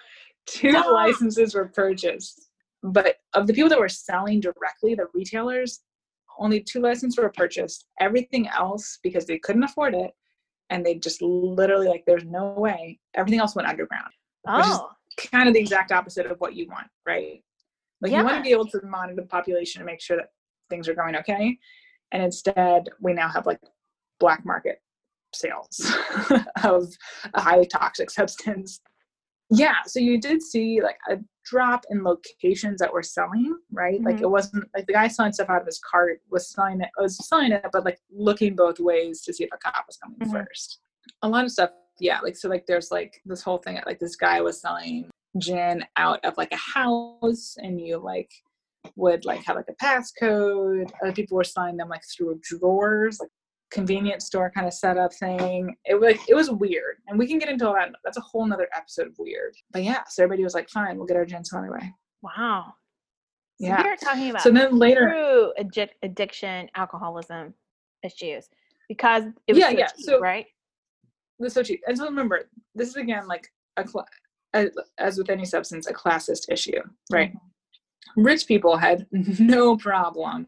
two 0.45 0.71
Stop. 0.71 0.91
licenses 0.91 1.55
were 1.55 1.67
purchased, 1.67 2.49
but 2.83 3.15
of 3.33 3.47
the 3.47 3.53
people 3.53 3.69
that 3.69 3.79
were 3.79 3.89
selling 3.89 4.39
directly, 4.39 4.95
the 4.95 5.07
retailers, 5.13 5.81
only 6.39 6.61
two 6.61 6.79
licenses 6.81 7.17
were 7.17 7.29
purchased. 7.29 7.85
Everything 7.99 8.47
else, 8.47 8.99
because 9.03 9.25
they 9.25 9.37
couldn't 9.39 9.63
afford 9.63 9.93
it, 9.93 10.11
and 10.69 10.85
they 10.85 10.95
just 10.95 11.21
literally 11.21 11.87
like, 11.87 12.03
there's 12.05 12.25
no 12.25 12.53
way. 12.57 12.99
Everything 13.15 13.39
else 13.39 13.55
went 13.55 13.67
underground. 13.67 14.11
which 14.43 14.65
is- 14.65 14.71
oh. 14.71 14.91
kind 15.31 15.47
of 15.47 15.53
the 15.53 15.59
exact 15.59 15.91
opposite 15.91 16.25
of 16.25 16.39
what 16.39 16.55
you 16.55 16.67
want, 16.67 16.87
right? 17.05 17.43
Like 18.01 18.11
you 18.13 18.23
want 18.23 18.37
to 18.37 18.41
be 18.41 18.51
able 18.51 18.67
to 18.67 18.81
monitor 18.85 19.21
the 19.21 19.27
population 19.27 19.81
and 19.81 19.85
make 19.85 20.01
sure 20.01 20.15
that 20.17 20.29
things 20.69 20.87
are 20.87 20.93
going 20.93 21.15
okay. 21.17 21.57
And 22.11 22.23
instead, 22.23 22.87
we 23.01 23.13
now 23.13 23.27
have 23.27 23.45
like 23.45 23.59
black 24.19 24.45
market 24.45 24.81
sales 25.33 25.93
of 26.63 26.87
a 27.33 27.41
highly 27.41 27.67
toxic 27.67 28.09
substance. 28.09 28.79
Yeah, 29.51 29.75
so 29.87 29.99
you 29.99 30.19
did 30.19 30.41
see 30.43 30.81
like 30.81 30.97
a 31.09 31.17
drop 31.43 31.83
in 31.89 32.03
locations 32.03 32.79
that 32.79 32.93
were 32.93 33.01
selling, 33.01 33.57
right? 33.71 33.99
Like 34.03 34.17
Mhm. 34.17 34.21
it 34.21 34.29
wasn't 34.29 34.69
like 34.75 34.85
the 34.85 34.93
guy 34.93 35.07
selling 35.07 35.31
stuff 35.33 35.49
out 35.49 35.61
of 35.61 35.65
his 35.65 35.79
cart 35.79 36.21
was 36.29 36.49
selling 36.49 36.81
it, 36.81 36.89
was 36.97 37.17
selling 37.27 37.51
it, 37.51 37.65
but 37.73 37.83
like 37.85 37.99
looking 38.11 38.55
both 38.55 38.79
ways 38.79 39.21
to 39.23 39.33
see 39.33 39.43
if 39.45 39.49
a 39.51 39.57
cop 39.57 39.85
was 39.87 39.97
coming 39.97 40.19
Mhm. 40.19 40.45
first. 40.45 40.79
A 41.23 41.29
lot 41.29 41.45
of 41.45 41.51
stuff, 41.51 41.71
yeah. 41.99 42.19
Like 42.21 42.37
so, 42.37 42.47
like 42.49 42.67
there's 42.67 42.91
like 42.91 43.19
this 43.25 43.41
whole 43.41 43.57
thing. 43.57 43.75
That 43.75 43.87
like 43.87 43.99
this 43.99 44.15
guy 44.15 44.41
was 44.41 44.61
selling 44.61 45.09
gin 45.39 45.83
out 45.95 46.23
of 46.23 46.37
like 46.37 46.51
a 46.51 46.55
house, 46.57 47.57
and 47.57 47.81
you 47.81 47.97
like 47.97 48.31
would 48.95 49.25
like 49.25 49.43
have 49.45 49.55
like 49.55 49.69
a 49.69 49.83
passcode. 49.83 50.91
Other 51.01 51.11
people 51.13 51.35
were 51.37 51.43
selling 51.43 51.77
them 51.77 51.89
like 51.89 52.03
through 52.15 52.39
drawers, 52.43 53.19
like 53.19 53.29
convenience 53.71 54.25
store 54.25 54.51
kind 54.53 54.67
of 54.67 54.73
setup 54.73 55.13
thing. 55.13 55.75
It 55.85 55.99
was 55.99 56.15
it 56.27 56.33
was 56.35 56.49
weird, 56.51 56.97
and 57.07 57.17
we 57.19 57.27
can 57.27 57.37
get 57.39 57.49
into 57.49 57.67
all 57.67 57.73
that. 57.75 57.89
That's 58.03 58.17
a 58.17 58.21
whole 58.21 58.45
nother 58.45 58.67
episode 58.75 59.07
of 59.07 59.15
weird. 59.19 59.55
But 59.71 59.83
yeah, 59.83 60.03
so 60.07 60.23
everybody 60.23 60.43
was 60.43 60.53
like, 60.53 60.69
"Fine, 60.69 60.97
we'll 60.97 61.05
get 61.07 61.17
our 61.17 61.25
gin 61.25 61.43
some 61.45 61.59
other 61.59 61.71
way." 61.71 61.93
Wow. 62.21 62.73
So 63.61 63.67
Yeah. 63.67 63.83
we 63.83 63.89
are 63.89 63.95
talking 63.97 64.29
about 64.29 64.41
So 64.41 64.51
then 64.51 64.77
later, 64.77 65.09
true 65.09 65.53
addic- 65.59 65.93
addiction, 66.03 66.69
alcoholism 66.75 67.53
issues 68.03 68.49
because 68.87 69.23
it 69.47 69.53
was 69.53 69.59
Yeah, 69.59 69.69
so 69.71 69.77
yeah, 69.77 69.87
cheap, 69.87 70.05
so- 70.05 70.19
right? 70.19 70.45
this 71.39 71.47
is 71.49 71.53
so 71.53 71.63
cheap. 71.63 71.81
And 71.87 71.97
so 71.97 72.05
remember, 72.05 72.49
this 72.75 72.89
is 72.89 72.95
again 72.95 73.27
like 73.27 73.47
a 73.77 73.83
cla- 73.83 74.05
as, 74.53 74.69
as 74.97 75.17
with 75.17 75.29
any 75.29 75.45
substance, 75.45 75.87
a 75.87 75.93
classist 75.93 76.49
issue, 76.51 76.81
right? 77.11 77.31
Mm-hmm. 77.33 78.23
Rich 78.23 78.47
people 78.47 78.75
had 78.77 79.05
no 79.11 79.77
problem 79.77 80.47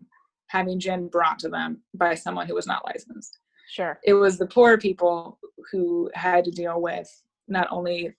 having 0.51 0.79
gin 0.79 1.07
brought 1.07 1.39
to 1.39 1.49
them 1.49 1.81
by 1.93 2.13
someone 2.15 2.45
who 2.47 2.55
was 2.55 2.67
not 2.67 2.85
licensed. 2.85 3.39
Sure. 3.69 3.99
It 4.03 4.13
was 4.13 4.37
the 4.37 4.47
poor 4.47 4.77
people 4.77 5.39
who 5.71 6.09
had 6.13 6.43
to 6.45 6.51
deal 6.51 6.81
with 6.81 7.09
not 7.47 7.67
only 7.71 8.13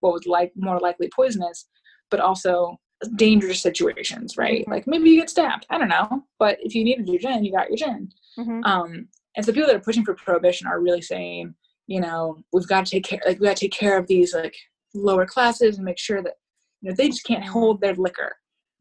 what 0.00 0.12
was 0.14 0.26
like 0.26 0.52
more 0.56 0.78
likely 0.80 1.10
poisonous, 1.14 1.68
but 2.10 2.20
also 2.20 2.78
dangerous 3.16 3.60
situations, 3.60 4.36
right? 4.38 4.64
Mhm. 4.66 4.70
Like 4.70 4.86
maybe 4.86 5.10
you 5.10 5.20
get 5.20 5.28
stabbed, 5.30 5.66
I 5.68 5.76
don't 5.78 5.88
know, 5.88 6.24
but 6.38 6.56
if 6.60 6.74
you 6.74 6.84
needed 6.84 7.08
your 7.08 7.18
gin, 7.18 7.44
you 7.44 7.52
got 7.52 7.68
your 7.68 7.76
gin. 7.76 8.10
hmm 8.36 8.60
Um, 8.64 9.08
and 9.36 9.44
so 9.44 9.52
people 9.52 9.66
that 9.66 9.76
are 9.76 9.80
pushing 9.88 10.04
for 10.04 10.14
prohibition 10.14 10.66
are 10.66 10.80
really 10.80 11.02
saying, 11.02 11.54
you 11.86 12.00
know, 12.00 12.38
we've 12.52 12.66
got 12.68 12.86
to 12.86 12.90
take 12.92 13.04
care, 13.04 13.20
like 13.26 13.38
we 13.40 13.46
got 13.46 13.56
to 13.56 13.64
take 13.66 13.72
care 13.72 13.98
of 13.98 14.06
these 14.06 14.32
like 14.32 14.56
lower 14.94 15.26
classes 15.26 15.76
and 15.76 15.84
make 15.84 15.98
sure 15.98 16.22
that 16.22 16.34
you 16.80 16.88
know 16.88 16.94
they 16.96 17.08
just 17.08 17.24
can't 17.26 17.44
hold 17.44 17.80
their 17.80 17.94
liquor. 17.94 18.32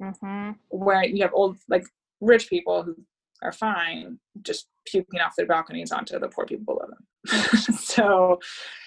hmm 0.02 0.52
Where 0.70 1.04
you 1.04 1.22
have 1.24 1.34
old 1.34 1.58
like 1.68 1.86
rich 2.24 2.50
people 2.50 2.84
who 2.84 2.96
are 3.42 3.52
fine 3.52 4.18
just 4.42 4.68
puking 4.86 5.20
off 5.20 5.34
their 5.38 5.46
balconies 5.46 5.92
onto 5.92 6.18
the 6.18 6.30
poor 6.30 6.46
people 6.46 6.76
below 6.76 6.88
them. 6.90 7.46
so 7.78 8.40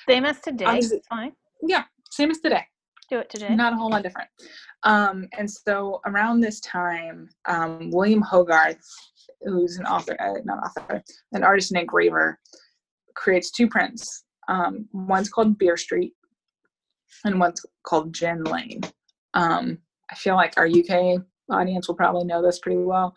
Same 0.09 0.25
as 0.25 0.41
today. 0.41 0.81
Fine. 1.09 1.33
yeah, 1.63 1.85
same 2.11 2.31
as 2.31 2.39
today. 2.39 2.65
Do 3.09 3.19
it 3.19 3.31
today. 3.31 3.55
not 3.55 3.73
a 3.73 3.77
whole 3.77 3.91
lot 3.91 4.03
different. 4.03 4.29
Um, 4.83 5.29
and 5.39 5.49
so 5.49 6.01
around 6.07 6.41
this 6.41 6.61
time, 6.61 7.29
um, 7.47 7.91
William 7.93 8.21
Hogarth, 8.21 8.79
who's 9.43 9.77
an 9.77 9.87
author, 9.87 10.17
uh, 10.21 10.41
not 10.45 10.59
author, 10.59 11.03
an 11.33 11.45
artist 11.45 11.71
and 11.71 11.81
engraver, 11.81 12.39
creates 13.15 13.51
two 13.51 13.69
prints. 13.69 14.25
Um, 14.49 14.89
one's 14.93 15.29
called 15.29 15.59
Beer 15.59 15.77
Street, 15.77 16.15
and 17.25 17.39
one's 17.39 17.65
called 17.85 18.13
Gin 18.13 18.43
Lane. 18.45 18.81
Um, 19.35 19.79
I 20.11 20.15
feel 20.17 20.35
like 20.35 20.55
our 20.57 20.67
UK 20.67 21.23
audience 21.51 21.89
will 21.89 21.95
probably 21.95 22.25
know 22.25 22.43
this 22.43 22.59
pretty 22.59 22.79
well. 22.83 23.15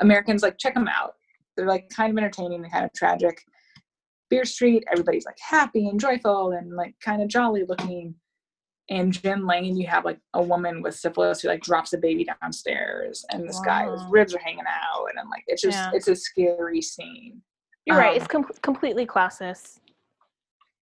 Americans 0.00 0.42
like 0.42 0.58
check 0.58 0.74
them 0.74 0.88
out. 0.88 1.14
They're 1.56 1.66
like 1.66 1.88
kind 1.90 2.10
of 2.12 2.18
entertaining 2.18 2.62
and 2.62 2.72
kind 2.72 2.84
of 2.84 2.92
tragic. 2.92 3.42
Beer 4.30 4.44
Street, 4.44 4.84
everybody's 4.92 5.24
like 5.24 5.38
happy 5.40 5.88
and 5.88 5.98
joyful 5.98 6.52
and 6.52 6.74
like 6.76 6.94
kind 7.00 7.22
of 7.22 7.28
jolly 7.28 7.64
looking 7.66 8.14
And 8.90 9.12
Gin 9.12 9.46
Lane, 9.46 9.76
you 9.76 9.86
have 9.86 10.04
like 10.04 10.18
a 10.34 10.42
woman 10.42 10.82
with 10.82 10.94
syphilis 10.94 11.40
who 11.42 11.48
like 11.48 11.62
drops 11.62 11.92
a 11.92 11.98
baby 11.98 12.24
downstairs, 12.24 13.24
and 13.30 13.46
this 13.48 13.60
guy, 13.60 13.90
his 13.90 14.02
ribs 14.08 14.34
are 14.34 14.38
hanging 14.38 14.64
out, 14.66 15.06
and 15.10 15.18
I'm 15.18 15.28
like, 15.28 15.44
it's 15.46 15.60
just, 15.62 15.76
Yeah. 15.76 15.90
it's 15.92 16.08
a 16.08 16.16
scary 16.16 16.80
scene. 16.80 17.42
You're 17.84 17.98
right. 17.98 18.10
um, 18.10 18.16
It's 18.16 18.26
com- 18.26 18.50
completely 18.62 19.06
classist. 19.06 19.80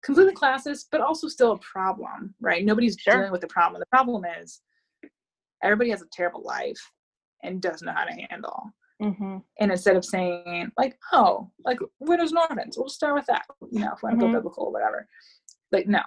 Completely 0.04 0.34
classist, 0.36 0.86
but 0.92 1.02
also 1.02 1.28
still 1.28 1.54
a 1.54 1.58
problem, 1.60 2.36
right? 2.40 2.64
Nobody's 2.64 2.96
Sure. 3.00 3.16
dealing 3.16 3.32
with 3.32 3.42
the 3.42 3.48
problem. 3.48 3.80
The 3.80 3.88
problem 3.88 4.24
is 4.40 4.62
everybody 5.64 5.90
has 5.90 6.02
a 6.02 6.08
terrible 6.12 6.44
life 6.44 6.80
and 7.44 7.62
doesn't 7.62 7.86
know 7.86 7.94
how 7.94 8.06
to 8.06 8.28
handle. 8.30 8.64
hmm 9.02 9.38
And 9.60 9.72
instead 9.72 9.96
of 9.96 10.06
saying 10.06 10.72
like, 10.78 10.98
oh, 11.14 11.50
like 11.64 11.80
widows 12.00 12.32
and 12.32 12.40
orphans, 12.40 12.78
we'll 12.78 12.90
start 12.90 13.16
with 13.16 13.26
that. 13.28 13.46
You 13.72 13.82
know, 13.82 13.92
if 13.94 14.00
we 14.04 14.08
want 14.10 14.20
to 14.20 14.28
go 14.28 14.32
biblical, 14.34 14.72
whatever. 14.72 15.08
Like, 15.72 15.88
no. 15.88 16.02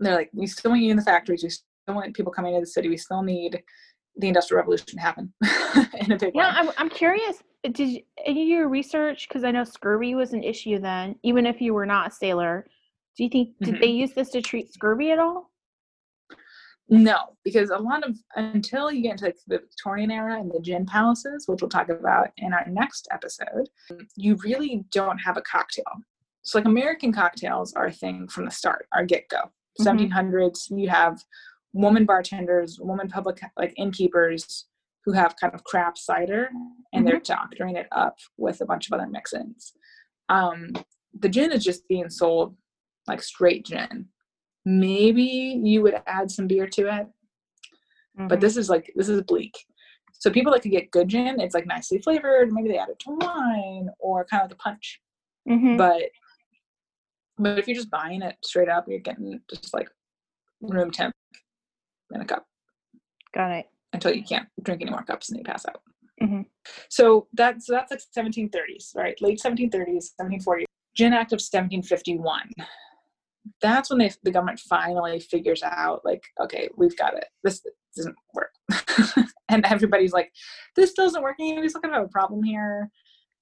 They're 0.00 0.14
like, 0.14 0.30
we 0.32 0.46
still 0.46 0.70
want 0.70 0.82
you 0.82 0.90
in 0.90 0.96
the 0.96 1.02
factories. 1.02 1.42
We 1.42 1.50
still 1.50 1.64
want 1.94 2.14
people 2.16 2.32
coming 2.32 2.54
into 2.54 2.62
the 2.62 2.70
city. 2.70 2.88
We 2.88 2.96
still 2.96 3.22
need 3.22 3.62
the 4.16 4.28
industrial 4.28 4.58
revolution 4.60 4.86
to 4.86 5.00
happen 5.00 5.32
in 6.00 6.12
a 6.12 6.16
big 6.18 6.34
Yeah, 6.34 6.48
way. 6.48 6.54
I'm, 6.56 6.70
I'm 6.78 6.88
curious. 6.88 7.42
uh, 7.66 7.70
Did 7.70 7.88
you, 7.90 8.00
any 8.24 8.42
of 8.42 8.48
your 8.48 8.68
research? 8.68 9.28
Because 9.28 9.44
I 9.44 9.50
know 9.50 9.64
scurvy 9.64 10.14
was 10.14 10.32
an 10.32 10.42
issue 10.42 10.78
then, 10.78 11.16
even 11.22 11.46
if 11.46 11.60
you 11.60 11.74
were 11.74 11.86
not 11.86 12.08
a 12.08 12.14
sailor. 12.14 12.66
Do 13.16 13.24
you 13.24 13.30
think 13.30 13.50
did 13.62 13.74
Mhm. 13.76 13.80
they 13.80 13.86
use 13.88 14.12
this 14.12 14.30
to 14.30 14.42
treat 14.42 14.72
scurvy 14.72 15.10
at 15.12 15.18
all? 15.18 15.50
No, 16.88 17.36
because 17.44 17.70
a 17.70 17.78
lot 17.78 18.06
of 18.06 18.16
until 18.36 18.92
you 18.92 19.02
get 19.02 19.12
into 19.12 19.24
like 19.26 19.36
the 19.46 19.58
Victorian 19.58 20.10
era 20.10 20.38
and 20.38 20.50
the 20.52 20.60
gin 20.60 20.84
palaces, 20.84 21.48
which 21.48 21.62
we'll 21.62 21.68
talk 21.70 21.88
about 21.88 22.28
in 22.36 22.52
our 22.52 22.66
next 22.68 23.08
episode, 23.10 23.68
you 24.16 24.36
really 24.44 24.84
don't 24.92 25.18
have 25.18 25.36
a 25.38 25.42
cocktail. 25.42 25.84
So 26.42 26.58
like 26.58 26.66
American 26.66 27.10
cocktails 27.10 27.72
are 27.72 27.86
a 27.86 27.92
thing 27.92 28.28
from 28.28 28.44
the 28.44 28.50
start, 28.50 28.86
our 28.92 29.04
get 29.04 29.28
go. 29.30 29.50
Mhm. 29.80 29.84
1700s, 29.84 30.70
you 30.70 30.88
have 30.90 31.22
woman 31.72 32.04
bartenders, 32.04 32.78
woman 32.78 33.08
public 33.08 33.40
like 33.56 33.72
innkeepers 33.78 34.66
who 35.04 35.12
have 35.12 35.36
kind 35.40 35.54
of 35.54 35.64
craft 35.64 35.98
cider 35.98 36.50
and 36.92 37.06
they're 37.06 37.18
doctoring 37.20 37.76
it 37.76 37.88
up 37.92 38.18
with 38.36 38.60
a 38.60 38.66
bunch 38.66 38.86
of 38.88 38.92
other 38.92 39.06
mix-ins. 39.08 39.72
Um, 40.28 40.72
the 41.18 41.28
gin 41.28 41.50
is 41.52 41.64
just 41.64 41.86
being 41.88 42.08
sold 42.10 42.56
like 43.06 43.22
straight 43.22 43.64
gin. 43.66 44.08
Maybe 44.64 45.60
you 45.62 45.82
would 45.82 46.00
add 46.06 46.30
some 46.30 46.46
beer 46.46 46.66
to 46.68 46.82
it, 47.00 47.06
but 48.16 48.38
Mhm. 48.38 48.40
this 48.40 48.56
is 48.56 48.68
like 48.70 48.90
this 48.96 49.08
is 49.08 49.20
bleak. 49.22 49.54
So 50.14 50.30
people 50.30 50.52
that 50.52 50.62
could 50.62 50.70
get 50.70 50.90
good 50.90 51.08
gin, 51.08 51.38
it's 51.40 51.54
like 51.54 51.66
nicely 51.66 51.98
flavored. 51.98 52.52
Maybe 52.52 52.68
they 52.68 52.78
add 52.78 52.88
it 52.88 52.98
to 53.00 53.10
wine 53.20 53.90
or 53.98 54.24
kind 54.24 54.42
of 54.42 54.48
the 54.48 54.56
punch. 54.56 55.00
Mhm. 55.48 55.76
But 55.76 56.02
but 57.36 57.58
if 57.58 57.66
you're 57.66 57.74
just 57.76 57.90
buying 57.90 58.22
it 58.22 58.36
straight 58.44 58.68
up, 58.68 58.88
you're 58.88 59.00
getting 59.00 59.40
just 59.50 59.74
like 59.74 59.90
room 60.60 60.90
temp 60.90 61.12
in 62.12 62.20
a 62.20 62.24
cup 62.24 62.46
got 63.32 63.50
it. 63.50 63.68
until 63.92 64.14
you 64.14 64.22
can't 64.22 64.48
drink 64.62 64.80
any 64.80 64.90
more 64.90 65.02
cups 65.02 65.28
and 65.30 65.38
you 65.38 65.44
pass 65.44 65.66
out. 65.66 65.82
Mhm. 66.22 66.46
So 66.88 67.28
that's 67.32 67.66
so 67.66 67.72
that's 67.72 67.90
like 67.90 68.00
1730s, 68.00 68.92
right? 68.94 69.20
Late 69.20 69.40
1730s, 69.40 70.14
1740s. 70.18 70.66
Gin 70.94 71.12
Act 71.12 71.32
of 71.32 71.40
1751. 71.40 72.50
That's 73.60 73.90
when 73.90 73.98
they 73.98 74.10
the 74.22 74.30
government 74.30 74.60
finally 74.60 75.20
figures 75.20 75.62
out, 75.62 76.02
like, 76.04 76.22
okay, 76.42 76.68
we've 76.76 76.96
got 76.96 77.14
it. 77.16 77.26
This 77.42 77.62
doesn't 77.96 78.16
work, 78.32 78.50
and 79.48 79.64
everybody's 79.66 80.12
like, 80.12 80.32
this 80.76 80.92
doesn't 80.94 81.22
work. 81.22 81.36
Anybody's 81.40 81.74
looking 81.74 81.92
have 81.92 82.04
a 82.04 82.08
problem 82.08 82.42
here. 82.42 82.90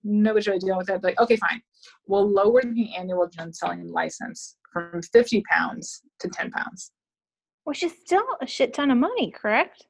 Nobody's 0.05 0.49
really 0.49 0.59
dealing 0.59 0.79
with 0.79 0.91
it. 0.91 1.03
Like, 1.05 1.21
okay, 1.21 1.37
fine. 1.37 1.63
We'll 2.07 2.29
lower 2.29 2.63
the 2.63 2.95
annual 2.97 3.29
gin 3.29 3.53
selling 3.53 3.87
license 3.89 4.57
from 4.73 5.01
50 5.13 5.43
pounds 5.51 6.03
to 6.21 6.29
10 6.29 6.51
pounds. 6.51 6.91
Which 7.65 7.85
is 7.85 7.93
still 8.05 8.25
a 8.41 8.47
shit 8.47 8.75
ton 8.75 8.91
of 8.91 8.99
money, 8.99 9.31
correct? 9.31 9.87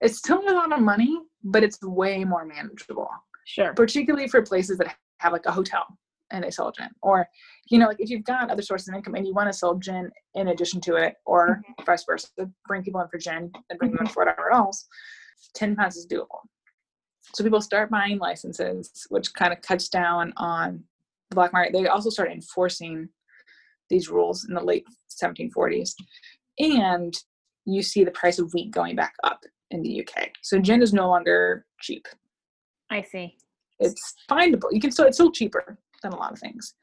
it's 0.00 0.18
still 0.18 0.40
a 0.48 0.50
lot 0.52 0.72
of 0.72 0.80
money, 0.80 1.16
but 1.44 1.62
it's 1.62 1.80
way 1.82 2.24
more 2.24 2.44
manageable, 2.44 3.08
Sure. 3.46 3.72
particularly 3.74 4.26
for 4.26 4.42
places 4.42 4.76
that 4.78 4.96
have 5.18 5.32
like 5.32 5.46
a 5.46 5.52
hotel 5.52 5.86
and 6.32 6.42
they 6.42 6.50
sell 6.50 6.72
gin. 6.72 6.88
Or, 7.02 7.28
you 7.70 7.78
know, 7.78 7.86
like 7.86 8.00
if 8.00 8.10
you've 8.10 8.24
got 8.24 8.50
other 8.50 8.62
sources 8.62 8.88
of 8.88 8.94
income 8.94 9.14
and 9.14 9.26
you 9.26 9.34
want 9.34 9.48
to 9.52 9.56
sell 9.56 9.74
gin 9.74 10.10
in 10.34 10.48
addition 10.48 10.80
to 10.82 10.96
it, 10.96 11.14
or 11.26 11.62
mm-hmm. 11.68 11.84
vice 11.84 12.04
versa, 12.04 12.28
bring 12.66 12.82
people 12.82 13.00
in 13.00 13.08
for 13.08 13.18
gin 13.18 13.52
and 13.70 13.78
bring 13.78 13.92
them 13.92 14.00
in 14.00 14.06
mm-hmm. 14.06 14.12
for 14.12 14.24
whatever 14.24 14.52
else, 14.52 14.86
10 15.54 15.76
pounds 15.76 15.96
is 15.96 16.06
doable. 16.06 16.40
So 17.34 17.44
people 17.44 17.60
start 17.60 17.90
buying 17.90 18.18
licenses, 18.18 19.06
which 19.08 19.32
kind 19.34 19.52
of 19.52 19.60
cuts 19.62 19.88
down 19.88 20.32
on 20.36 20.82
the 21.30 21.36
black 21.36 21.52
market. 21.52 21.72
They 21.72 21.86
also 21.86 22.10
start 22.10 22.30
enforcing 22.30 23.08
these 23.88 24.08
rules 24.08 24.46
in 24.48 24.54
the 24.54 24.62
late 24.62 24.84
1740s. 25.22 25.92
And 26.58 27.14
you 27.64 27.82
see 27.82 28.04
the 28.04 28.10
price 28.10 28.38
of 28.38 28.52
wheat 28.52 28.70
going 28.72 28.96
back 28.96 29.14
up 29.22 29.40
in 29.70 29.82
the 29.82 30.00
UK. 30.00 30.30
So 30.42 30.58
gin 30.58 30.82
is 30.82 30.92
no 30.92 31.08
longer 31.08 31.64
cheap. 31.80 32.06
I 32.90 33.02
see. 33.02 33.36
It's 33.78 34.14
findable. 34.30 34.68
You 34.70 34.80
can 34.80 34.90
still 34.90 35.06
it's 35.06 35.16
still 35.16 35.32
cheaper 35.32 35.78
than 36.02 36.12
a 36.12 36.16
lot 36.16 36.32
of 36.32 36.38
things, 36.38 36.74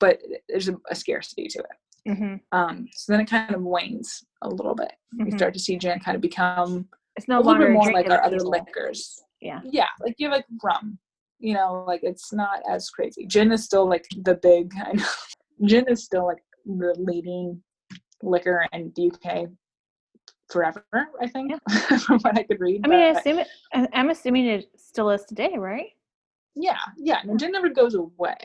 but 0.00 0.18
there's 0.48 0.68
a, 0.68 0.76
a 0.90 0.94
scarcity 0.94 1.48
to 1.48 1.58
it. 1.60 2.10
Mm-hmm. 2.10 2.34
Um, 2.58 2.88
so 2.92 3.12
then 3.12 3.20
it 3.20 3.30
kind 3.30 3.54
of 3.54 3.62
wanes 3.62 4.24
a 4.42 4.48
little 4.48 4.74
bit. 4.74 4.92
You 5.16 5.26
Mhm. 5.26 5.36
start 5.36 5.54
to 5.54 5.60
see 5.60 5.76
gin 5.76 6.00
kind 6.00 6.14
of 6.16 6.20
become 6.20 6.88
It's 7.16 7.28
a 7.28 7.30
no 7.30 7.36
little 7.38 7.52
longer 7.52 7.66
bit 7.66 7.74
more 7.74 7.92
like 7.92 8.10
our 8.10 8.22
other 8.24 8.40
liquors. 8.40 9.22
Yeah. 9.40 9.60
Yeah, 9.64 9.88
like 10.00 10.14
you 10.18 10.28
have 10.28 10.36
like 10.36 10.46
rum. 10.62 10.98
You 11.38 11.54
know, 11.54 11.84
like 11.86 12.00
it's 12.02 12.32
not 12.32 12.60
as 12.68 12.88
crazy. 12.90 13.26
Gin 13.26 13.50
is 13.52 13.64
still 13.64 13.86
like 13.88 14.06
the 14.24 14.34
big. 14.36 14.72
I 14.84 14.92
know. 14.92 15.04
Gin 15.66 15.86
is 15.88 16.04
still 16.04 16.26
like 16.26 16.42
the 16.64 16.94
leading 16.98 17.62
liquor 18.22 18.66
in 18.72 18.92
the 18.94 19.10
UK 19.12 19.48
forever. 20.50 20.84
I 21.20 21.26
think 21.28 21.52
from 22.06 22.20
what 22.20 22.38
I 22.38 22.42
could 22.44 22.60
read. 22.60 22.82
I 22.84 22.88
mean, 22.88 23.00
I 23.00 23.18
assume 23.18 23.38
it, 23.40 23.48
I'm 23.92 24.10
assuming 24.10 24.46
it 24.46 24.70
still 24.76 25.10
is 25.10 25.24
today, 25.24 25.56
right? 25.56 25.90
Yeah, 26.54 26.78
yeah. 26.98 27.20
No, 27.24 27.36
gin 27.36 27.52
never 27.52 27.68
goes 27.68 27.94
away, 27.94 28.36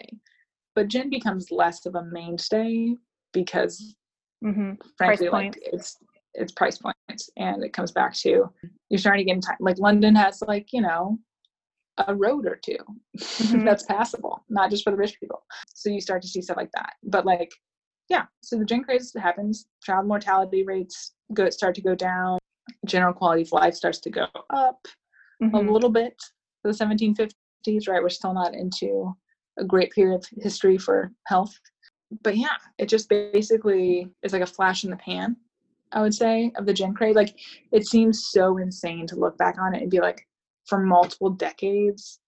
but 0.76 0.88
gin 0.88 1.10
becomes 1.10 1.52
less 1.52 1.86
of 1.86 1.96
a 1.96 2.04
mainstay 2.04 2.96
because 3.34 3.96
Mm-hmm. 4.44 4.74
frankly 5.00 5.30
like 5.30 5.54
points. 5.54 5.58
it's 5.74 5.98
it's 6.36 6.52
price 6.52 6.78
points 6.78 7.28
and 7.38 7.64
it 7.64 7.74
comes 7.74 7.92
back 7.92 8.14
to 8.14 8.48
you're 8.90 9.00
starting 9.00 9.26
to 9.26 9.30
get 9.32 9.34
in 9.36 9.42
time 9.42 9.58
like 9.60 9.80
london 9.80 10.14
has 10.16 10.44
like 10.48 10.72
you 10.72 10.80
know 10.80 11.18
a 12.08 12.14
road 12.14 12.46
or 12.46 12.56
2 12.64 12.78
Mhm. 13.18 13.66
that's 13.66 13.82
passable 13.82 14.46
not 14.50 14.70
just 14.70 14.84
for 14.84 14.92
the 14.92 14.96
rich 14.98 15.20
people 15.20 15.44
so 15.74 15.90
you 15.90 16.00
start 16.00 16.22
to 16.22 16.28
see 16.28 16.40
stuff 16.44 16.56
like 16.56 16.70
that 16.76 16.94
but 17.02 17.26
like 17.26 17.52
yeah 18.10 18.26
so 18.44 18.60
the 18.60 18.64
gin 18.66 18.84
craze 18.84 19.12
happens 19.18 19.66
child 19.82 20.06
mortality 20.06 20.62
rates 20.64 21.14
go 21.34 21.50
start 21.50 21.74
to 21.74 21.82
go 21.82 21.96
down 21.96 22.38
general 22.86 23.14
quality 23.14 23.42
of 23.42 23.52
life 23.52 23.74
starts 23.74 24.00
to 24.00 24.12
go 24.12 24.28
up 24.52 24.86
Mhm. 25.42 25.68
a 25.68 25.72
little 25.72 25.90
bit 25.90 26.16
for 26.62 26.72
the 26.72 26.78
1750s 26.78 27.34
right 27.88 28.02
we're 28.02 28.10
still 28.10 28.34
not 28.34 28.54
into 28.54 29.14
a 29.60 29.64
great 29.64 29.92
period 29.92 30.16
of 30.16 30.26
history 30.42 30.78
for 30.78 31.12
health. 31.26 31.54
But 32.24 32.38
yeah 32.38 32.58
it 32.78 32.88
just 32.88 33.10
basically 33.10 34.10
is 34.24 34.34
like 34.34 34.42
a 34.42 34.46
flash 34.58 34.84
in 34.86 34.90
the 34.92 34.98
pan 34.98 35.36
i 35.92 36.02
would 36.02 36.14
say 36.14 36.52
of 36.58 36.66
the 36.66 36.74
gin 36.74 36.94
craze 36.94 37.16
like 37.16 37.34
it 37.72 37.86
seems 37.88 38.28
so 38.36 38.58
insane 38.58 39.06
to 39.08 39.16
look 39.16 39.38
back 39.38 39.56
on 39.60 39.74
it 39.76 39.82
and 39.82 39.92
be 39.92 40.00
like 40.00 40.20
for 40.70 40.80
multiple 40.80 41.30
decades 41.30 42.20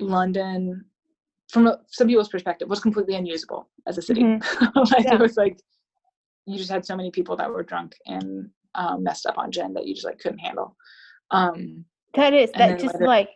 london 0.00 0.84
from 1.48 1.66
a- 1.66 1.80
some 1.88 2.06
people's 2.08 2.28
perspective 2.28 2.68
was 2.68 2.80
completely 2.80 3.14
unusable 3.14 3.68
as 3.86 3.96
a 3.98 4.02
city. 4.02 4.22
Like 4.92 5.04
Yeah. 5.04 5.14
it 5.14 5.20
was 5.20 5.36
like 5.36 5.58
you 6.46 6.58
just 6.58 6.70
had 6.70 6.84
so 6.84 6.94
many 6.96 7.10
people 7.10 7.36
that 7.36 7.50
were 7.50 7.62
drunk 7.62 7.94
and 8.06 8.50
um, 8.74 9.02
messed 9.02 9.24
up 9.26 9.38
on 9.38 9.50
gin 9.50 9.72
that 9.74 9.86
you 9.86 9.94
just 9.94 10.06
like 10.06 10.18
couldn't 10.18 10.38
handle. 10.48 10.76
Um 11.30 11.84
That 12.14 12.34
is 12.34 12.50
that 12.52 12.78
just 12.78 12.94
later- 12.94 13.06
like 13.06 13.30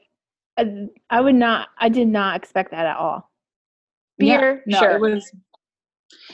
uh, 0.57 0.65
I 1.11 1.21
would 1.21 1.35
not. 1.35 1.69
I 1.79 1.89
did 1.89 2.09
not 2.09 2.37
expect 2.37 2.71
that 2.73 2.87
at 2.87 2.97
all. 2.97 3.31
Yeah, 4.19 4.39
Beer, 4.39 4.63
no, 4.67 4.79
sure. 4.79 4.91
it 4.93 5.01
was. 5.01 5.31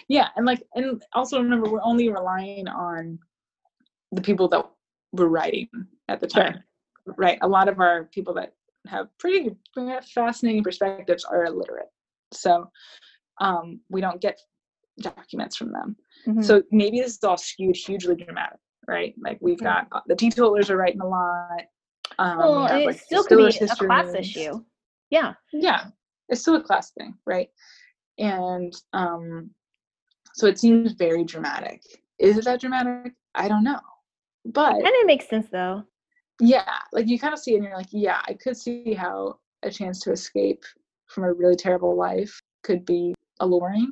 Yeah, 0.08 0.28
and 0.36 0.44
like, 0.44 0.62
and 0.74 1.02
also 1.14 1.40
remember, 1.40 1.70
we're 1.70 1.82
only 1.82 2.08
relying 2.08 2.66
on 2.68 3.18
the 4.12 4.20
people 4.22 4.48
that 4.48 4.64
were 5.12 5.28
writing 5.28 5.68
at 6.08 6.20
the 6.20 6.28
Sure. 6.28 6.42
time, 6.44 6.64
right? 7.16 7.38
A 7.42 7.48
lot 7.48 7.68
of 7.68 7.78
our 7.80 8.04
people 8.04 8.34
that 8.34 8.54
have 8.86 9.06
pretty 9.18 9.50
fascinating 10.14 10.62
perspectives 10.64 11.24
are 11.24 11.44
illiterate, 11.44 11.88
so 12.32 12.70
um, 13.40 13.80
we 13.88 14.00
don't 14.00 14.20
get 14.20 14.40
documents 15.00 15.56
from 15.56 15.70
them. 15.72 15.96
Mhm. 16.26 16.44
So 16.44 16.62
maybe 16.72 17.00
this 17.00 17.12
is 17.16 17.24
all 17.24 17.36
skewed 17.36 17.76
hugely 17.76 18.16
dramatic, 18.16 18.58
right? 18.88 19.14
Like 19.18 19.38
we've 19.40 19.60
got 19.60 19.86
uh, 19.92 20.00
the 20.06 20.16
teetotalers 20.16 20.70
are 20.70 20.76
writing 20.76 21.00
a 21.00 21.06
lot. 21.06 21.62
Um, 22.18 22.38
we 22.38 22.42
well, 22.42 22.66
have, 22.66 22.80
it 22.80 22.86
like, 22.86 23.00
still 23.00 23.24
could 23.24 23.38
be 23.38 23.46
a 23.64 23.76
class 23.76 24.14
issue. 24.14 24.60
Yeah. 25.10 25.34
yeah 25.52 25.86
it's 26.28 26.40
still 26.42 26.56
a 26.56 26.62
class 26.62 26.90
thing 26.90 27.14
right 27.26 27.48
and 28.18 28.74
um 28.92 29.50
so 30.34 30.46
it 30.46 30.58
seems 30.58 30.92
very 30.92 31.24
dramatic 31.24 31.82
is 32.18 32.36
it 32.36 32.44
that 32.44 32.60
dramatic 32.60 33.12
i 33.34 33.48
don't 33.48 33.64
know 33.64 33.80
but 34.44 34.74
And 34.74 34.86
it 34.86 35.06
makes 35.06 35.28
sense 35.28 35.48
though. 35.50 35.84
yeah 36.40 36.78
like 36.92 37.08
you 37.08 37.18
kind 37.18 37.32
of 37.32 37.40
see 37.40 37.52
it 37.52 37.56
and 37.56 37.64
you're 37.64 37.76
like 37.76 37.86
yeah 37.90 38.20
i 38.26 38.34
could 38.34 38.56
see 38.56 38.92
how 38.94 39.38
a 39.62 39.70
chance 39.70 40.00
to 40.00 40.12
escape 40.12 40.62
from 41.06 41.24
a 41.24 41.32
really 41.32 41.56
terrible 41.56 41.96
life 41.96 42.40
could 42.62 42.84
be 42.84 43.14
alluring 43.40 43.90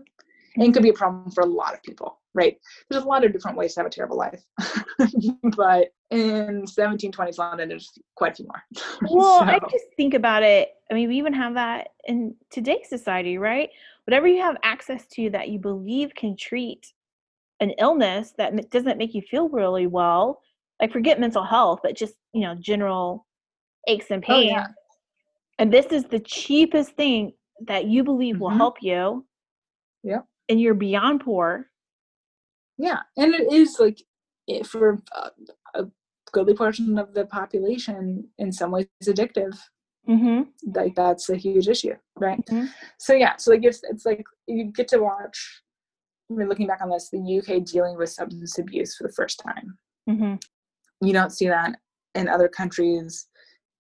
and 0.56 0.74
could 0.74 0.82
be 0.82 0.90
a 0.90 0.94
problem 0.94 1.30
for 1.30 1.42
a 1.42 1.46
lot 1.46 1.74
of 1.74 1.82
people 1.82 2.20
right 2.36 2.56
there's 2.88 3.02
a 3.02 3.06
lot 3.08 3.24
of 3.24 3.32
different 3.32 3.56
ways 3.56 3.74
to 3.74 3.80
have 3.80 3.86
a 3.86 3.90
terrible 3.90 4.16
life 4.16 4.42
but 5.56 5.88
in 6.10 6.64
1720s 6.64 7.38
london 7.38 7.68
there's 7.68 7.90
quite 8.14 8.32
a 8.32 8.34
few 8.36 8.46
more 8.46 8.62
Well, 9.10 9.42
I 9.46 9.58
just 9.70 9.86
think 9.96 10.14
about 10.14 10.42
it. 10.42 10.68
I 10.90 10.94
mean, 10.94 11.08
we 11.08 11.16
even 11.18 11.32
have 11.32 11.54
that 11.54 11.88
in 12.06 12.34
today's 12.50 12.88
society, 12.88 13.38
right? 13.38 13.70
Whatever 14.06 14.26
you 14.28 14.40
have 14.40 14.56
access 14.62 15.06
to 15.14 15.30
that 15.30 15.48
you 15.48 15.58
believe 15.58 16.14
can 16.14 16.36
treat 16.36 16.92
an 17.60 17.70
illness 17.78 18.32
that 18.38 18.70
doesn't 18.70 18.98
make 18.98 19.14
you 19.14 19.22
feel 19.22 19.48
really 19.48 19.86
well, 19.86 20.40
like 20.80 20.92
forget 20.92 21.18
mental 21.20 21.44
health, 21.44 21.80
but 21.82 21.96
just, 21.96 22.14
you 22.32 22.42
know, 22.42 22.54
general 22.54 23.26
aches 23.88 24.10
and 24.10 24.22
Oh, 24.28 24.34
pains. 24.40 24.50
yeah. 24.50 24.66
And 25.58 25.72
this 25.72 25.86
is 25.86 26.04
the 26.04 26.20
cheapest 26.20 26.92
thing 26.92 27.32
that 27.66 27.86
you 27.86 28.04
believe 28.04 28.40
will 28.40 28.50
Mhm. 28.50 28.56
help 28.58 28.82
you. 28.82 29.26
Yeah. 30.02 30.20
And 30.48 30.60
you're 30.60 30.74
beyond 30.74 31.20
poor. 31.20 31.70
Yeah, 32.78 33.00
and 33.16 33.34
it 33.34 33.52
is 33.52 33.76
like 33.78 34.02
it, 34.46 34.66
for 34.66 34.98
a, 35.14 35.30
a 35.74 35.86
goodly 36.32 36.54
portion 36.54 36.98
of 36.98 37.14
the 37.14 37.26
population, 37.26 38.28
in 38.38 38.52
some 38.52 38.70
ways, 38.70 38.86
addictive. 39.04 39.58
Mm-hmm. 40.08 40.42
Like 40.72 40.94
that's 40.94 41.28
a 41.30 41.36
huge 41.36 41.66
issue, 41.68 41.94
right? 42.18 42.40
Mhm. 42.46 42.68
So 42.98 43.12
yeah, 43.14 43.36
so 43.36 43.50
like 43.50 43.64
it's 43.64 43.80
it's 43.90 44.06
like 44.06 44.24
you 44.46 44.66
get 44.72 44.88
to 44.88 44.98
watch. 44.98 45.62
I 46.30 46.34
mean, 46.34 46.48
looking 46.48 46.66
back 46.66 46.80
on 46.80 46.90
this, 46.90 47.08
the 47.10 47.18
UK 47.38 47.64
dealing 47.64 47.96
with 47.96 48.10
substance 48.10 48.58
abuse 48.58 48.96
for 48.96 49.06
the 49.06 49.12
first 49.12 49.40
time. 49.44 49.78
Mm-hmm. 50.08 50.34
You 51.06 51.12
don't 51.12 51.30
see 51.32 51.48
that 51.48 51.78
in 52.14 52.28
other 52.28 52.48
countries 52.48 53.26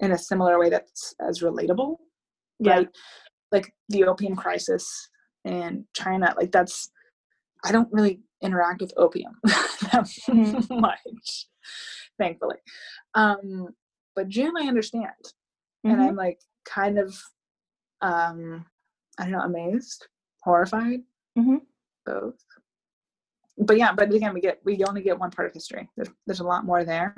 in 0.00 0.12
a 0.12 0.18
similar 0.18 0.58
way 0.58 0.68
that's 0.68 1.14
as 1.20 1.40
relatable, 1.40 1.96
Yeah. 2.58 2.72
right? 2.72 2.88
Like 3.52 3.72
the 3.88 4.04
opium 4.04 4.34
crisis 4.36 5.08
in 5.44 5.86
China, 5.94 6.34
like 6.36 6.50
that's. 6.52 6.90
I 7.64 7.72
don't 7.72 7.88
really 7.92 8.20
interact 8.42 8.80
with 8.80 8.92
opium 8.96 9.32
that 9.44 10.04
Mhm. 10.28 10.80
much, 10.80 11.46
thankfully. 12.18 12.56
Um, 13.14 13.68
but 14.14 14.28
June, 14.28 14.54
I 14.56 14.66
understand, 14.68 15.14
and 15.84 16.00
Mhm. 16.00 16.08
I'm 16.08 16.16
like 16.16 16.40
kind 16.64 16.98
of, 16.98 17.16
um, 18.00 18.66
I 19.18 19.22
don't 19.24 19.32
know, 19.32 19.40
amazed, 19.40 20.06
horrified, 20.42 21.00
Mhm. 21.38 21.60
both. 22.04 22.36
But 23.58 23.78
yeah, 23.78 23.92
but 23.92 24.12
again, 24.12 24.34
we 24.34 24.40
get 24.40 24.60
we 24.64 24.82
only 24.84 25.02
get 25.02 25.18
one 25.18 25.30
part 25.30 25.48
of 25.48 25.54
history. 25.54 25.88
There's 25.96 26.10
there's 26.26 26.40
a 26.40 26.44
lot 26.44 26.64
more 26.66 26.84
there. 26.84 27.14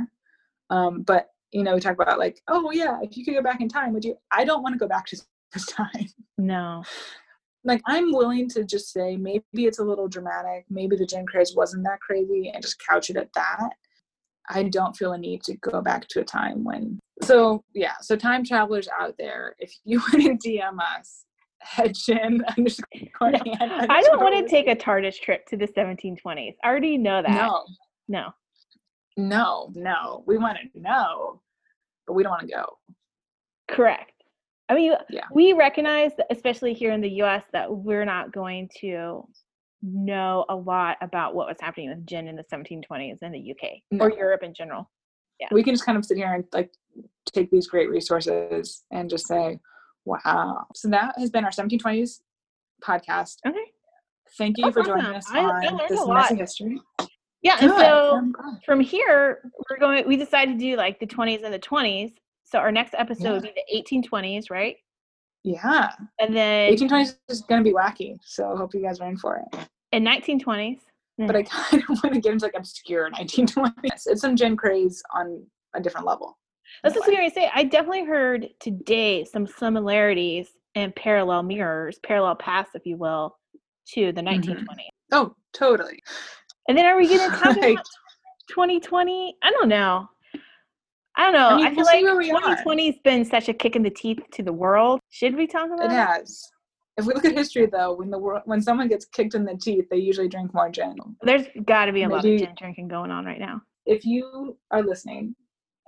Um, 0.70 1.02
but 1.02 1.30
you 1.50 1.62
know, 1.64 1.74
we 1.74 1.80
talk 1.80 1.94
about 1.94 2.18
like, 2.18 2.40
oh 2.46 2.70
yeah, 2.70 2.98
if 3.02 3.16
you 3.16 3.24
could 3.24 3.34
go 3.34 3.42
back 3.42 3.60
in 3.60 3.68
time, 3.68 3.92
would 3.94 4.04
you? 4.04 4.16
I 4.30 4.44
don't 4.44 4.62
want 4.62 4.74
to 4.74 4.78
go 4.78 4.86
back 4.86 5.06
to 5.06 5.20
this 5.52 5.66
time 5.66 6.06
No. 6.36 6.84
Like 7.68 7.82
I'm 7.86 8.12
willing 8.12 8.48
to 8.50 8.64
just 8.64 8.92
say 8.92 9.16
maybe 9.16 9.42
it's 9.66 9.78
a 9.78 9.84
little 9.84 10.08
dramatic, 10.08 10.64
maybe 10.70 10.96
the 10.96 11.06
gin 11.06 11.26
craze 11.26 11.54
wasn't 11.54 11.84
that 11.84 12.00
crazy, 12.00 12.50
and 12.52 12.62
just 12.62 12.82
couch 12.84 13.10
it 13.10 13.16
at 13.16 13.32
that. 13.34 13.70
I 14.48 14.64
don't 14.64 14.96
feel 14.96 15.12
a 15.12 15.18
need 15.18 15.42
to 15.44 15.56
go 15.58 15.82
back 15.82 16.08
to 16.08 16.20
a 16.20 16.24
time 16.24 16.64
when. 16.64 16.98
So 17.22 17.62
yeah, 17.74 17.92
so 18.00 18.16
time 18.16 18.42
travelers 18.44 18.88
out 18.98 19.14
there, 19.18 19.54
if 19.58 19.72
you 19.84 20.00
want 20.00 20.40
to 20.42 20.48
DM 20.48 20.78
us, 20.98 21.24
head 21.60 21.94
gin 21.94 22.42
underscore 22.56 23.32
No, 23.32 23.38
I 23.60 24.02
don't 24.02 24.20
want 24.22 24.34
to 24.36 24.48
take 24.48 24.68
a 24.68 24.74
TARDIS 24.76 25.20
trip 25.20 25.46
to 25.48 25.56
the 25.56 25.68
1720s. 25.68 26.54
I 26.64 26.66
already 26.68 26.96
know 26.96 27.20
that. 27.22 27.30
No, 27.30 27.64
No. 28.08 28.30
no, 29.18 29.70
no. 29.74 30.24
We 30.26 30.38
want 30.38 30.56
to 30.72 30.80
know, 30.80 31.42
but 32.06 32.14
we 32.14 32.22
don't 32.22 32.30
want 32.32 32.48
to 32.48 32.54
go. 32.54 32.78
Correct. 33.68 34.12
I 34.68 34.74
mean, 34.74 34.92
Yeah. 35.08 35.24
we 35.32 35.52
recognize, 35.52 36.12
especially 36.30 36.74
here 36.74 36.92
in 36.92 37.00
the 37.00 37.10
US, 37.22 37.44
that 37.52 37.74
we're 37.74 38.04
not 38.04 38.32
going 38.32 38.68
to 38.80 39.26
know 39.82 40.44
a 40.48 40.56
lot 40.56 40.96
about 41.00 41.34
what 41.34 41.46
was 41.46 41.56
happening 41.60 41.88
with 41.88 42.04
gin 42.06 42.26
in 42.28 42.36
the 42.36 42.44
1720s 42.44 43.18
in 43.22 43.32
the 43.32 43.38
UK 43.52 43.82
or 44.00 44.10
Europe 44.10 44.42
in 44.42 44.52
general. 44.52 44.90
Yeah. 45.40 45.46
We 45.52 45.62
can 45.62 45.72
just 45.72 45.86
kind 45.86 45.96
of 45.96 46.04
sit 46.04 46.16
here 46.16 46.32
and 46.34 46.44
like 46.52 46.72
take 47.26 47.50
these 47.50 47.68
great 47.68 47.88
resources 47.88 48.84
and 48.90 49.08
just 49.08 49.26
say, 49.26 49.58
wow. 50.04 50.66
So 50.74 50.88
that 50.88 51.14
has 51.18 51.30
been 51.30 51.44
our 51.44 51.50
1720s 51.50 52.20
podcast. 52.82 53.36
Okay. 53.46 53.58
Thank 54.36 54.58
you 54.58 54.64
That's 54.64 54.74
for 54.74 54.82
joining 54.82 55.06
us 55.06 55.26
I- 55.30 55.38
I 55.38 55.44
on 55.44 55.76
learned 55.76 55.80
this 55.88 56.06
messy 56.06 56.34
history. 56.36 56.80
Yeah, 57.40 57.56
and 57.60 57.70
so 57.70 58.32
from 58.66 58.80
here 58.80 59.40
we're 59.70 59.78
going. 59.78 60.06
We 60.08 60.16
decided 60.16 60.58
to 60.58 60.58
do 60.58 60.76
like 60.76 60.98
the 60.98 61.06
20s 61.06 61.44
and 61.44 61.54
the 61.54 61.58
20s. 61.60 62.12
So 62.51 62.59
our 62.59 62.72
next 62.72 62.94
episode 62.96 63.42
would 63.42 63.42
be 63.42 63.53
the 63.55 64.01
1820s, 64.01 64.51
right? 64.51 64.76
Yeah. 65.44 65.90
And 66.18 66.34
then 66.34 66.72
1820s 66.72 67.16
is 67.28 67.42
going 67.42 67.62
to 67.62 67.68
be 67.68 67.74
wacky. 67.74 68.16
So 68.22 68.53
I 68.53 68.57
hope 68.57 68.74
you 68.74 68.82
guys 68.82 69.01
are 69.01 69.09
in 69.09 69.18
for 69.18 69.36
it. 69.53 69.59
in 69.92 70.03
1920s. 70.05 70.78
But 71.18 71.36
I 71.36 71.42
mm. 71.42 71.49
kind 71.49 71.82
of 71.82 71.88
want 72.03 72.14
to 72.14 72.20
get 72.20 72.32
into 72.32 72.46
like 72.46 72.55
obscure 72.57 73.11
1920s. 73.11 73.72
It's 74.07 74.20
some 74.22 74.34
gin 74.36 74.57
craze 74.57 75.03
on 75.14 75.44
a 75.74 75.80
different 75.80 76.07
level. 76.07 76.38
That's 76.82 76.94
what 76.94 77.07
I 77.07 77.11
was 77.11 77.16
going 77.16 77.30
to 77.30 77.34
say. 77.34 77.51
I 77.55 77.64
definitely 77.64 78.05
heard 78.05 78.49
today 78.61 79.24
some 79.24 79.46
similarities 79.46 80.49
and 80.74 80.94
parallel 80.94 81.42
mirrors, 81.42 81.99
parallel 82.03 82.36
paths, 82.36 82.70
if 82.74 82.86
you 82.86 82.96
will, 82.96 83.36
to 83.94 84.12
the 84.12 84.20
1920s. 84.20 84.64
Mm-hmm. 84.64 84.72
Oh, 85.12 85.34
totally. 85.55 86.03
And 86.68 86.76
then 86.78 86.86
are 86.86 86.96
we 86.96 87.09
going 87.09 87.30
to 87.30 87.36
talk 87.36 87.57
Right. 87.57 87.72
about 87.72 87.86
2020? 88.51 89.36
I 89.42 89.51
don't 89.51 89.68
know. 89.68 90.09
I 91.18 91.24
don't 91.24 91.32
know. 91.32 91.64
I 91.64 91.68
I, 91.68 91.74
feel 91.74 91.84
like 91.84 92.02
where 92.04 92.16
we 92.16 92.30
are. 92.30 92.40
2020 92.40 92.86
has 92.86 92.94
been 93.02 93.24
such 93.24 93.48
a 93.48 93.52
kick 93.52 93.74
in 93.74 93.82
the 93.82 93.90
teeth 93.90 94.20
to 94.32 94.42
the 94.42 94.52
world. 94.52 95.00
Should 95.10 95.34
we 95.36 95.48
talk 95.48 95.66
about 95.66 95.86
It 95.86 95.92
It 95.92 95.96
has. 95.96 96.48
If 96.96 97.06
we 97.06 97.14
look 97.14 97.24
at 97.24 97.32
history, 97.32 97.66
though, 97.66 97.94
when 97.94 98.10
the 98.10 98.18
world, 98.18 98.42
when 98.46 98.60
someone 98.62 98.88
gets 98.88 99.04
kicked 99.04 99.34
in 99.34 99.44
the 99.44 99.56
teeth, 99.56 99.86
they 99.90 99.98
usually 99.98 100.28
drink 100.28 100.54
more 100.54 100.68
gin. 100.68 100.96
There's 101.22 101.46
got 101.64 101.86
to 101.86 101.92
be 101.92 102.04
a 102.04 102.08
lot 102.08 102.18
of 102.18 102.38
gin 102.38 102.54
drinking 102.56 102.88
going 102.88 103.10
on 103.10 103.24
right 103.24 103.38
now. 103.40 103.60
If 103.84 104.04
you 104.04 104.56
are 104.70 104.82
listening 104.82 105.34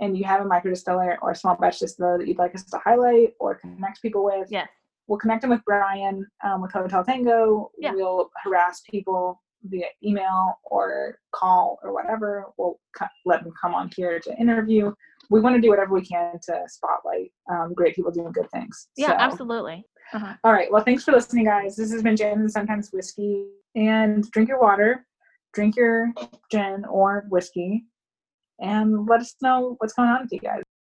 and 0.01 0.17
you 0.17 0.25
have 0.25 0.41
a 0.41 0.45
micro 0.45 0.71
distiller 0.71 1.19
or 1.23 1.31
a 1.31 1.37
small 1.37 1.57
batch 1.57 1.79
distiller 1.79 2.19
that 2.19 2.27
you'd 2.27 2.39
like 2.39 2.55
us 2.55 2.65
to 2.65 2.79
highlight 2.79 3.35
or 3.39 3.55
connect 3.57 4.03
people 4.03 4.25
with, 4.25 4.49
Yes. 4.51 4.69
we'll 5.07 5.19
connect 5.19 5.43
them 5.43 5.51
with 5.51 5.61
Brian 5.65 6.27
um, 6.45 6.63
with 6.63 6.73
Hotel 6.73 7.05
Tango. 7.05 7.71
Yeah. 7.79 7.93
We'll 7.93 8.31
harass 8.43 8.83
people 8.89 9.41
via 9.65 9.87
email 10.05 10.59
or 10.65 11.19
call 11.33 11.79
or 11.83 11.93
whatever. 11.93 12.47
We'll 12.57 12.81
co- 12.97 13.07
let 13.27 13.43
them 13.45 13.53
come 13.61 13.75
on 13.75 13.91
here 13.95 14.19
to 14.21 14.37
interview. 14.39 14.93
We 15.31 15.41
want 15.41 15.55
to 15.57 15.61
do 15.61 15.71
whatever 15.71 15.95
we 15.95 16.05
can 16.05 16.39
to 16.43 16.63
spotlight 16.67 17.33
um, 17.51 17.73
great 17.75 17.95
people 17.97 18.11
doing 18.11 18.33
good 18.33 18.51
things. 18.51 18.89
Yeah, 18.97 19.09
So- 19.09 19.15
absolutely. 19.15 19.85
Uh-huh. 20.13 20.35
All 20.43 20.53
right. 20.53 20.71
Well, 20.73 20.83
thanks 20.83 21.05
for 21.05 21.13
listening, 21.13 21.45
guys. 21.45 21.77
This 21.77 21.93
has 21.93 22.03
been 22.03 22.17
Gin 22.17 22.41
and 22.41 22.51
Sometimes 22.51 22.91
Whiskey. 22.93 23.47
And 23.77 24.29
drink 24.33 24.49
your 24.49 24.61
water, 24.61 25.07
drink 25.55 25.77
your 25.77 26.13
gin 26.51 26.85
or 26.87 27.27
whiskey, 27.29 27.85
and 28.59 29.07
let 29.09 29.21
us 29.21 29.37
know 29.41 29.77
what's 29.79 29.93
going 29.93 30.09
on 30.09 30.23
with 30.23 30.33
you 30.33 30.41
guys. 30.41 30.63